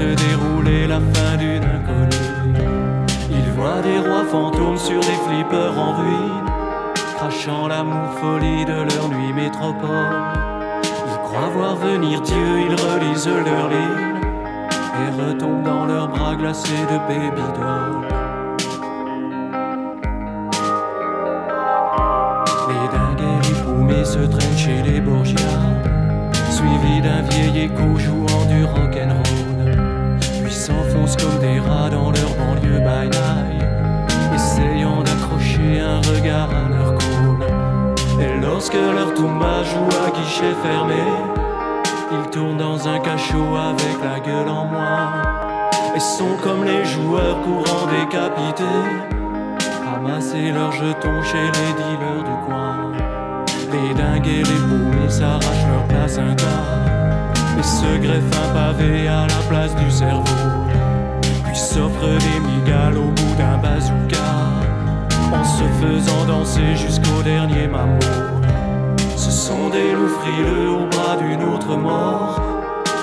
se 0.00 0.14
dérouler 0.26 0.86
la 0.86 1.00
fin 1.12 1.36
d'une 1.36 1.64
inconnue 1.76 2.30
ils 3.30 3.50
voient 3.56 3.82
des 3.82 3.98
rois 3.98 4.24
fantômes 4.24 4.78
sur 4.78 5.00
des 5.00 5.18
flippers 5.26 5.78
en 5.78 5.92
ruine 5.98 6.50
crachant 7.16 7.68
l'amour 7.68 8.08
folie 8.20 8.64
de 8.64 8.78
leur 8.88 9.08
nuit 9.10 9.32
métropole. 9.34 10.16
Ils 11.06 11.20
croient 11.24 11.50
voir 11.54 11.76
venir 11.76 12.22
Dieu, 12.22 12.48
ils 12.66 12.76
relisent 12.86 13.26
leur 13.28 13.68
livre 13.68 14.16
et 15.00 15.22
retombent 15.22 15.64
dans 15.64 15.84
leurs 15.84 16.08
bras 16.08 16.34
glacés 16.34 16.86
de 16.90 16.98
baby 17.08 17.42
doll. 17.58 18.20
Se 24.02 24.18
traînent 24.18 24.58
chez 24.58 24.82
les 24.82 25.00
Borgia, 25.00 25.36
suivis 26.50 27.00
d'un 27.02 27.20
vieil 27.22 27.66
écho 27.66 27.96
fermé, 40.62 41.02
ils 42.12 42.30
tournent 42.30 42.56
dans 42.56 42.88
un 42.88 42.98
cachot 42.98 43.56
avec 43.56 43.96
la 44.02 44.20
gueule 44.20 44.48
en 44.48 44.64
moins. 44.66 45.22
Et 45.94 46.00
sont 46.00 46.36
comme 46.42 46.64
les 46.64 46.84
joueurs 46.84 47.40
courant 47.42 47.86
décapités, 47.86 48.64
ramasser 49.84 50.52
leurs 50.52 50.72
jetons 50.72 51.22
chez 51.22 51.46
les 51.56 51.72
dealers 51.78 52.24
du 52.24 52.46
coin. 52.46 52.92
Les 53.72 53.94
dingues 53.94 54.26
et 54.26 54.42
les 54.42 54.60
paumés 54.68 55.10
s'arrachent 55.10 55.68
leur 55.72 55.84
placenta 55.88 56.58
et 57.58 57.62
se 57.62 57.98
greffent 57.98 58.40
un 58.44 58.54
pavé 58.54 59.08
à 59.08 59.26
la 59.26 59.42
place 59.48 59.74
du 59.76 59.90
cerveau 59.90 60.24
puis 61.50 61.58
s'offre 61.58 62.06
des 62.06 62.40
migales 62.40 62.96
au 62.96 63.10
bout 63.10 63.34
d'un 63.36 63.58
bazooka 63.58 64.16
en 65.32 65.44
se 65.44 65.64
faisant 65.80 66.24
danser 66.26 66.76
jusqu'au 66.76 67.22
dernier 67.22 67.66
mammot. 67.66 68.39
Des 69.72 69.92
loups 69.92 70.08
frileux 70.08 70.68
au 70.68 70.86
bras 70.86 71.16
d'une 71.16 71.44
autre 71.44 71.76
mort, 71.76 72.40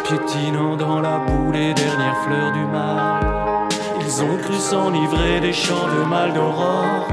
piétinant 0.04 0.76
dans 0.76 1.00
la 1.00 1.18
boue 1.20 1.52
les 1.54 1.74
dernières 1.74 2.18
fleurs 2.26 2.52
du 2.52 2.66
mal. 2.66 3.24
Ils 4.02 4.22
ont 4.22 4.38
cru 4.44 4.56
s'enivrer 4.56 5.40
des 5.40 5.54
chants 5.54 5.88
de 5.88 6.10
mal 6.10 6.34
d'aurore, 6.34 7.08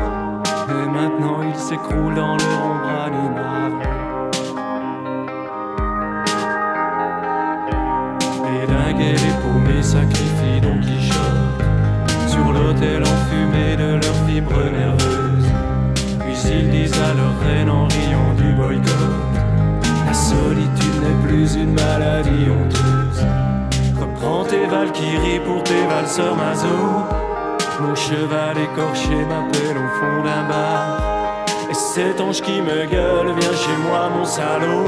et 0.69 0.89
maintenant 0.89 1.41
ils 1.49 1.59
s'écroulent 1.59 2.17
dans 2.17 2.37
leur 2.37 2.65
ombre 2.65 2.95
animale. 3.07 3.73
Les 8.45 8.67
dingues 8.67 9.01
et 9.01 9.13
les 9.13 9.35
paumés 9.41 9.83
sacrifient 9.83 10.61
Don 10.63 10.81
Quichotte 10.81 12.27
sur 12.27 12.53
l'autel 12.53 13.03
enfumé 13.03 13.77
de 13.77 14.01
leurs 14.05 14.21
fibres 14.27 14.65
nerveuses. 14.65 15.53
Puis 16.19 16.51
ils 16.51 16.71
disent 16.71 17.01
à 17.01 17.15
leur 17.15 17.39
reine 17.47 17.71
en 17.71 17.87
riant 17.87 18.35
du 18.37 18.53
boycott 18.53 19.24
solitude 20.35 21.01
n'est 21.03 21.29
plus 21.29 21.55
une 21.55 21.75
maladie 21.75 22.47
honteuse. 22.51 23.25
Reprends 24.01 24.45
tes 24.45 24.67
valkyries 24.67 25.41
pour 25.47 25.63
tes 25.63 25.85
valseurs 25.87 26.37
maso. 26.37 26.77
Mon 27.81 27.95
cheval 27.95 28.57
écorché 28.59 29.17
m'appelle 29.31 29.79
au 29.85 29.89
fond 29.99 30.23
d'un 30.25 30.49
bar. 30.49 31.01
Et 31.71 31.75
cet 31.75 32.21
ange 32.21 32.41
qui 32.41 32.61
me 32.61 32.87
gueule, 32.87 33.33
viens 33.39 33.57
chez 33.65 33.77
moi, 33.87 34.09
mon 34.17 34.25
salaud. 34.25 34.87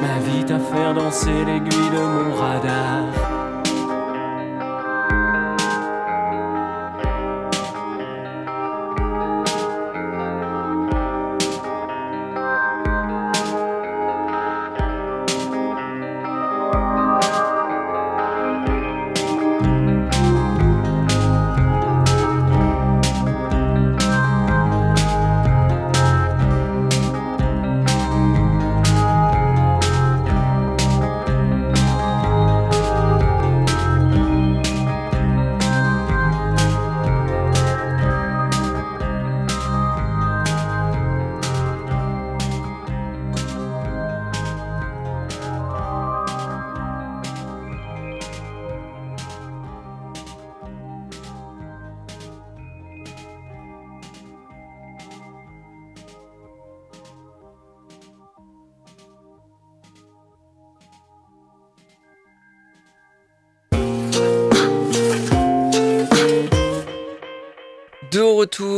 M'invite 0.00 0.50
à 0.50 0.58
faire 0.58 0.94
danser 0.94 1.44
l'aiguille 1.46 1.90
de 1.90 2.02
mon 2.14 2.34
radar. 2.34 3.25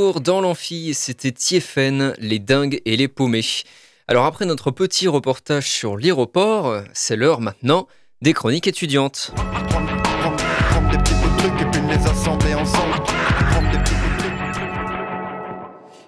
Retour 0.09 0.21
dans 0.23 0.41
l'amphi, 0.41 0.95
c'était 0.95 1.33
Tiefen, 1.33 2.15
les 2.19 2.39
dingues 2.39 2.81
et 2.87 2.97
les 2.97 3.09
paumés. 3.09 3.45
Alors 4.07 4.25
après 4.25 4.47
notre 4.47 4.71
petit 4.71 5.07
reportage 5.07 5.71
sur 5.71 5.99
l'aéroport, 5.99 6.83
c'est 6.95 7.15
l'heure 7.15 7.43
maintenant 7.43 7.87
des 8.23 8.33
chroniques 8.33 8.67
étudiantes. 8.67 9.33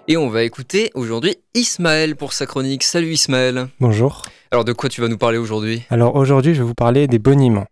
Et 0.09 0.17
on 0.17 0.31
va 0.31 0.45
écouter 0.45 0.91
aujourd'hui 0.95 1.37
Ismaël 1.55 2.17
pour 2.17 2.33
sa 2.33 2.47
chronique. 2.47 2.83
Salut 2.85 3.13
Ismaël. 3.13 3.69
Bonjour. 3.81 4.23
Alors 4.51 4.65
de 4.65 4.73
quoi 4.73 4.89
tu 4.89 5.03
vas 5.03 5.09
nous 5.09 5.19
parler 5.19 5.37
aujourd'hui? 5.37 5.83
Alors 5.91 6.17
aujourd'hui, 6.17 6.55
je 6.55 6.63
vais 6.63 6.67
vous 6.67 6.75
parler 6.75 7.07
des 7.07 7.19
boniments. 7.19 7.67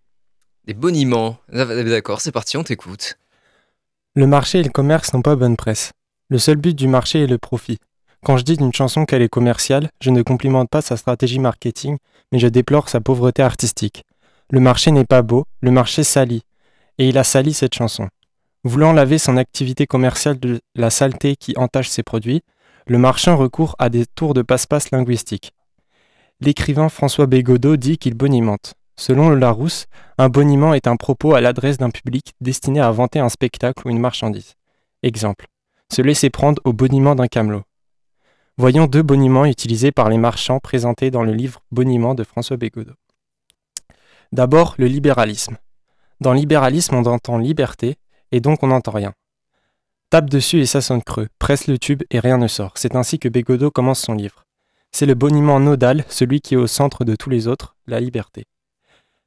Des 0.67 0.75
boniments. 0.75 1.39
Ah, 1.55 1.65
D'accord, 1.65 2.21
c'est 2.21 2.33
parti, 2.33 2.59
on 2.59 2.65
t'écoute. 2.65 3.17
Le 4.15 4.27
marché 4.27 4.59
et 4.59 4.63
le 4.63 4.71
commerce 4.71 5.15
n'ont 5.15 5.23
pas 5.23 5.35
bonne 5.37 5.57
presse. 5.57 5.93
Le 6.31 6.39
seul 6.39 6.57
but 6.57 6.77
du 6.77 6.89
marché 6.89 7.23
est 7.23 7.27
le 7.27 7.39
profit. 7.39 7.79
Quand 8.23 8.37
je 8.37 8.45
dis 8.45 8.59
d'une 8.59 8.75
chanson 8.75 9.07
qu'elle 9.07 9.23
est 9.23 9.31
commerciale, 9.31 9.89
je 10.03 10.11
ne 10.11 10.21
complimente 10.21 10.69
pas 10.69 10.83
sa 10.83 10.99
stratégie 10.99 11.39
marketing, 11.39 11.97
mais 12.33 12.39
je 12.39 12.49
déplore 12.49 12.91
sa 12.91 13.01
pauvreté 13.01 13.43
artistique. 13.43 14.05
Le 14.51 14.61
marché 14.61 14.91
n'est 14.91 15.07
pas 15.07 15.23
beau, 15.23 15.47
le 15.63 15.71
marché 15.71 16.05
salit. 16.05 16.43
Et 16.99 17.09
il 17.09 17.17
a 17.17 17.25
sali 17.25 17.55
cette 17.55 17.75
chanson. 17.75 18.09
Voulant 18.63 18.93
laver 18.93 19.17
son 19.17 19.39
activité 19.39 19.87
commerciale 19.87 20.39
de 20.39 20.61
la 20.75 20.91
saleté 20.91 21.35
qui 21.35 21.55
entache 21.57 21.89
ses 21.89 22.03
produits, 22.03 22.43
le 22.87 22.99
marchand 22.99 23.37
recourt 23.39 23.75
à 23.79 23.89
des 23.89 24.05
tours 24.05 24.35
de 24.35 24.43
passe-passe 24.43 24.91
linguistiques. 24.91 25.53
L'écrivain 26.41 26.91
François 26.91 27.27
Bégodeau 27.27 27.77
dit 27.77 27.97
qu'il 27.97 28.15
bonimente. 28.15 28.75
Selon 28.97 29.31
le 29.31 29.37
Larousse, 29.37 29.87
un 30.19 30.29
boniment 30.29 30.75
est 30.75 30.89
un 30.89 30.97
propos 30.97 31.35
à 31.35 31.41
l'adresse 31.41 31.79
d'un 31.79 31.91
public 31.91 32.35
destiné 32.43 32.81
à 32.81 32.91
vanter 32.91 33.19
un 33.19 33.31
spectacle 33.31 33.87
ou 33.87 33.91
une 33.91 34.01
marchandise. 34.01 34.55
Exemple. 35.03 35.47
Se 35.93 36.03
laisser 36.03 36.31
prendre 36.31 36.61
au 36.65 36.73
boniment 36.73 37.15
d'un 37.15 37.29
camelot. 37.29 37.63
Voyons 38.57 38.87
deux 38.87 39.03
boniments 39.03 39.47
utilisés 39.47 39.93
par 39.93 40.09
les 40.09 40.19
marchands 40.19 40.59
présentés 40.59 41.11
dans 41.11 41.23
le 41.23 41.33
livre 41.33 41.63
Boniment 41.71 42.15
de 42.15 42.25
François 42.25 42.57
Bégodeau. 42.57 42.95
D'abord, 44.33 44.75
le 44.79 44.87
libéralisme. 44.87 45.57
Dans 46.21 46.33
libéralisme, 46.33 46.95
on 46.97 47.05
entend 47.07 47.39
liberté, 47.39 47.97
et 48.33 48.41
donc 48.41 48.63
on 48.63 48.67
n'entend 48.67 48.93
rien. 48.93 49.15
Tape 50.11 50.29
dessus 50.29 50.61
et 50.61 50.67
ça 50.67 50.81
sonne 50.81 51.03
creux, 51.03 51.29
presse 51.39 51.67
le 51.67 51.79
tube 51.79 52.03
et 52.11 52.19
rien 52.21 52.39
ne 52.39 52.49
sort. 52.49 52.73
C'est 52.77 52.97
ainsi 52.97 53.19
que 53.19 53.29
Bégodeau 53.29 53.71
commence 53.71 54.01
son 54.01 54.15
livre. 54.15 54.45
C'est 54.93 55.07
le 55.07 55.15
boniment 55.15 55.61
nodal, 55.61 56.05
celui 56.09 56.41
qui 56.41 56.55
est 56.55 56.59
au 56.59 56.67
centre 56.67 57.05
de 57.05 57.15
tous 57.15 57.31
les 57.31 57.47
autres, 57.47 57.77
la 57.87 58.01
liberté. 58.01 58.45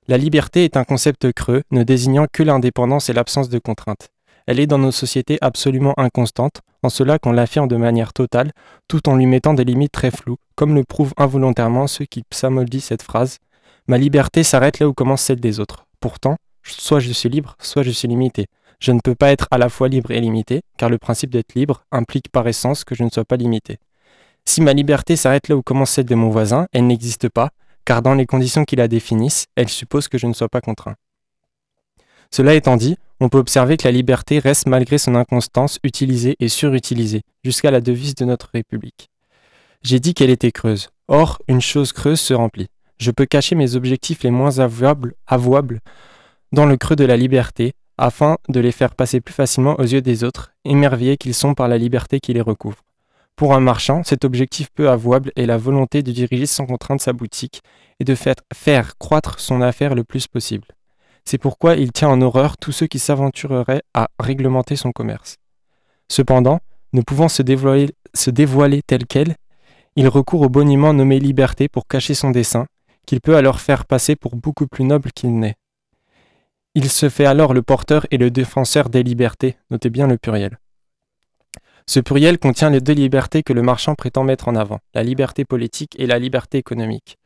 La 0.07 0.17
liberté 0.17 0.65
est 0.65 0.77
un 0.77 0.83
concept 0.83 1.31
creux, 1.33 1.63
ne 1.71 1.83
désignant 1.83 2.25
que 2.31 2.43
l'indépendance 2.43 3.09
et 3.09 3.13
l'absence 3.13 3.49
de 3.49 3.59
contraintes. 3.59 4.09
Elle 4.51 4.59
est 4.59 4.67
dans 4.67 4.77
nos 4.77 4.91
sociétés 4.91 5.37
absolument 5.39 5.93
inconstante, 5.97 6.59
en 6.83 6.89
cela 6.89 7.17
qu'on 7.19 7.31
l'affirme 7.31 7.69
de 7.69 7.77
manière 7.77 8.11
totale, 8.11 8.51
tout 8.89 9.07
en 9.07 9.15
lui 9.15 9.25
mettant 9.25 9.53
des 9.53 9.63
limites 9.63 9.93
très 9.93 10.11
floues, 10.11 10.35
comme 10.55 10.75
le 10.75 10.83
prouvent 10.83 11.13
involontairement 11.15 11.87
ceux 11.87 12.03
qui 12.03 12.23
psalmodient 12.23 12.81
cette 12.81 13.01
phrase 13.01 13.37
Ma 13.87 13.97
liberté 13.97 14.43
s'arrête 14.43 14.79
là 14.79 14.89
où 14.89 14.93
commence 14.93 15.21
celle 15.21 15.39
des 15.39 15.61
autres. 15.61 15.85
Pourtant, 16.01 16.35
soit 16.63 16.99
je 16.99 17.13
suis 17.13 17.29
libre, 17.29 17.55
soit 17.61 17.83
je 17.83 17.91
suis 17.91 18.09
limité. 18.09 18.47
Je 18.81 18.91
ne 18.91 18.99
peux 18.99 19.15
pas 19.15 19.31
être 19.31 19.47
à 19.51 19.57
la 19.57 19.69
fois 19.69 19.87
libre 19.87 20.11
et 20.11 20.19
limité, 20.19 20.63
car 20.75 20.89
le 20.89 20.97
principe 20.97 21.29
d'être 21.29 21.55
libre 21.55 21.85
implique 21.93 22.29
par 22.29 22.45
essence 22.45 22.83
que 22.83 22.93
je 22.93 23.05
ne 23.05 23.09
sois 23.09 23.23
pas 23.23 23.37
limité. 23.37 23.77
Si 24.43 24.59
ma 24.59 24.73
liberté 24.73 25.15
s'arrête 25.15 25.47
là 25.47 25.55
où 25.55 25.61
commence 25.61 25.91
celle 25.91 26.07
de 26.07 26.15
mon 26.15 26.29
voisin, 26.29 26.67
elle 26.73 26.87
n'existe 26.87 27.29
pas, 27.29 27.51
car 27.85 28.01
dans 28.01 28.15
les 28.15 28.25
conditions 28.25 28.65
qui 28.65 28.75
la 28.75 28.89
définissent, 28.89 29.45
elle 29.55 29.69
suppose 29.69 30.09
que 30.09 30.17
je 30.17 30.27
ne 30.27 30.33
sois 30.33 30.49
pas 30.49 30.59
contraint. 30.59 30.95
Cela 32.33 32.53
étant 32.55 32.77
dit, 32.77 32.97
on 33.19 33.29
peut 33.29 33.37
observer 33.37 33.77
que 33.77 33.87
la 33.87 33.91
liberté 33.91 34.39
reste 34.39 34.67
malgré 34.67 34.97
son 34.97 35.15
inconstance 35.15 35.79
utilisée 35.83 36.37
et 36.39 36.47
surutilisée, 36.47 37.23
jusqu'à 37.43 37.71
la 37.71 37.81
devise 37.81 38.15
de 38.15 38.25
notre 38.25 38.49
République. 38.53 39.09
J'ai 39.83 39.99
dit 39.99 40.13
qu'elle 40.13 40.29
était 40.29 40.51
creuse. 40.51 40.89
Or, 41.07 41.39
une 41.47 41.61
chose 41.61 41.91
creuse 41.91 42.19
se 42.19 42.33
remplit. 42.33 42.67
Je 42.99 43.11
peux 43.11 43.25
cacher 43.25 43.55
mes 43.55 43.75
objectifs 43.75 44.23
les 44.23 44.31
moins 44.31 44.59
avouables, 44.59 45.13
avouables 45.27 45.81
dans 46.51 46.65
le 46.65 46.77
creux 46.77 46.95
de 46.95 47.05
la 47.05 47.17
liberté, 47.17 47.73
afin 47.97 48.37
de 48.49 48.59
les 48.59 48.71
faire 48.71 48.95
passer 48.95 49.21
plus 49.21 49.33
facilement 49.33 49.75
aux 49.79 49.83
yeux 49.83 50.01
des 50.01 50.23
autres, 50.23 50.51
émerveillés 50.65 51.17
qu'ils 51.17 51.33
sont 51.33 51.53
par 51.53 51.67
la 51.67 51.77
liberté 51.77 52.19
qui 52.19 52.33
les 52.33 52.41
recouvre. 52.41 52.83
Pour 53.35 53.53
un 53.53 53.59
marchand, 53.59 54.03
cet 54.03 54.23
objectif 54.23 54.69
peu 54.73 54.89
avouable 54.89 55.31
est 55.35 55.45
la 55.45 55.57
volonté 55.57 56.03
de 56.03 56.11
diriger 56.11 56.45
sans 56.45 56.65
contrainte 56.65 57.01
sa 57.01 57.13
boutique 57.13 57.61
et 57.99 58.03
de 58.03 58.15
faire, 58.15 58.35
faire 58.53 58.97
croître 58.97 59.39
son 59.39 59.61
affaire 59.61 59.95
le 59.95 60.03
plus 60.03 60.27
possible. 60.27 60.67
C'est 61.25 61.37
pourquoi 61.37 61.75
il 61.75 61.91
tient 61.91 62.09
en 62.09 62.21
horreur 62.21 62.57
tous 62.57 62.71
ceux 62.71 62.87
qui 62.87 62.99
s'aventureraient 62.99 63.83
à 63.93 64.09
réglementer 64.19 64.75
son 64.75 64.91
commerce. 64.91 65.37
Cependant, 66.09 66.59
ne 66.93 67.01
pouvant 67.01 67.29
se 67.29 67.41
dévoiler, 67.41 68.81
tel 68.85 69.05
quel, 69.05 69.35
il 69.95 70.07
recourt 70.07 70.41
au 70.41 70.49
boniment 70.49 70.93
nommé 70.93 71.19
liberté 71.19 71.67
pour 71.67 71.87
cacher 71.87 72.13
son 72.13 72.31
dessein, 72.31 72.65
qu'il 73.05 73.21
peut 73.21 73.35
alors 73.35 73.59
faire 73.59 73.85
passer 73.85 74.15
pour 74.15 74.35
beaucoup 74.35 74.67
plus 74.67 74.83
noble 74.83 75.11
qu'il 75.11 75.37
n'est. 75.37 75.55
Il 76.75 76.89
se 76.89 77.09
fait 77.09 77.25
alors 77.25 77.53
le 77.53 77.61
porteur 77.61 78.05
et 78.11 78.17
le 78.17 78.31
défenseur 78.31 78.89
des 78.89 79.03
libertés, 79.03 79.57
notez 79.69 79.89
bien 79.89 80.07
le 80.07 80.17
pluriel. 80.17 80.57
Ce 81.87 81.99
pluriel 81.99 82.39
contient 82.39 82.69
les 82.69 82.79
deux 82.79 82.93
libertés 82.93 83.43
que 83.43 83.53
le 83.53 83.61
marchand 83.61 83.95
prétend 83.95 84.23
mettre 84.23 84.47
en 84.47 84.55
avant, 84.55 84.79
la 84.93 85.03
liberté 85.03 85.43
politique 85.43 85.95
et 85.99 86.07
la 86.07 86.19
liberté 86.19 86.57
économique. 86.57 87.17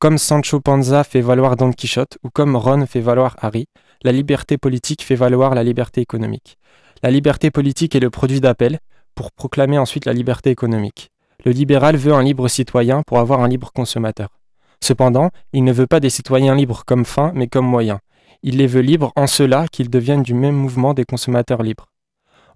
Comme 0.00 0.16
Sancho 0.16 0.60
Panza 0.60 1.02
fait 1.02 1.20
valoir 1.20 1.56
Don 1.56 1.72
Quichotte 1.72 2.18
ou 2.22 2.30
comme 2.30 2.54
Ron 2.54 2.86
fait 2.86 3.00
valoir 3.00 3.34
Harry, 3.40 3.66
la 4.04 4.12
liberté 4.12 4.56
politique 4.56 5.02
fait 5.02 5.16
valoir 5.16 5.56
la 5.56 5.64
liberté 5.64 6.00
économique. 6.00 6.56
La 7.02 7.10
liberté 7.10 7.50
politique 7.50 7.96
est 7.96 8.00
le 8.00 8.08
produit 8.08 8.40
d'appel 8.40 8.78
pour 9.16 9.32
proclamer 9.32 9.76
ensuite 9.76 10.04
la 10.04 10.12
liberté 10.12 10.50
économique. 10.50 11.10
Le 11.44 11.50
libéral 11.50 11.96
veut 11.96 12.12
un 12.12 12.22
libre 12.22 12.46
citoyen 12.46 13.02
pour 13.08 13.18
avoir 13.18 13.40
un 13.40 13.48
libre 13.48 13.72
consommateur. 13.72 14.38
Cependant, 14.80 15.30
il 15.52 15.64
ne 15.64 15.72
veut 15.72 15.88
pas 15.88 15.98
des 15.98 16.10
citoyens 16.10 16.54
libres 16.54 16.84
comme 16.86 17.04
fin, 17.04 17.32
mais 17.34 17.48
comme 17.48 17.66
moyen. 17.66 17.98
Il 18.44 18.58
les 18.58 18.68
veut 18.68 18.82
libres 18.82 19.12
en 19.16 19.26
cela 19.26 19.66
qu'ils 19.66 19.90
deviennent 19.90 20.22
du 20.22 20.34
même 20.34 20.54
mouvement 20.54 20.94
des 20.94 21.04
consommateurs 21.04 21.64
libres. 21.64 21.88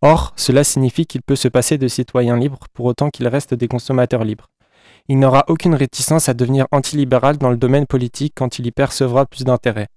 Or, 0.01 0.33
cela 0.37 0.63
signifie 0.63 1.07
qu'il 1.07 1.23
peut 1.23 1.35
se 1.35 1.49
passer 1.49 1.77
de 1.77 1.89
citoyens 1.89 2.37
libres 2.37 2.67
pour 2.73 2.87
autant 2.87 3.11
qu'il 3.11 3.27
reste 3.27 3.53
des 3.53 3.67
consommateurs 3.67 4.23
libres. 4.23 4.49
Il 5.09 5.19
n'aura 5.19 5.45
aucune 5.49 5.75
réticence 5.75 6.29
à 6.29 6.35
devenir 6.35 6.67
antilibéral 6.73 7.39
dans 7.39 7.51
le 7.51 7.57
domaine 7.57 7.87
politique 7.87 8.35
quand 8.37 8.59
il 8.59 8.67
y 8.67 8.71
percevra 8.71 9.27
plus 9.27 9.45
d'intérêt. 9.45 9.89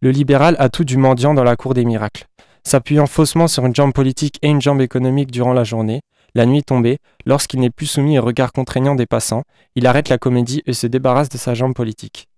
Le 0.00 0.10
libéral 0.10 0.54
a 0.58 0.68
tout 0.68 0.84
du 0.84 0.96
mendiant 0.96 1.34
dans 1.34 1.44
la 1.44 1.56
cour 1.56 1.74
des 1.74 1.84
miracles. 1.84 2.26
S'appuyant 2.64 3.06
faussement 3.06 3.48
sur 3.48 3.66
une 3.66 3.74
jambe 3.74 3.92
politique 3.92 4.38
et 4.42 4.48
une 4.48 4.60
jambe 4.60 4.80
économique 4.80 5.30
durant 5.30 5.52
la 5.52 5.64
journée, 5.64 6.02
la 6.34 6.46
nuit 6.46 6.62
tombée, 6.62 6.98
lorsqu'il 7.26 7.60
n'est 7.60 7.70
plus 7.70 7.86
soumis 7.86 8.18
au 8.18 8.22
regard 8.22 8.52
contraignant 8.52 8.94
des 8.94 9.06
passants, 9.06 9.42
il 9.74 9.86
arrête 9.86 10.08
la 10.08 10.18
comédie 10.18 10.62
et 10.66 10.72
se 10.72 10.86
débarrasse 10.86 11.30
de 11.30 11.38
sa 11.38 11.54
jambe 11.54 11.74
politique. 11.74 12.28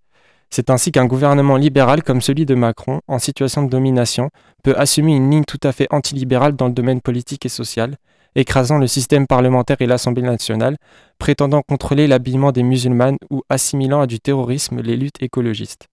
C'est 0.50 0.70
ainsi 0.70 0.90
qu'un 0.90 1.06
gouvernement 1.06 1.56
libéral 1.56 2.02
comme 2.02 2.20
celui 2.20 2.44
de 2.44 2.54
Macron, 2.54 3.00
en 3.06 3.18
situation 3.18 3.62
de 3.62 3.70
domination, 3.70 4.30
peut 4.64 4.74
assumer 4.76 5.14
une 5.14 5.30
ligne 5.30 5.44
tout 5.44 5.60
à 5.62 5.72
fait 5.72 5.86
antilibérale 5.90 6.56
dans 6.56 6.66
le 6.66 6.72
domaine 6.72 7.00
politique 7.00 7.46
et 7.46 7.50
social, 7.50 7.96
écrasant 8.34 8.78
le 8.78 8.86
système 8.86 9.26
parlementaire 9.26 9.76
et 9.80 9.86
l'Assemblée 9.86 10.22
nationale, 10.22 10.76
prétendant 11.18 11.62
contrôler 11.62 12.06
l'habillement 12.06 12.52
des 12.52 12.62
musulmanes 12.62 13.18
ou 13.30 13.42
assimilant 13.48 14.00
à 14.00 14.06
du 14.06 14.20
terrorisme 14.20 14.80
les 14.80 14.96
luttes 14.96 15.22
écologistes. 15.22 15.88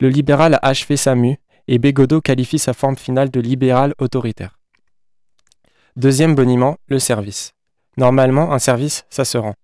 Le 0.00 0.08
libéral 0.08 0.54
a 0.54 0.60
achevé 0.62 0.96
sa 0.96 1.14
mue, 1.14 1.36
et 1.68 1.78
Bégodeau 1.78 2.20
qualifie 2.20 2.58
sa 2.58 2.72
forme 2.72 2.96
finale 2.96 3.30
de 3.30 3.40
libéral 3.40 3.94
autoritaire. 3.98 4.58
Deuxième 5.96 6.34
boniment, 6.34 6.76
le 6.88 6.98
service. 6.98 7.52
Normalement, 7.96 8.52
un 8.52 8.58
service, 8.58 9.04
ça 9.10 9.24
se 9.24 9.38
rend. 9.38 9.54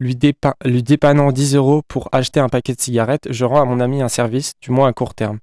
Lui, 0.00 0.18
lui 0.64 0.82
dépannant 0.82 1.30
10 1.30 1.54
euros 1.54 1.82
pour 1.86 2.08
acheter 2.12 2.40
un 2.40 2.48
paquet 2.48 2.74
de 2.74 2.80
cigarettes, 2.80 3.28
je 3.30 3.44
rends 3.44 3.62
à 3.62 3.64
mon 3.64 3.80
ami 3.80 4.02
un 4.02 4.08
service, 4.08 4.54
du 4.60 4.70
moins 4.72 4.88
à 4.88 4.92
court 4.92 5.14
terme. 5.14 5.38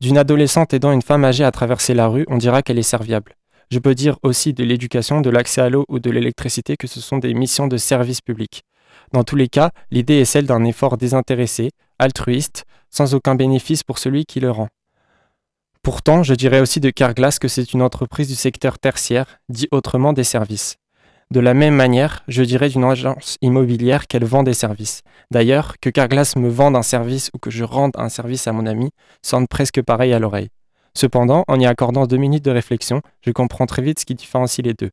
D'une 0.00 0.16
adolescente 0.16 0.72
aidant 0.74 0.92
une 0.92 1.02
femme 1.02 1.24
âgée 1.24 1.44
à 1.44 1.50
traverser 1.50 1.92
la 1.92 2.08
rue, 2.08 2.24
on 2.28 2.38
dira 2.38 2.62
qu'elle 2.62 2.78
est 2.78 2.82
serviable. 2.82 3.37
Je 3.70 3.78
peux 3.78 3.94
dire 3.94 4.18
aussi 4.22 4.54
de 4.54 4.64
l'éducation, 4.64 5.20
de 5.20 5.28
l'accès 5.28 5.60
à 5.60 5.68
l'eau 5.68 5.84
ou 5.88 5.98
de 5.98 6.10
l'électricité 6.10 6.76
que 6.76 6.86
ce 6.86 7.00
sont 7.00 7.18
des 7.18 7.34
missions 7.34 7.68
de 7.68 7.76
service 7.76 8.22
public. 8.22 8.62
Dans 9.12 9.24
tous 9.24 9.36
les 9.36 9.48
cas, 9.48 9.70
l'idée 9.90 10.14
est 10.14 10.24
celle 10.24 10.46
d'un 10.46 10.64
effort 10.64 10.96
désintéressé, 10.96 11.70
altruiste, 11.98 12.64
sans 12.90 13.14
aucun 13.14 13.34
bénéfice 13.34 13.82
pour 13.82 13.98
celui 13.98 14.24
qui 14.24 14.40
le 14.40 14.50
rend. 14.50 14.68
Pourtant, 15.82 16.22
je 16.22 16.34
dirais 16.34 16.60
aussi 16.60 16.80
de 16.80 16.90
Carglass 16.90 17.38
que 17.38 17.48
c'est 17.48 17.72
une 17.72 17.82
entreprise 17.82 18.28
du 18.28 18.34
secteur 18.34 18.78
tertiaire, 18.78 19.38
dit 19.48 19.68
autrement 19.70 20.12
des 20.12 20.24
services. 20.24 20.76
De 21.30 21.40
la 21.40 21.52
même 21.52 21.74
manière, 21.74 22.24
je 22.26 22.42
dirais 22.42 22.70
d'une 22.70 22.84
agence 22.84 23.36
immobilière 23.42 24.06
qu'elle 24.06 24.24
vend 24.24 24.42
des 24.42 24.54
services. 24.54 25.02
D'ailleurs, 25.30 25.74
que 25.78 25.90
Carglass 25.90 26.36
me 26.36 26.48
vende 26.48 26.74
un 26.74 26.82
service 26.82 27.30
ou 27.34 27.38
que 27.38 27.50
je 27.50 27.64
rende 27.64 27.92
un 27.96 28.08
service 28.08 28.46
à 28.48 28.52
mon 28.52 28.64
ami 28.64 28.90
sonne 29.22 29.46
presque 29.46 29.82
pareil 29.82 30.14
à 30.14 30.18
l'oreille. 30.18 30.48
Cependant, 30.98 31.44
en 31.46 31.60
y 31.60 31.64
accordant 31.64 32.08
deux 32.08 32.16
minutes 32.16 32.44
de 32.44 32.50
réflexion, 32.50 33.02
je 33.24 33.30
comprends 33.30 33.66
très 33.66 33.82
vite 33.82 34.00
ce 34.00 34.04
qui 34.04 34.16
différencie 34.16 34.66
les 34.66 34.74
deux. 34.74 34.90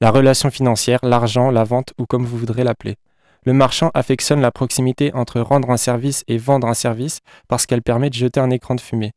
La 0.00 0.10
relation 0.10 0.50
financière, 0.50 0.98
l'argent, 1.04 1.52
la 1.52 1.62
vente 1.62 1.92
ou 1.96 2.06
comme 2.06 2.24
vous 2.24 2.36
voudrez 2.36 2.64
l'appeler. 2.64 2.96
Le 3.44 3.52
marchand 3.52 3.92
affectionne 3.94 4.40
la 4.40 4.50
proximité 4.50 5.14
entre 5.14 5.38
rendre 5.38 5.70
un 5.70 5.76
service 5.76 6.24
et 6.26 6.38
vendre 6.38 6.66
un 6.66 6.74
service 6.74 7.20
parce 7.46 7.66
qu'elle 7.66 7.82
permet 7.82 8.10
de 8.10 8.14
jeter 8.14 8.40
un 8.40 8.50
écran 8.50 8.74
de 8.74 8.80
fumée. 8.80 9.12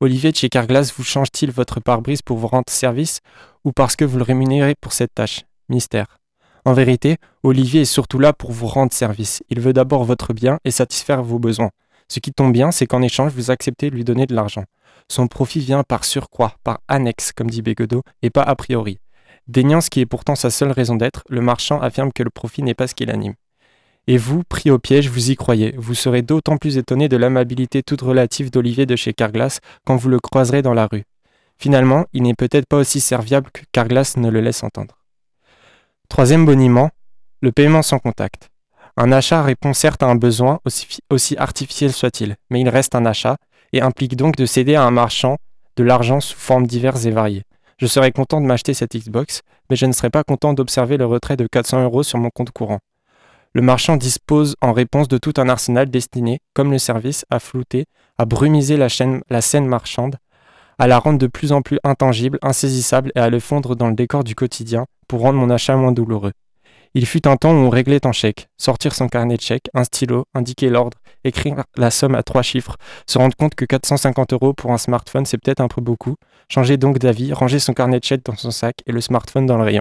Olivier 0.00 0.32
de 0.32 0.36
chez 0.36 0.48
Carglass 0.48 0.94
vous 0.96 1.04
change-t-il 1.04 1.50
votre 1.50 1.78
pare-brise 1.78 2.22
pour 2.22 2.38
vous 2.38 2.46
rendre 2.46 2.70
service 2.70 3.20
ou 3.62 3.72
parce 3.72 3.94
que 3.94 4.06
vous 4.06 4.16
le 4.16 4.24
rémunérez 4.24 4.76
pour 4.80 4.94
cette 4.94 5.12
tâche? 5.12 5.42
Mystère. 5.68 6.06
En 6.64 6.72
vérité, 6.72 7.18
Olivier 7.42 7.82
est 7.82 7.84
surtout 7.84 8.18
là 8.18 8.32
pour 8.32 8.52
vous 8.52 8.66
rendre 8.66 8.94
service. 8.94 9.42
Il 9.50 9.60
veut 9.60 9.74
d'abord 9.74 10.04
votre 10.04 10.32
bien 10.32 10.58
et 10.64 10.70
satisfaire 10.70 11.22
vos 11.22 11.38
besoins. 11.38 11.68
Ce 12.12 12.20
qui 12.20 12.30
tombe 12.30 12.52
bien, 12.52 12.72
c'est 12.72 12.84
qu'en 12.84 13.00
échange, 13.00 13.32
vous 13.32 13.50
acceptez 13.50 13.88
de 13.88 13.94
lui 13.94 14.04
donner 14.04 14.26
de 14.26 14.34
l'argent. 14.34 14.64
Son 15.08 15.28
profit 15.28 15.60
vient 15.60 15.82
par 15.82 16.04
surcroît, 16.04 16.56
par 16.62 16.80
annexe, 16.86 17.32
comme 17.32 17.48
dit 17.48 17.62
Bégodeau, 17.62 18.02
et 18.20 18.28
pas 18.28 18.42
a 18.42 18.54
priori. 18.54 18.98
Déniant 19.48 19.80
ce 19.80 19.88
qui 19.88 20.00
est 20.00 20.04
pourtant 20.04 20.34
sa 20.34 20.50
seule 20.50 20.72
raison 20.72 20.94
d'être, 20.94 21.22
le 21.30 21.40
marchand 21.40 21.80
affirme 21.80 22.12
que 22.12 22.22
le 22.22 22.28
profit 22.28 22.62
n'est 22.62 22.74
pas 22.74 22.86
ce 22.86 22.94
qui 22.94 23.06
l'anime. 23.06 23.32
Et 24.08 24.18
vous, 24.18 24.42
pris 24.44 24.70
au 24.70 24.78
piège, 24.78 25.08
vous 25.08 25.30
y 25.30 25.36
croyez. 25.36 25.74
Vous 25.78 25.94
serez 25.94 26.20
d'autant 26.20 26.58
plus 26.58 26.76
étonné 26.76 27.08
de 27.08 27.16
l'amabilité 27.16 27.82
toute 27.82 28.02
relative 28.02 28.50
d'Olivier 28.50 28.84
de 28.84 28.94
chez 28.94 29.14
Carglass 29.14 29.60
quand 29.86 29.96
vous 29.96 30.10
le 30.10 30.20
croiserez 30.20 30.60
dans 30.60 30.74
la 30.74 30.88
rue. 30.92 31.04
Finalement, 31.58 32.04
il 32.12 32.24
n'est 32.24 32.34
peut-être 32.34 32.66
pas 32.66 32.76
aussi 32.76 33.00
serviable 33.00 33.50
que 33.54 33.62
Carglass 33.72 34.18
ne 34.18 34.28
le 34.28 34.42
laisse 34.42 34.62
entendre. 34.62 34.98
Troisième 36.10 36.44
boniment, 36.44 36.90
le 37.40 37.52
paiement 37.52 37.80
sans 37.80 37.98
contact. 37.98 38.51
Un 38.96 39.10
achat 39.10 39.42
répond 39.42 39.72
certes 39.72 40.02
à 40.02 40.06
un 40.06 40.16
besoin, 40.16 40.60
aussi, 41.10 41.36
artificiel 41.38 41.92
soit-il, 41.92 42.36
mais 42.50 42.60
il 42.60 42.68
reste 42.68 42.94
un 42.94 43.06
achat 43.06 43.36
et 43.72 43.80
implique 43.80 44.16
donc 44.16 44.36
de 44.36 44.44
céder 44.44 44.74
à 44.74 44.82
un 44.82 44.90
marchand 44.90 45.38
de 45.76 45.84
l'argent 45.84 46.20
sous 46.20 46.36
formes 46.36 46.66
diverses 46.66 47.06
et 47.06 47.10
variées. 47.10 47.44
Je 47.78 47.86
serais 47.86 48.12
content 48.12 48.40
de 48.42 48.46
m'acheter 48.46 48.74
cette 48.74 48.94
Xbox, 48.94 49.40
mais 49.70 49.76
je 49.76 49.86
ne 49.86 49.92
serais 49.92 50.10
pas 50.10 50.24
content 50.24 50.52
d'observer 50.52 50.98
le 50.98 51.06
retrait 51.06 51.38
de 51.38 51.46
400 51.50 51.82
euros 51.84 52.02
sur 52.02 52.18
mon 52.18 52.28
compte 52.28 52.50
courant. 52.50 52.80
Le 53.54 53.62
marchand 53.62 53.96
dispose 53.96 54.56
en 54.60 54.72
réponse 54.72 55.08
de 55.08 55.16
tout 55.16 55.34
un 55.38 55.48
arsenal 55.48 55.88
destiné, 55.90 56.40
comme 56.52 56.70
le 56.70 56.78
service, 56.78 57.24
à 57.30 57.38
flouter, 57.38 57.86
à 58.18 58.26
brumiser 58.26 58.76
la 58.76 58.88
scène 58.88 59.66
marchande, 59.66 60.16
à 60.78 60.86
la 60.86 60.98
rendre 60.98 61.18
de 61.18 61.26
plus 61.26 61.52
en 61.52 61.62
plus 61.62 61.78
intangible, 61.82 62.38
insaisissable 62.42 63.10
et 63.14 63.20
à 63.20 63.30
le 63.30 63.40
fondre 63.40 63.74
dans 63.74 63.88
le 63.88 63.94
décor 63.94 64.22
du 64.22 64.34
quotidien 64.34 64.84
pour 65.08 65.20
rendre 65.20 65.38
mon 65.38 65.48
achat 65.48 65.76
moins 65.76 65.92
douloureux. 65.92 66.32
Il 66.94 67.06
fut 67.06 67.26
un 67.26 67.36
temps 67.36 67.52
où 67.52 67.56
on 67.56 67.70
réglait 67.70 68.04
en 68.06 68.12
chèque, 68.12 68.48
sortir 68.58 68.94
son 68.94 69.08
carnet 69.08 69.36
de 69.36 69.40
chèques, 69.40 69.70
un 69.72 69.84
stylo, 69.84 70.26
indiquer 70.34 70.68
l'ordre, 70.68 70.98
écrire 71.24 71.64
la 71.74 71.90
somme 71.90 72.14
à 72.14 72.22
trois 72.22 72.42
chiffres, 72.42 72.76
se 73.06 73.16
rendre 73.16 73.34
compte 73.34 73.54
que 73.54 73.64
450 73.64 74.34
euros 74.34 74.52
pour 74.52 74.72
un 74.72 74.78
smartphone 74.78 75.24
c'est 75.24 75.38
peut-être 75.38 75.62
un 75.62 75.68
peu 75.68 75.80
beaucoup, 75.80 76.16
changer 76.50 76.76
donc 76.76 76.98
d'avis, 76.98 77.32
ranger 77.32 77.60
son 77.60 77.72
carnet 77.72 77.98
de 77.98 78.04
chèques 78.04 78.26
dans 78.26 78.36
son 78.36 78.50
sac 78.50 78.76
et 78.84 78.92
le 78.92 79.00
smartphone 79.00 79.46
dans 79.46 79.56
le 79.56 79.64
rayon. 79.64 79.80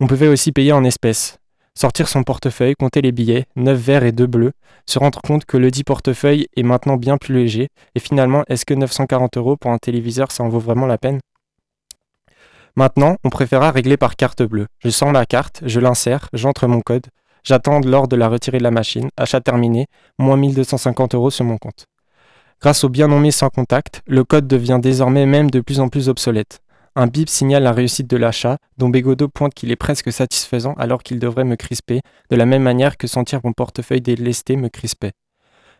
On 0.00 0.06
pouvait 0.06 0.28
aussi 0.28 0.52
payer 0.52 0.72
en 0.72 0.84
espèces, 0.84 1.36
sortir 1.74 2.08
son 2.08 2.22
portefeuille, 2.22 2.76
compter 2.78 3.02
les 3.02 3.12
billets, 3.12 3.44
9 3.56 3.78
verts 3.78 4.04
et 4.04 4.12
2 4.12 4.26
bleus, 4.26 4.52
se 4.86 4.98
rendre 4.98 5.20
compte 5.20 5.44
que 5.44 5.58
le 5.58 5.70
dit 5.70 5.84
portefeuille 5.84 6.46
est 6.56 6.62
maintenant 6.62 6.96
bien 6.96 7.18
plus 7.18 7.34
léger, 7.34 7.68
et 7.94 8.00
finalement, 8.00 8.42
est-ce 8.48 8.64
que 8.64 8.72
940 8.72 9.36
euros 9.36 9.56
pour 9.58 9.70
un 9.70 9.78
téléviseur, 9.78 10.32
ça 10.32 10.44
en 10.44 10.48
vaut 10.48 10.60
vraiment 10.60 10.86
la 10.86 10.96
peine? 10.96 11.20
Maintenant, 12.74 13.16
on 13.22 13.28
préféra 13.28 13.70
régler 13.70 13.98
par 13.98 14.16
carte 14.16 14.42
bleue. 14.42 14.66
Je 14.78 14.88
sors 14.88 15.12
ma 15.12 15.26
carte, 15.26 15.62
je 15.66 15.78
l'insère, 15.78 16.28
j'entre 16.32 16.66
mon 16.66 16.80
code, 16.80 17.06
j'attends 17.44 17.80
l'ordre 17.80 18.08
de 18.08 18.16
la 18.16 18.28
retirer 18.28 18.58
de 18.58 18.62
la 18.62 18.70
machine, 18.70 19.10
achat 19.18 19.40
terminé, 19.40 19.86
moins 20.18 20.38
1250 20.38 21.14
euros 21.14 21.30
sur 21.30 21.44
mon 21.44 21.58
compte. 21.58 21.86
Grâce 22.62 22.84
au 22.84 22.88
bien 22.88 23.08
nommé 23.08 23.30
sans 23.30 23.50
contact, 23.50 24.02
le 24.06 24.24
code 24.24 24.46
devient 24.46 24.78
désormais 24.80 25.26
même 25.26 25.50
de 25.50 25.60
plus 25.60 25.80
en 25.80 25.88
plus 25.88 26.08
obsolète. 26.08 26.60
Un 26.94 27.08
bip 27.08 27.28
signale 27.28 27.62
la 27.62 27.72
réussite 27.72 28.06
de 28.06 28.16
l'achat, 28.16 28.56
dont 28.78 28.88
Bégodeau 28.88 29.28
pointe 29.28 29.52
qu'il 29.52 29.70
est 29.70 29.76
presque 29.76 30.12
satisfaisant 30.12 30.74
alors 30.74 31.02
qu'il 31.02 31.18
devrait 31.18 31.44
me 31.44 31.56
crisper, 31.56 32.00
de 32.30 32.36
la 32.36 32.46
même 32.46 32.62
manière 32.62 32.96
que 32.96 33.06
sentir 33.06 33.40
mon 33.44 33.52
portefeuille 33.52 34.00
délesté 34.00 34.56
me 34.56 34.68
crispait. 34.68 35.12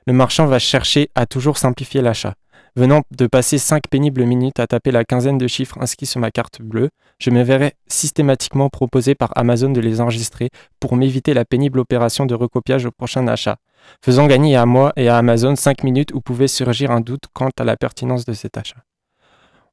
Le 0.06 0.12
marchand 0.12 0.46
va 0.46 0.58
chercher 0.58 1.10
à 1.14 1.26
toujours 1.26 1.56
simplifier 1.56 2.02
l'achat. 2.02 2.34
Venant 2.74 3.02
de 3.10 3.26
passer 3.26 3.58
cinq 3.58 3.82
pénibles 3.90 4.24
minutes 4.24 4.58
à 4.58 4.66
taper 4.66 4.92
la 4.92 5.04
quinzaine 5.04 5.36
de 5.36 5.46
chiffres 5.46 5.76
inscrits 5.82 6.06
sur 6.06 6.20
ma 6.20 6.30
carte 6.30 6.62
bleue, 6.62 6.88
je 7.18 7.28
me 7.28 7.42
verrais 7.42 7.74
systématiquement 7.86 8.70
proposer 8.70 9.14
par 9.14 9.30
Amazon 9.36 9.68
de 9.70 9.80
les 9.80 10.00
enregistrer 10.00 10.48
pour 10.80 10.96
m'éviter 10.96 11.34
la 11.34 11.44
pénible 11.44 11.80
opération 11.80 12.24
de 12.24 12.34
recopiage 12.34 12.86
au 12.86 12.90
prochain 12.90 13.28
achat, 13.28 13.58
faisant 14.02 14.26
gagner 14.26 14.56
à 14.56 14.64
moi 14.64 14.94
et 14.96 15.08
à 15.08 15.18
Amazon 15.18 15.54
5 15.54 15.84
minutes 15.84 16.14
où 16.14 16.22
pouvait 16.22 16.48
surgir 16.48 16.90
un 16.90 17.02
doute 17.02 17.24
quant 17.34 17.50
à 17.58 17.64
la 17.64 17.76
pertinence 17.76 18.24
de 18.24 18.32
cet 18.32 18.56
achat. 18.56 18.82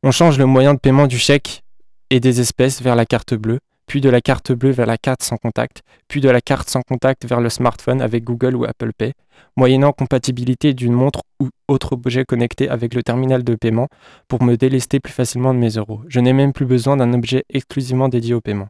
On 0.04 0.12
change 0.12 0.38
le 0.38 0.45
moyen 0.45 0.74
de 0.74 0.80
paiement 0.80 1.08
du 1.08 1.18
chèque 1.18 1.64
et 2.10 2.20
des 2.20 2.41
espèces 2.41 2.82
vers 2.82 2.97
la 2.97 3.06
carte 3.06 3.34
bleue, 3.34 3.60
puis 3.89 4.01
de 4.01 4.09
la 4.09 4.21
carte 4.21 4.51
bleue 4.51 4.69
vers 4.69 4.85
la 4.85 4.99
carte 4.99 5.23
sans 5.23 5.37
contact, 5.37 5.81
puis 6.07 6.21
de 6.21 6.29
la 6.29 6.41
carte 6.41 6.69
sans 6.69 6.83
contact 6.83 7.25
vers 7.25 7.41
le 7.41 7.49
smartphone 7.49 8.03
avec 8.03 8.23
Google 8.23 8.55
ou 8.55 8.63
Apple 8.63 8.91
Pay, 8.95 9.13
moyennant 9.57 9.93
compatibilité 9.93 10.75
d'une 10.75 10.93
montre 10.93 11.23
ou 11.39 11.49
autre 11.67 11.93
objet 11.93 12.23
connecté 12.23 12.69
avec 12.69 12.93
le 12.93 13.01
terminal 13.01 13.43
de 13.43 13.55
paiement 13.55 13.87
pour 14.27 14.43
me 14.43 14.57
délester 14.57 14.99
plus 14.99 15.11
facilement 15.11 15.55
de 15.55 15.59
mes 15.59 15.71
euros. 15.71 16.01
Je 16.07 16.19
n'ai 16.19 16.33
même 16.33 16.53
plus 16.53 16.67
besoin 16.67 16.97
d'un 16.97 17.13
objet 17.13 17.45
exclusivement 17.49 18.09
dédié 18.09 18.35
au 18.35 18.41
paiement. 18.41 18.67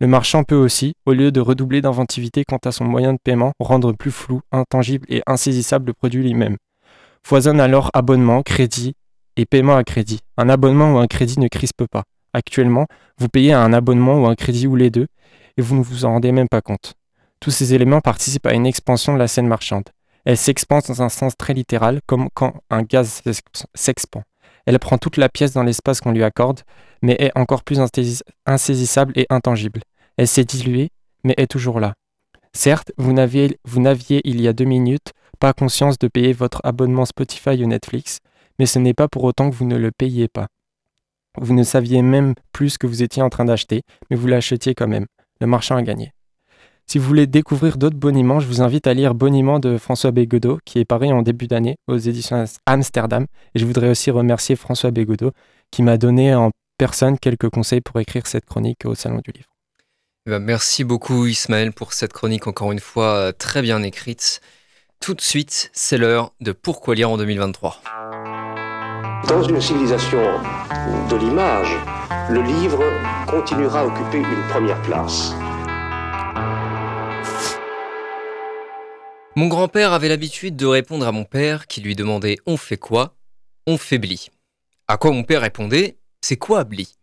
Le 0.00 0.08
marchand 0.08 0.42
peut 0.42 0.56
aussi, 0.56 0.94
au 1.06 1.12
lieu 1.12 1.30
de 1.30 1.40
redoubler 1.40 1.80
d'inventivité 1.80 2.42
quant 2.44 2.58
à 2.64 2.72
son 2.72 2.84
moyen 2.84 3.12
de 3.12 3.18
paiement, 3.22 3.52
rendre 3.60 3.92
plus 3.92 4.10
flou, 4.10 4.40
intangible 4.50 5.06
et 5.08 5.22
insaisissable 5.28 5.86
le 5.86 5.92
produit 5.92 6.24
lui-même. 6.24 6.56
Foisonne 7.24 7.60
alors 7.60 7.90
abonnement, 7.94 8.42
crédit 8.42 8.94
et 9.36 9.46
paiement 9.46 9.76
à 9.76 9.84
crédit. 9.84 10.18
Un 10.36 10.48
abonnement 10.48 10.94
ou 10.94 10.98
un 10.98 11.06
crédit 11.06 11.38
ne 11.38 11.46
crispe 11.46 11.86
pas. 11.88 12.02
Actuellement, 12.32 12.86
vous 13.18 13.28
payez 13.28 13.52
un 13.52 13.72
abonnement 13.72 14.22
ou 14.22 14.26
un 14.26 14.34
crédit 14.34 14.66
ou 14.66 14.76
les 14.76 14.90
deux, 14.90 15.06
et 15.56 15.62
vous 15.62 15.76
ne 15.76 15.82
vous 15.82 16.04
en 16.04 16.12
rendez 16.12 16.32
même 16.32 16.48
pas 16.48 16.60
compte. 16.60 16.94
Tous 17.40 17.50
ces 17.50 17.74
éléments 17.74 18.00
participent 18.00 18.46
à 18.46 18.54
une 18.54 18.66
expansion 18.66 19.14
de 19.14 19.18
la 19.18 19.28
scène 19.28 19.46
marchande. 19.46 19.88
Elle 20.24 20.36
s'expand 20.36 20.82
dans 20.86 21.02
un 21.02 21.08
sens 21.08 21.36
très 21.36 21.54
littéral, 21.54 22.00
comme 22.06 22.28
quand 22.34 22.54
un 22.70 22.82
gaz 22.82 23.22
s'expand. 23.74 24.22
Elle 24.66 24.78
prend 24.78 24.98
toute 24.98 25.16
la 25.16 25.28
pièce 25.28 25.52
dans 25.52 25.62
l'espace 25.62 26.00
qu'on 26.00 26.12
lui 26.12 26.22
accorde, 26.22 26.60
mais 27.00 27.16
est 27.18 27.32
encore 27.36 27.62
plus 27.64 27.80
insaisissable 28.46 29.12
et 29.16 29.26
intangible. 29.30 29.80
Elle 30.16 30.28
s'est 30.28 30.44
diluée, 30.44 30.90
mais 31.24 31.34
est 31.38 31.46
toujours 31.46 31.80
là. 31.80 31.94
Certes, 32.52 32.92
vous 32.98 33.12
n'aviez 33.12 33.58
il 34.24 34.40
y 34.40 34.48
a 34.48 34.52
deux 34.52 34.64
minutes 34.64 35.12
pas 35.38 35.52
conscience 35.52 35.98
de 35.98 36.08
payer 36.08 36.32
votre 36.32 36.60
abonnement 36.64 37.04
Spotify 37.04 37.62
ou 37.62 37.66
Netflix, 37.66 38.18
mais 38.58 38.66
ce 38.66 38.78
n'est 38.78 38.94
pas 38.94 39.08
pour 39.08 39.24
autant 39.24 39.50
que 39.50 39.54
vous 39.54 39.66
ne 39.66 39.76
le 39.76 39.92
payiez 39.92 40.28
pas. 40.28 40.48
Vous 41.40 41.54
ne 41.54 41.62
saviez 41.62 42.02
même 42.02 42.34
plus 42.52 42.70
ce 42.70 42.78
que 42.78 42.86
vous 42.86 43.02
étiez 43.02 43.22
en 43.22 43.28
train 43.28 43.44
d'acheter, 43.44 43.82
mais 44.10 44.16
vous 44.16 44.26
l'achetiez 44.26 44.74
quand 44.74 44.88
même. 44.88 45.06
Le 45.40 45.46
marchand 45.46 45.76
a 45.76 45.82
gagné. 45.82 46.12
Si 46.90 46.98
vous 46.98 47.06
voulez 47.06 47.26
découvrir 47.26 47.76
d'autres 47.76 47.98
boniments, 47.98 48.40
je 48.40 48.46
vous 48.46 48.62
invite 48.62 48.86
à 48.86 48.94
lire 48.94 49.14
Boniment 49.14 49.58
de 49.58 49.76
François 49.76 50.10
Bégodeau, 50.10 50.58
qui 50.64 50.78
est 50.78 50.86
paru 50.86 51.08
en 51.08 51.20
début 51.20 51.46
d'année 51.46 51.76
aux 51.86 51.98
éditions 51.98 52.46
Amsterdam. 52.64 53.26
Et 53.54 53.58
je 53.58 53.66
voudrais 53.66 53.90
aussi 53.90 54.10
remercier 54.10 54.56
François 54.56 54.90
Bégodeau, 54.90 55.32
qui 55.70 55.82
m'a 55.82 55.98
donné 55.98 56.34
en 56.34 56.50
personne 56.78 57.18
quelques 57.18 57.50
conseils 57.50 57.82
pour 57.82 58.00
écrire 58.00 58.26
cette 58.26 58.46
chronique 58.46 58.86
au 58.86 58.94
Salon 58.94 59.20
du 59.22 59.32
Livre. 59.32 59.50
Eh 60.26 60.30
ben, 60.30 60.38
merci 60.38 60.82
beaucoup 60.82 61.26
Ismaël 61.26 61.72
pour 61.72 61.92
cette 61.92 62.12
chronique 62.14 62.46
encore 62.46 62.72
une 62.72 62.80
fois 62.80 63.16
euh, 63.16 63.32
très 63.32 63.60
bien 63.60 63.82
écrite. 63.82 64.40
Tout 65.00 65.14
de 65.14 65.20
suite, 65.20 65.70
c'est 65.74 65.98
l'heure 65.98 66.32
de 66.40 66.52
Pourquoi 66.52 66.94
lire 66.94 67.10
en 67.10 67.18
2023. 67.18 67.82
Dans 69.26 69.42
une 69.42 69.60
civilisation 69.60 70.22
de 71.10 71.16
l'image, 71.16 71.74
le 72.30 72.40
livre 72.40 72.82
continuera 73.26 73.80
à 73.80 73.86
occuper 73.86 74.18
une 74.18 74.48
première 74.48 74.80
place. 74.82 75.32
Mon 79.34 79.48
grand-père 79.48 79.92
avait 79.92 80.08
l'habitude 80.08 80.56
de 80.56 80.66
répondre 80.66 81.06
à 81.06 81.12
mon 81.12 81.24
père 81.24 81.66
qui 81.66 81.80
lui 81.80 81.96
demandait 81.96 82.36
On 82.46 82.56
fait 82.56 82.76
quoi? 82.76 83.16
On 83.66 83.76
fait. 83.76 84.00
À 84.86 84.96
quoi 84.96 85.10
mon 85.10 85.24
père 85.24 85.42
répondait 85.42 85.98
C'est 86.20 86.36
quoi 86.36 86.64
bli? 86.64 86.94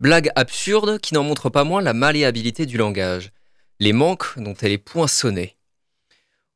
Blague 0.00 0.30
absurde 0.34 0.98
qui 0.98 1.14
n'en 1.14 1.22
montre 1.22 1.50
pas 1.50 1.64
moins 1.64 1.80
la 1.80 1.94
malléabilité 1.94 2.66
du 2.66 2.76
langage, 2.76 3.30
les 3.78 3.92
manques 3.92 4.38
dont 4.38 4.54
elle 4.60 4.72
est 4.72 4.78
poinçonnée. 4.78 5.56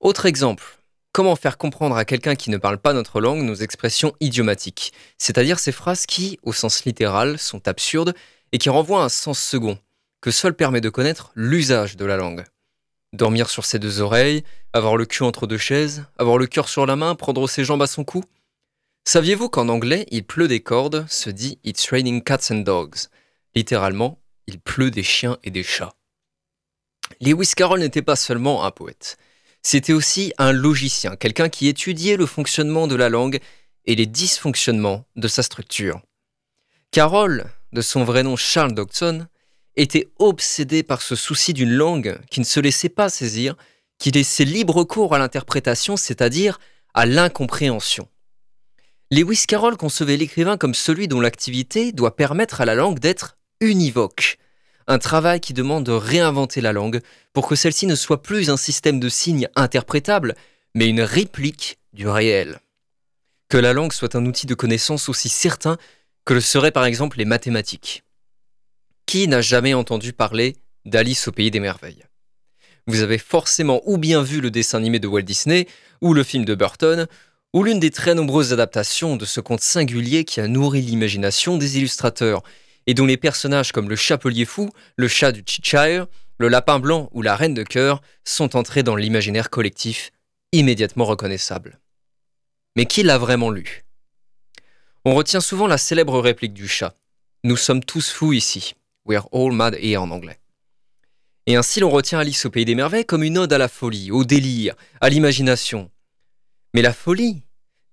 Autre 0.01 0.27
exemple, 0.27 0.82
comment 1.13 1.37
faire 1.37 1.59
comprendre 1.59 1.97
à 1.97 2.05
quelqu'un 2.05 2.35
qui 2.35 2.51
ne 2.51 2.57
parle 2.57 2.79
pas 2.79 2.95
notre 2.95 3.21
langue 3.21 3.43
nos 3.43 3.55
expressions 3.55 4.15
idiomatiques, 4.21 4.93
c'est-à-dire 5.19 5.59
ces 5.59 5.73
phrases 5.73 6.07
qui, 6.07 6.39
au 6.43 6.53
sens 6.53 6.85
littéral, 6.85 7.39
sont 7.39 7.69
absurdes 7.69 8.15
et 8.53 8.59
qui 8.59 8.71
renvoient 8.71 9.03
à 9.03 9.05
un 9.05 9.09
sens 9.09 9.39
second, 9.39 9.79
que 10.21 10.31
seul 10.31 10.55
permet 10.55 10.81
de 10.81 10.89
connaître 10.89 11.33
l'usage 11.35 11.97
de 11.97 12.05
la 12.05 12.17
langue. 12.17 12.45
Dormir 13.13 13.51
sur 13.51 13.67
ses 13.67 13.79
deux 13.79 14.01
oreilles, 14.01 14.43
avoir 14.73 14.97
le 14.97 15.05
cul 15.05 15.23
entre 15.23 15.47
deux 15.47 15.59
chaises, 15.59 16.05
avoir 16.17 16.39
le 16.39 16.47
cœur 16.47 16.69
sur 16.69 16.87
la 16.87 16.97
main, 16.97 17.15
prendre 17.15 17.47
ses 17.47 17.65
jambes 17.65 17.83
à 17.83 17.87
son 17.87 18.05
cou 18.05 18.25
Saviez-vous 19.05 19.49
qu'en 19.49 19.69
anglais, 19.69 20.07
il 20.11 20.25
pleut 20.25 20.49
des 20.49 20.61
cordes 20.61 21.05
se 21.09 21.29
dit 21.29 21.59
It's 21.65 21.91
raining 21.91 22.23
cats 22.23 22.51
and 22.51 22.61
dogs 22.61 23.09
Littéralement, 23.55 24.19
il 24.47 24.61
pleut 24.61 24.91
des 24.91 25.03
chiens 25.03 25.39
et 25.43 25.51
des 25.51 25.63
chats. 25.63 25.93
Lewis 27.21 27.53
Carroll 27.55 27.81
n'était 27.81 28.01
pas 28.01 28.17
seulement 28.17 28.65
un 28.65 28.71
poète, 28.71 29.19
c'était 29.63 29.93
aussi 29.93 30.33
un 30.39 30.53
logicien, 30.53 31.17
quelqu'un 31.17 31.49
qui 31.49 31.69
étudiait 31.69 32.17
le 32.17 32.27
fonctionnement 32.27 32.87
de 32.87 32.97
la 32.97 33.09
langue 33.09 33.39
et 33.85 33.95
les 33.95 34.07
dysfonctionnements 34.07 35.05
de 35.17 35.29
sa 35.29 35.43
structure. 35.43 36.01
Carroll, 36.91 37.45
de 37.73 37.81
son 37.81 38.05
vrai 38.05 38.23
nom 38.23 38.37
Charles 38.37 38.75
Dodson, 38.75 39.27
était 39.77 40.11
obsédé 40.19 40.83
par 40.83 41.01
ce 41.01 41.17
souci 41.17 41.55
d'une 41.55 41.73
langue 41.73 42.19
qui 42.31 42.41
ne 42.41 42.45
se 42.45 42.61
laissait 42.61 42.89
pas 42.91 43.09
saisir, 43.09 43.57
qui 43.99 44.11
laissait 44.11 44.45
libre 44.45 44.85
cours 44.85 45.15
à 45.15 45.19
l'interprétation, 45.19 45.97
c'est-à-dire 45.97 46.59
à, 46.93 47.07
l'incompréhension. 47.07 48.09
Lewis 49.11 49.45
Carroll 49.47 49.77
concevait 49.77 50.17
l'écrivain 50.17 50.57
comme 50.57 50.75
celui 50.75 51.09
dont 51.09 51.21
l'activité 51.21 51.93
doit 51.93 52.17
permettre 52.17 52.61
à 52.61 52.65
la 52.65 52.75
langue 52.75 52.99
d'être 52.99 53.39
univoque, 53.61 54.39
un 54.87 54.99
travail 54.99 55.41
qui 55.41 55.53
demande 55.53 55.85
de 55.85 55.93
réinventer 55.93 56.61
la 56.61 56.73
langue 56.73 57.01
pour 57.33 57.47
que 57.47 57.55
celle-ci 57.55 57.87
ne 57.87 57.95
soit 57.95 58.23
plus 58.23 58.51
un 58.51 58.57
système 58.57 59.01
de 59.01 59.09
signes 59.09 59.49
interprétables, 59.57 60.35
mais 60.75 60.89
une 60.89 61.03
réplique 61.03 61.79
du 61.93 62.09
réel. 62.09 62.61
Que 63.49 63.59
la 63.59 63.73
langue 63.73 63.93
soit 63.93 64.17
un 64.17 64.25
outil 64.27 64.47
de 64.47 64.55
connaissance 64.55 65.09
aussi 65.09 65.29
certain 65.29 65.77
que 66.25 66.35
le 66.35 66.41
seraient 66.41 66.71
par 66.71 66.85
exemple 66.85 67.19
les 67.19 67.25
mathématiques. 67.25 68.03
Qui 69.07 69.29
n'a 69.29 69.41
jamais 69.41 69.75
entendu 69.75 70.13
parler 70.13 70.57
d'Alice 70.85 71.29
au 71.29 71.33
pays 71.33 71.51
des 71.51 71.61
merveilles? 71.61 72.05
Vous 72.87 73.03
avez 73.03 73.19
forcément 73.19 73.81
ou 73.85 73.99
bien 73.99 74.23
vu 74.23 74.41
le 74.41 74.51
dessin 74.51 74.79
animé 74.79 74.99
de 74.99 75.07
Walt 75.07 75.23
Disney, 75.23 75.69
ou 76.01 76.15
le 76.15 76.25
film 76.25 76.45
de 76.45 76.55
Burton, 76.55 77.07
ou 77.53 77.63
l'une 77.63 77.79
des 77.79 77.91
très 77.91 78.15
nombreuses 78.15 78.53
adaptations 78.53 79.17
de 79.17 79.25
ce 79.25 79.41
conte 79.41 79.61
singulier 79.61 80.25
qui 80.25 80.41
a 80.41 80.49
nourri 80.49 80.81
l'imagination 80.81 81.59
des 81.59 81.79
illustrateurs, 81.79 82.43
et 82.87 82.95
dont 82.95 83.07
les 83.07 83.17
personnages 83.17 83.73
comme 83.73 83.89
le 83.89 83.97
chapelier 83.97 84.45
fou, 84.45 84.71
le 84.97 85.09
chat 85.09 85.33
du 85.33 85.43
Cheshire, 85.47 86.07
le 86.39 86.49
lapin 86.49 86.79
blanc 86.79 87.09
ou 87.13 87.23
la 87.23 87.37
reine 87.37 87.55
de 87.55 87.63
cœur 87.63 88.03
sont 88.25 88.57
entrés 88.57 88.83
dans 88.83 88.97
l'imaginaire 88.97 89.51
collectif, 89.51 90.11
immédiatement 90.53 91.05
reconnaissables. 91.05 91.79
Mais 92.77 92.87
qui 92.87 93.03
l'a 93.03 93.19
vraiment 93.19 93.51
lu? 93.51 93.85
On 95.05 95.15
retient 95.15 95.41
souvent 95.41 95.67
la 95.67 95.79
célèbre 95.79 96.19
réplique 96.21 96.55
du 96.55 96.69
chat. 96.69 96.97
Nous 97.45 97.57
sommes 97.57 97.85
tous 97.85 98.11
fous 98.11 98.33
ici. 98.33 98.75
We're 99.05 99.27
all 99.33 99.53
mad 99.53 99.77
here 99.81 99.99
en 99.99 100.11
anglais. 100.11 100.39
Et 101.47 101.57
ainsi 101.57 101.81
l'on 101.81 101.91
retient 101.91 102.21
Alice 102.21 102.47
au 102.47 102.51
pays 102.51 102.65
des 102.65 102.77
merveilles 102.77 103.05
comme 103.05 103.25
une 103.25 103.37
ode 103.37 103.53
à 103.53 103.59
la 103.59 103.69
folie, 103.69 104.13
au 104.13 104.25
délire, 104.25 104.75
à 105.01 105.09
l'imagination. 105.09 105.91
Mais 106.73 106.83
la 106.83 106.93
folie 106.93 107.43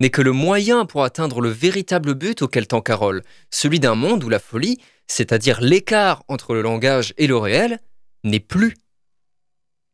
n'est 0.00 0.10
que 0.10 0.22
le 0.22 0.32
moyen 0.32 0.86
pour 0.86 1.04
atteindre 1.04 1.40
le 1.40 1.50
véritable 1.50 2.14
but 2.14 2.42
auquel 2.42 2.66
tend 2.66 2.80
Carole, 2.80 3.22
celui 3.50 3.78
d'un 3.78 3.94
monde 3.94 4.24
où 4.24 4.28
la 4.28 4.38
folie, 4.38 4.78
c'est-à-dire 5.06 5.60
l'écart 5.60 6.24
entre 6.28 6.54
le 6.54 6.62
langage 6.62 7.14
et 7.18 7.26
le 7.26 7.36
réel, 7.36 7.78
n'est 8.24 8.40
plus. 8.40 8.74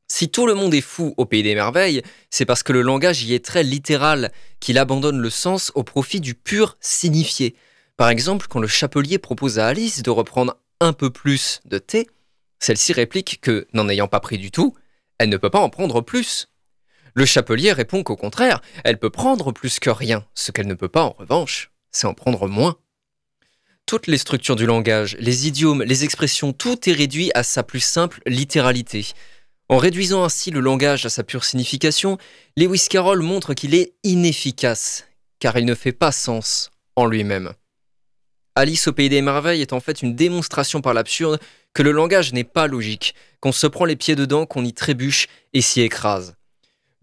Si 0.08 0.28
tout 0.28 0.46
le 0.46 0.54
monde 0.54 0.72
est 0.72 0.80
fou 0.80 1.14
au 1.16 1.26
pays 1.26 1.42
des 1.42 1.56
merveilles, 1.56 2.02
c'est 2.30 2.44
parce 2.44 2.62
que 2.62 2.72
le 2.72 2.82
langage 2.82 3.24
y 3.24 3.34
est 3.34 3.44
très 3.44 3.64
littéral, 3.64 4.30
qu'il 4.60 4.78
abandonne 4.78 5.18
le 5.18 5.30
sens 5.30 5.72
au 5.74 5.82
profit 5.82 6.20
du 6.20 6.34
pur 6.34 6.76
signifié. 6.80 7.56
Par 7.96 8.08
exemple, 8.08 8.46
quand 8.48 8.60
le 8.60 8.68
chapelier 8.68 9.18
propose 9.18 9.58
à 9.58 9.66
Alice 9.66 10.02
de 10.02 10.10
reprendre 10.10 10.56
un 10.80 10.92
peu 10.92 11.10
plus 11.10 11.60
de 11.64 11.78
thé, 11.78 12.06
celle-ci 12.60 12.92
réplique 12.92 13.40
que, 13.40 13.66
n'en 13.72 13.88
ayant 13.88 14.06
pas 14.06 14.20
pris 14.20 14.38
du 14.38 14.52
tout, 14.52 14.74
elle 15.18 15.28
ne 15.28 15.36
peut 15.36 15.50
pas 15.50 15.60
en 15.60 15.70
prendre 15.70 16.00
plus. 16.02 16.48
Le 17.16 17.24
chapelier 17.24 17.72
répond 17.72 18.02
qu'au 18.02 18.14
contraire, 18.14 18.60
elle 18.84 18.98
peut 18.98 19.08
prendre 19.08 19.50
plus 19.50 19.80
que 19.80 19.88
rien. 19.88 20.26
Ce 20.34 20.52
qu'elle 20.52 20.66
ne 20.66 20.74
peut 20.74 20.90
pas, 20.90 21.04
en 21.04 21.16
revanche, 21.18 21.70
c'est 21.90 22.06
en 22.06 22.12
prendre 22.12 22.46
moins. 22.46 22.76
Toutes 23.86 24.06
les 24.06 24.18
structures 24.18 24.54
du 24.54 24.66
langage, 24.66 25.16
les 25.18 25.48
idiomes, 25.48 25.82
les 25.82 26.04
expressions, 26.04 26.52
tout 26.52 26.90
est 26.90 26.92
réduit 26.92 27.30
à 27.34 27.42
sa 27.42 27.62
plus 27.62 27.80
simple 27.80 28.20
littéralité. 28.26 29.06
En 29.70 29.78
réduisant 29.78 30.24
ainsi 30.24 30.50
le 30.50 30.60
langage 30.60 31.06
à 31.06 31.08
sa 31.08 31.24
pure 31.24 31.46
signification, 31.46 32.18
Lewis 32.54 32.84
Carroll 32.90 33.22
montre 33.22 33.54
qu'il 33.54 33.74
est 33.74 33.94
inefficace, 34.04 35.06
car 35.38 35.56
il 35.56 35.64
ne 35.64 35.74
fait 35.74 35.92
pas 35.92 36.12
sens 36.12 36.70
en 36.96 37.06
lui-même. 37.06 37.54
Alice 38.56 38.88
au 38.88 38.92
pays 38.92 39.08
des 39.08 39.22
merveilles 39.22 39.62
est 39.62 39.72
en 39.72 39.80
fait 39.80 40.02
une 40.02 40.14
démonstration 40.14 40.82
par 40.82 40.92
l'absurde 40.92 41.40
que 41.72 41.82
le 41.82 41.92
langage 41.92 42.34
n'est 42.34 42.44
pas 42.44 42.66
logique, 42.66 43.14
qu'on 43.40 43.52
se 43.52 43.66
prend 43.66 43.86
les 43.86 43.96
pieds 43.96 44.16
dedans, 44.16 44.44
qu'on 44.44 44.66
y 44.66 44.74
trébuche 44.74 45.28
et 45.54 45.62
s'y 45.62 45.80
écrase. 45.80 46.35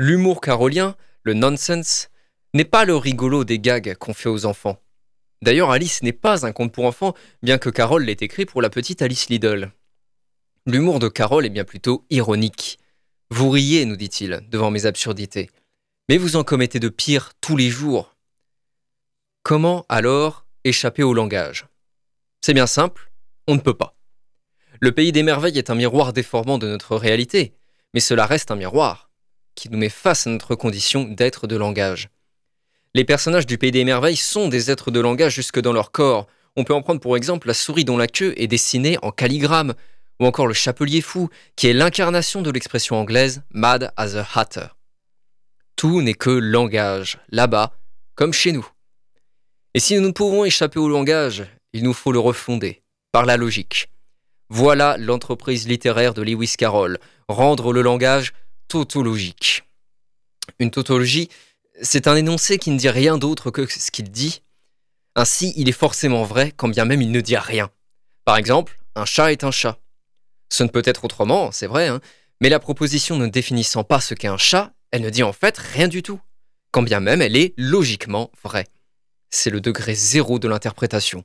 L'humour 0.06 0.42
carolien, 0.42 0.98
le 1.22 1.34
nonsense, 1.34 2.10
n'est 2.54 2.66
pas 2.66 2.84
le 2.84 2.98
rigolo 2.98 3.46
des 3.46 3.58
gags 3.58 3.96
qu'on 3.96 4.14
fait 4.14 4.28
aux 4.28 4.46
enfants. 4.46 4.78
D'ailleurs, 5.42 5.72
Alice 5.72 6.04
n'est 6.04 6.12
pas 6.12 6.46
un 6.46 6.52
conte 6.52 6.74
pour 6.74 6.84
enfants, 6.84 7.14
bien 7.42 7.58
que 7.58 7.70
Carole 7.70 8.04
l'ait 8.04 8.18
écrit 8.20 8.46
pour 8.46 8.62
la 8.62 8.70
petite 8.70 9.02
Alice 9.02 9.30
Liddle. 9.30 9.72
L'humour 10.66 11.00
de 11.00 11.08
Carole 11.08 11.46
est 11.46 11.50
bien 11.50 11.64
plutôt 11.64 12.06
ironique. 12.10 12.80
Vous 13.30 13.50
riez, 13.50 13.86
nous 13.86 13.96
dit-il, 13.96 14.42
devant 14.50 14.72
mes 14.72 14.86
absurdités. 14.86 15.50
Mais 16.10 16.18
vous 16.18 16.36
en 16.36 16.44
commettez 16.44 16.82
de 16.82 16.90
pire 16.90 17.32
tous 17.40 17.56
les 17.56 17.70
jours. 17.70 18.18
Comment 19.42 19.86
alors 19.88 20.46
échapper 20.66 21.04
au 21.04 21.14
langage? 21.14 21.66
C'est 22.42 22.54
bien 22.54 22.68
simple, 22.68 23.10
on 23.48 23.56
ne 23.56 23.62
peut 23.62 23.78
pas. 23.78 23.96
Le 24.82 24.92
pays 24.92 25.14
des 25.14 25.24
merveilles 25.24 25.60
est 25.60 25.70
un 25.70 25.76
miroir 25.76 26.12
déformant 26.12 26.58
de 26.58 26.68
notre 26.68 26.98
réalité, 26.98 27.54
mais 27.94 28.02
cela 28.02 28.26
reste 28.26 28.52
un 28.52 28.58
miroir 28.58 29.12
qui 29.56 29.70
nous 29.70 29.78
met 29.78 29.90
face 29.90 30.28
à 30.28 30.30
notre 30.30 30.56
condition 30.56 31.04
d'être 31.04 31.48
de 31.48 31.56
langage. 31.56 32.10
Les 32.96 33.06
personnages 33.06 33.48
du 33.48 33.58
pays 33.58 33.72
des 33.72 33.86
merveilles 33.86 34.16
sont 34.16 34.50
des 34.50 34.70
êtres 34.70 34.92
de 34.92 35.00
langage 35.00 35.34
jusque 35.34 35.60
dans 35.60 35.74
leur 35.74 35.92
corps. 35.92 36.28
On 36.56 36.64
peut 36.64 36.74
en 36.74 36.82
prendre 36.84 37.00
pour 37.00 37.18
exemple 37.18 37.48
la 37.48 37.56
souris 37.56 37.86
dont 37.86 37.98
la 37.98 38.08
queue 38.08 38.34
est 38.38 38.48
dessinée 38.48 38.98
en 39.02 39.12
calligramme, 39.12 39.74
ou 40.20 40.26
encore 40.28 40.46
le 40.46 40.54
chapelier 40.54 41.02
fou, 41.02 41.30
qui 41.56 41.68
est 41.68 41.74
l'incarnation 41.74 42.42
de 42.44 42.52
l'expression 42.52 42.98
anglaise 42.98 43.42
Mad 43.52 43.92
as 43.98 44.16
a 44.16 44.28
Hatter. 44.36 44.68
Tout 45.76 46.02
n'est 46.02 46.14
que 46.14 46.30
langage, 46.30 47.18
là-bas, 47.30 47.74
comme 48.16 48.34
chez 48.34 48.52
nous. 48.52 48.68
Et 49.74 49.80
si 49.80 49.96
nous 49.96 50.08
ne 50.08 50.12
pouvons 50.12 50.46
échapper 50.46 50.80
au 50.80 50.88
langage, 50.88 51.46
il 51.74 51.84
nous 51.84 51.94
faut 51.94 52.12
le 52.12 52.20
refonder, 52.20 52.84
par 53.12 53.26
la 53.26 53.38
logique. 53.38 53.90
Voilà 54.50 54.98
l'entreprise 55.00 55.68
littéraire 55.68 56.14
de 56.14 56.22
Lewis 56.22 56.54
Carroll, 56.58 57.00
rendre 57.28 57.74
le 57.74 57.82
langage 57.82 58.34
tautologique. 58.68 59.64
Une 60.60 60.72
tautologie, 60.72 61.30
c'est 61.82 62.08
un 62.08 62.16
énoncé 62.16 62.58
qui 62.58 62.72
ne 62.72 62.78
dit 62.78 62.90
rien 62.90 63.18
d'autre 63.18 63.52
que 63.52 63.66
ce 63.66 63.92
qu'il 63.92 64.12
dit. 64.12 64.42
Ainsi, 65.16 65.54
il 65.56 65.70
est 65.70 65.74
forcément 65.74 66.24
vrai 66.24 66.52
quand 66.56 66.68
bien 66.68 66.86
même 66.86 67.02
il 67.02 67.12
ne 67.12 67.22
dit 67.22 67.38
rien. 67.38 67.70
Par 68.26 68.38
exemple, 68.38 68.80
un 68.96 69.06
chat 69.06 69.32
est 69.32 69.44
un 69.44 69.52
chat. 69.52 69.80
Ce 70.50 70.64
ne 70.64 70.70
peut 70.70 70.84
être 70.86 71.06
autrement, 71.06 71.52
c'est 71.52 71.68
vrai, 71.68 71.88
hein, 71.88 72.00
mais 72.42 72.50
la 72.50 72.60
proposition 72.60 73.18
ne 73.18 73.28
définissant 73.28 73.84
pas 73.84 74.02
ce 74.02 74.14
qu'est 74.14 74.28
un 74.28 74.38
chat, 74.38 74.74
elle 74.92 75.02
ne 75.02 75.10
dit 75.10 75.24
en 75.24 75.34
fait 75.34 75.58
rien 75.58 75.88
du 75.88 76.04
tout, 76.04 76.20
quand 76.72 76.84
bien 76.84 77.00
même 77.00 77.22
elle 77.22 77.36
est 77.36 77.54
logiquement 77.58 78.32
vraie. 78.44 78.68
C'est 79.30 79.50
le 79.50 79.62
degré 79.62 79.96
zéro 79.96 80.40
de 80.40 80.48
l'interprétation. 80.48 81.24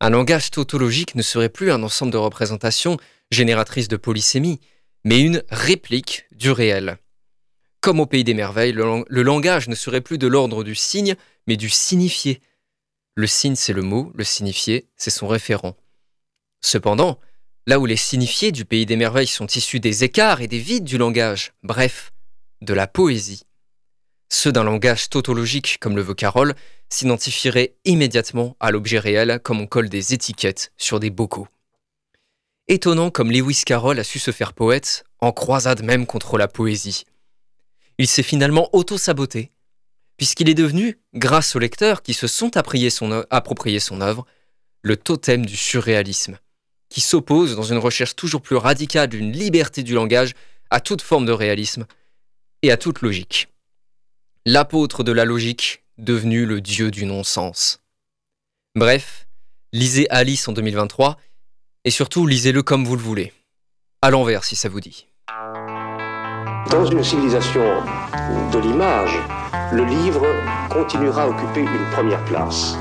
Un 0.00 0.10
langage 0.10 0.50
tautologique 0.50 1.14
ne 1.14 1.22
serait 1.22 1.48
plus 1.48 1.72
un 1.72 1.82
ensemble 1.82 2.12
de 2.12 2.18
représentations 2.18 2.96
génératrices 3.30 3.88
de 3.88 3.96
polysémie, 3.96 4.60
mais 5.04 5.20
une 5.20 5.42
réplique 5.50 6.26
du 6.32 6.50
réel. 6.50 6.98
Comme 7.80 8.00
au 8.00 8.06
pays 8.06 8.24
des 8.24 8.34
merveilles, 8.34 8.72
le, 8.72 8.84
lang- 8.84 9.04
le 9.08 9.22
langage 9.22 9.68
ne 9.68 9.74
serait 9.74 10.00
plus 10.00 10.18
de 10.18 10.26
l'ordre 10.26 10.62
du 10.62 10.74
signe, 10.74 11.16
mais 11.46 11.56
du 11.56 11.68
signifié. 11.68 12.40
Le 13.14 13.26
signe, 13.26 13.56
c'est 13.56 13.72
le 13.72 13.82
mot, 13.82 14.12
le 14.14 14.24
signifié, 14.24 14.88
c'est 14.96 15.10
son 15.10 15.26
référent. 15.26 15.76
Cependant, 16.60 17.18
là 17.66 17.78
où 17.78 17.86
les 17.86 17.96
signifiés 17.96 18.52
du 18.52 18.64
pays 18.64 18.86
des 18.86 18.96
merveilles 18.96 19.26
sont 19.26 19.48
issus 19.48 19.80
des 19.80 20.04
écarts 20.04 20.40
et 20.40 20.48
des 20.48 20.60
vides 20.60 20.84
du 20.84 20.96
langage, 20.98 21.52
bref, 21.62 22.12
de 22.60 22.72
la 22.72 22.86
poésie, 22.86 23.42
ceux 24.28 24.52
d'un 24.52 24.64
langage 24.64 25.10
tautologique 25.10 25.78
comme 25.78 25.96
le 25.96 26.02
veut 26.02 26.14
Carole 26.14 26.54
s'identifieraient 26.88 27.74
immédiatement 27.84 28.56
à 28.60 28.70
l'objet 28.70 28.98
réel 28.98 29.40
comme 29.42 29.60
on 29.60 29.66
colle 29.66 29.88
des 29.88 30.14
étiquettes 30.14 30.72
sur 30.78 31.00
des 31.00 31.10
bocaux. 31.10 31.48
Étonnant 32.72 33.10
comme 33.10 33.30
Lewis 33.30 33.64
Carroll 33.66 33.98
a 33.98 34.02
su 34.02 34.18
se 34.18 34.30
faire 34.30 34.54
poète, 34.54 35.04
en 35.18 35.30
croisade 35.30 35.82
même 35.82 36.06
contre 36.06 36.38
la 36.38 36.48
poésie. 36.48 37.04
Il 37.98 38.06
s'est 38.06 38.22
finalement 38.22 38.70
auto-saboté, 38.72 39.52
puisqu'il 40.16 40.48
est 40.48 40.54
devenu, 40.54 40.98
grâce 41.12 41.54
aux 41.54 41.58
lecteurs 41.58 42.00
qui 42.00 42.14
se 42.14 42.26
sont 42.26 42.50
son, 42.88 43.24
approprié 43.28 43.78
son 43.78 44.00
œuvre, 44.00 44.24
le 44.80 44.96
totem 44.96 45.44
du 45.44 45.54
surréalisme, 45.54 46.38
qui 46.88 47.02
s'oppose, 47.02 47.56
dans 47.56 47.62
une 47.62 47.76
recherche 47.76 48.16
toujours 48.16 48.40
plus 48.40 48.56
radicale 48.56 49.10
d'une 49.10 49.32
liberté 49.32 49.82
du 49.82 49.92
langage, 49.92 50.32
à 50.70 50.80
toute 50.80 51.02
forme 51.02 51.26
de 51.26 51.32
réalisme 51.32 51.84
et 52.62 52.72
à 52.72 52.78
toute 52.78 53.02
logique. 53.02 53.48
L'apôtre 54.46 55.04
de 55.04 55.12
la 55.12 55.26
logique, 55.26 55.84
devenu 55.98 56.46
le 56.46 56.62
dieu 56.62 56.90
du 56.90 57.04
non-sens. 57.04 57.82
Bref, 58.74 59.28
lisez 59.74 60.08
Alice 60.08 60.48
en 60.48 60.52
2023, 60.52 61.18
et 61.84 61.90
surtout 61.90 62.26
lisez-le 62.26 62.62
comme 62.62 62.84
vous 62.84 62.96
le 62.96 63.02
voulez. 63.02 63.32
À 64.02 64.10
l'envers 64.10 64.44
si 64.44 64.56
ça 64.56 64.68
vous 64.68 64.80
dit. 64.80 65.06
Dans 66.70 66.86
une 66.86 67.02
civilisation 67.02 67.82
de 68.52 68.58
l'image, 68.58 69.18
le 69.72 69.84
livre 69.84 70.24
continuera 70.70 71.24
à 71.24 71.28
occuper 71.28 71.60
une 71.60 71.90
première 71.92 72.24
place. 72.24 72.76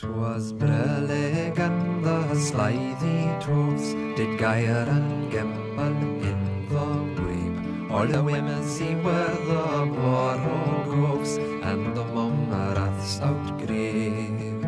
Twas 0.00 0.54
brillig 0.54 1.58
and 1.58 2.02
the 2.02 2.34
slithy 2.34 3.28
troves 3.38 3.92
did 4.16 4.38
gyre 4.38 4.88
and 4.88 5.30
gimble 5.30 6.24
in 6.24 6.66
the 6.70 6.86
wabe. 7.20 7.92
All 7.92 8.06
the 8.06 8.22
whimsy 8.22 8.94
were 8.94 9.36
the 9.44 9.92
borrow 9.92 10.84
groves 10.84 11.36
and 11.36 11.94
the 11.94 12.04
mumraths 12.16 13.20
outgrave. 13.20 14.64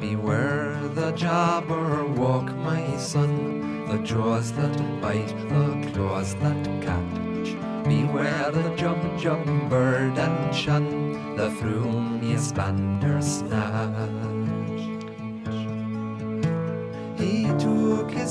Beware 0.00 0.80
the 0.96 1.12
jabber 1.12 2.04
walk, 2.04 2.52
my 2.56 2.96
son, 2.96 3.86
the 3.86 3.98
jaws 3.98 4.50
that 4.54 4.76
bite, 5.00 5.32
the 5.48 5.92
claws 5.92 6.34
that 6.42 6.64
catch. 6.82 7.54
Beware 7.84 8.50
the 8.50 8.74
jump, 8.74 9.16
jump 9.16 9.46
bird 9.70 10.18
and 10.18 10.52
shun 10.52 11.36
the 11.36 11.52
frumious 11.52 12.50
bandersnatch. 12.50 14.35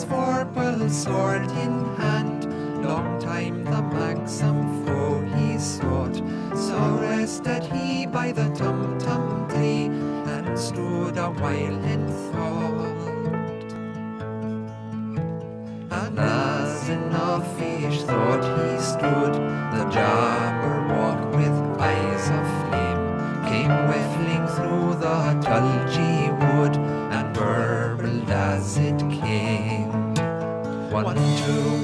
Vorpal 0.09 0.89
sword 0.89 1.43
in 1.63 1.73
hand, 1.95 2.43
long 2.83 3.19
time 3.19 3.63
the 3.63 3.81
maxim 3.81 4.85
foe 4.85 5.21
he 5.35 5.57
sought. 5.57 6.15
So 6.55 6.77
rested 7.01 7.63
he 7.63 8.05
by 8.05 8.31
the 8.31 8.49
tum 8.55 8.97
tum 8.99 9.47
tree 9.49 9.85
and 10.33 10.57
stood 10.57 11.17
a 11.17 11.29
while 11.31 11.83
in 11.93 12.07
thought. 12.31 12.94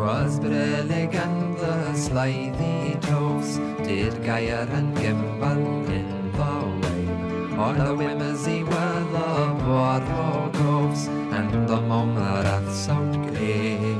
'Twas 0.00 0.40
brillig 0.40 1.14
and 1.14 1.58
the 1.58 1.94
slithy 1.94 2.96
toves 3.02 3.58
did 3.86 4.14
gyre 4.24 4.66
and 4.72 4.96
gimble 4.96 5.90
in 5.96 6.08
the 6.38 6.52
wave. 6.80 7.58
All 7.58 7.74
the 7.74 7.94
whimsy 7.94 8.62
were 8.64 9.00
the 9.16 9.30
bottle 9.66 10.48
groves 10.54 11.06
and 11.06 11.68
the 11.68 11.80
momraths 11.90 12.88
out 12.88 13.12
grey. 13.28 13.99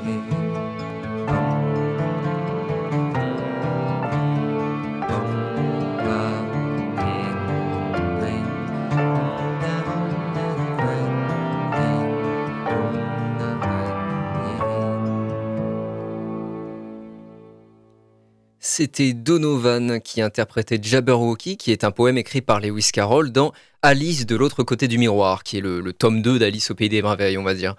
C'était 18.81 19.13
Donovan 19.13 20.01
qui 20.01 20.23
interprétait 20.23 20.79
Jabberwocky, 20.81 21.59
qui 21.59 21.71
est 21.71 21.85
un 21.85 21.91
poème 21.91 22.17
écrit 22.17 22.41
par 22.41 22.61
Lewis 22.61 22.89
Carroll 22.91 23.31
dans 23.31 23.53
Alice 23.83 24.25
de 24.25 24.35
l'autre 24.35 24.63
côté 24.63 24.89
du 24.89 24.97
miroir, 24.97 25.43
qui 25.43 25.59
est 25.59 25.61
le, 25.61 25.93
tome 25.93 26.23
2 26.23 26.39
d'Alice 26.39 26.71
au 26.71 26.75
pays 26.75 26.89
des 26.89 27.03
merveilles, 27.03 27.37
on 27.37 27.43
va 27.43 27.53
dire. 27.53 27.75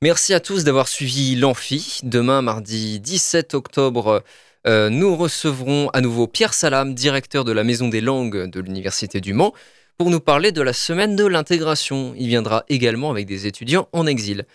Merci 0.00 0.32
à 0.32 0.40
tous 0.40 0.64
d'avoir 0.64 0.88
suivi 0.88 1.36
l'Amphi. 1.36 2.00
Demain, 2.04 2.40
mardi 2.40 3.00
17 3.00 3.52
octobre, 3.52 4.24
euh, 4.66 4.88
nous 4.88 5.14
recevrons 5.14 5.90
à 5.90 6.00
nouveau 6.00 6.26
Pierre 6.26 6.54
Salam, 6.54 6.94
directeur 6.94 7.44
de 7.44 7.52
la 7.52 7.62
Maison 7.62 7.88
des 7.88 8.00
langues 8.00 8.48
de 8.48 8.60
l'Université 8.60 9.20
du 9.20 9.34
Mans, 9.34 9.52
pour 9.98 10.08
nous 10.08 10.20
parler 10.20 10.52
de 10.52 10.62
la 10.62 10.72
semaine 10.72 11.16
de 11.16 11.26
l'intégration. 11.26 12.14
Il 12.16 12.28
viendra 12.28 12.64
également 12.70 13.10
avec 13.10 13.26
des 13.26 13.46
étudiants 13.46 13.90
en 13.92 14.06
exil. 14.06 14.46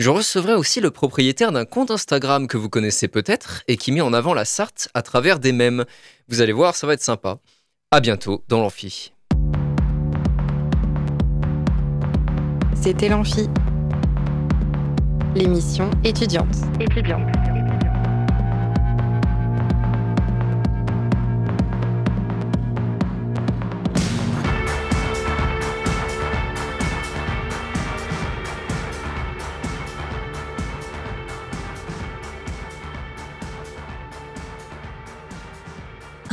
Je 0.00 0.10
recevrai 0.10 0.54
aussi 0.54 0.80
le 0.80 0.90
propriétaire 0.90 1.52
d'un 1.52 1.64
compte 1.64 1.92
Instagram 1.92 2.48
que 2.48 2.56
vous 2.56 2.68
connaissez 2.68 3.06
peut-être 3.06 3.62
et 3.68 3.76
qui 3.76 3.92
met 3.92 4.00
en 4.00 4.12
avant 4.12 4.34
la 4.34 4.44
Sarthe 4.44 4.88
à 4.92 5.02
travers 5.02 5.38
des 5.38 5.52
mèmes. 5.52 5.84
Vous 6.26 6.40
allez 6.40 6.52
voir, 6.52 6.74
ça 6.74 6.88
va 6.88 6.94
être 6.94 7.02
sympa. 7.02 7.38
À 7.92 8.00
bientôt 8.00 8.42
dans 8.48 8.60
l'amphi. 8.60 9.12
C'était 12.74 13.08
l'Amphi, 13.08 13.48
l'émission 15.36 15.88
étudiante. 16.02 16.56
Étudiante. 16.80 17.43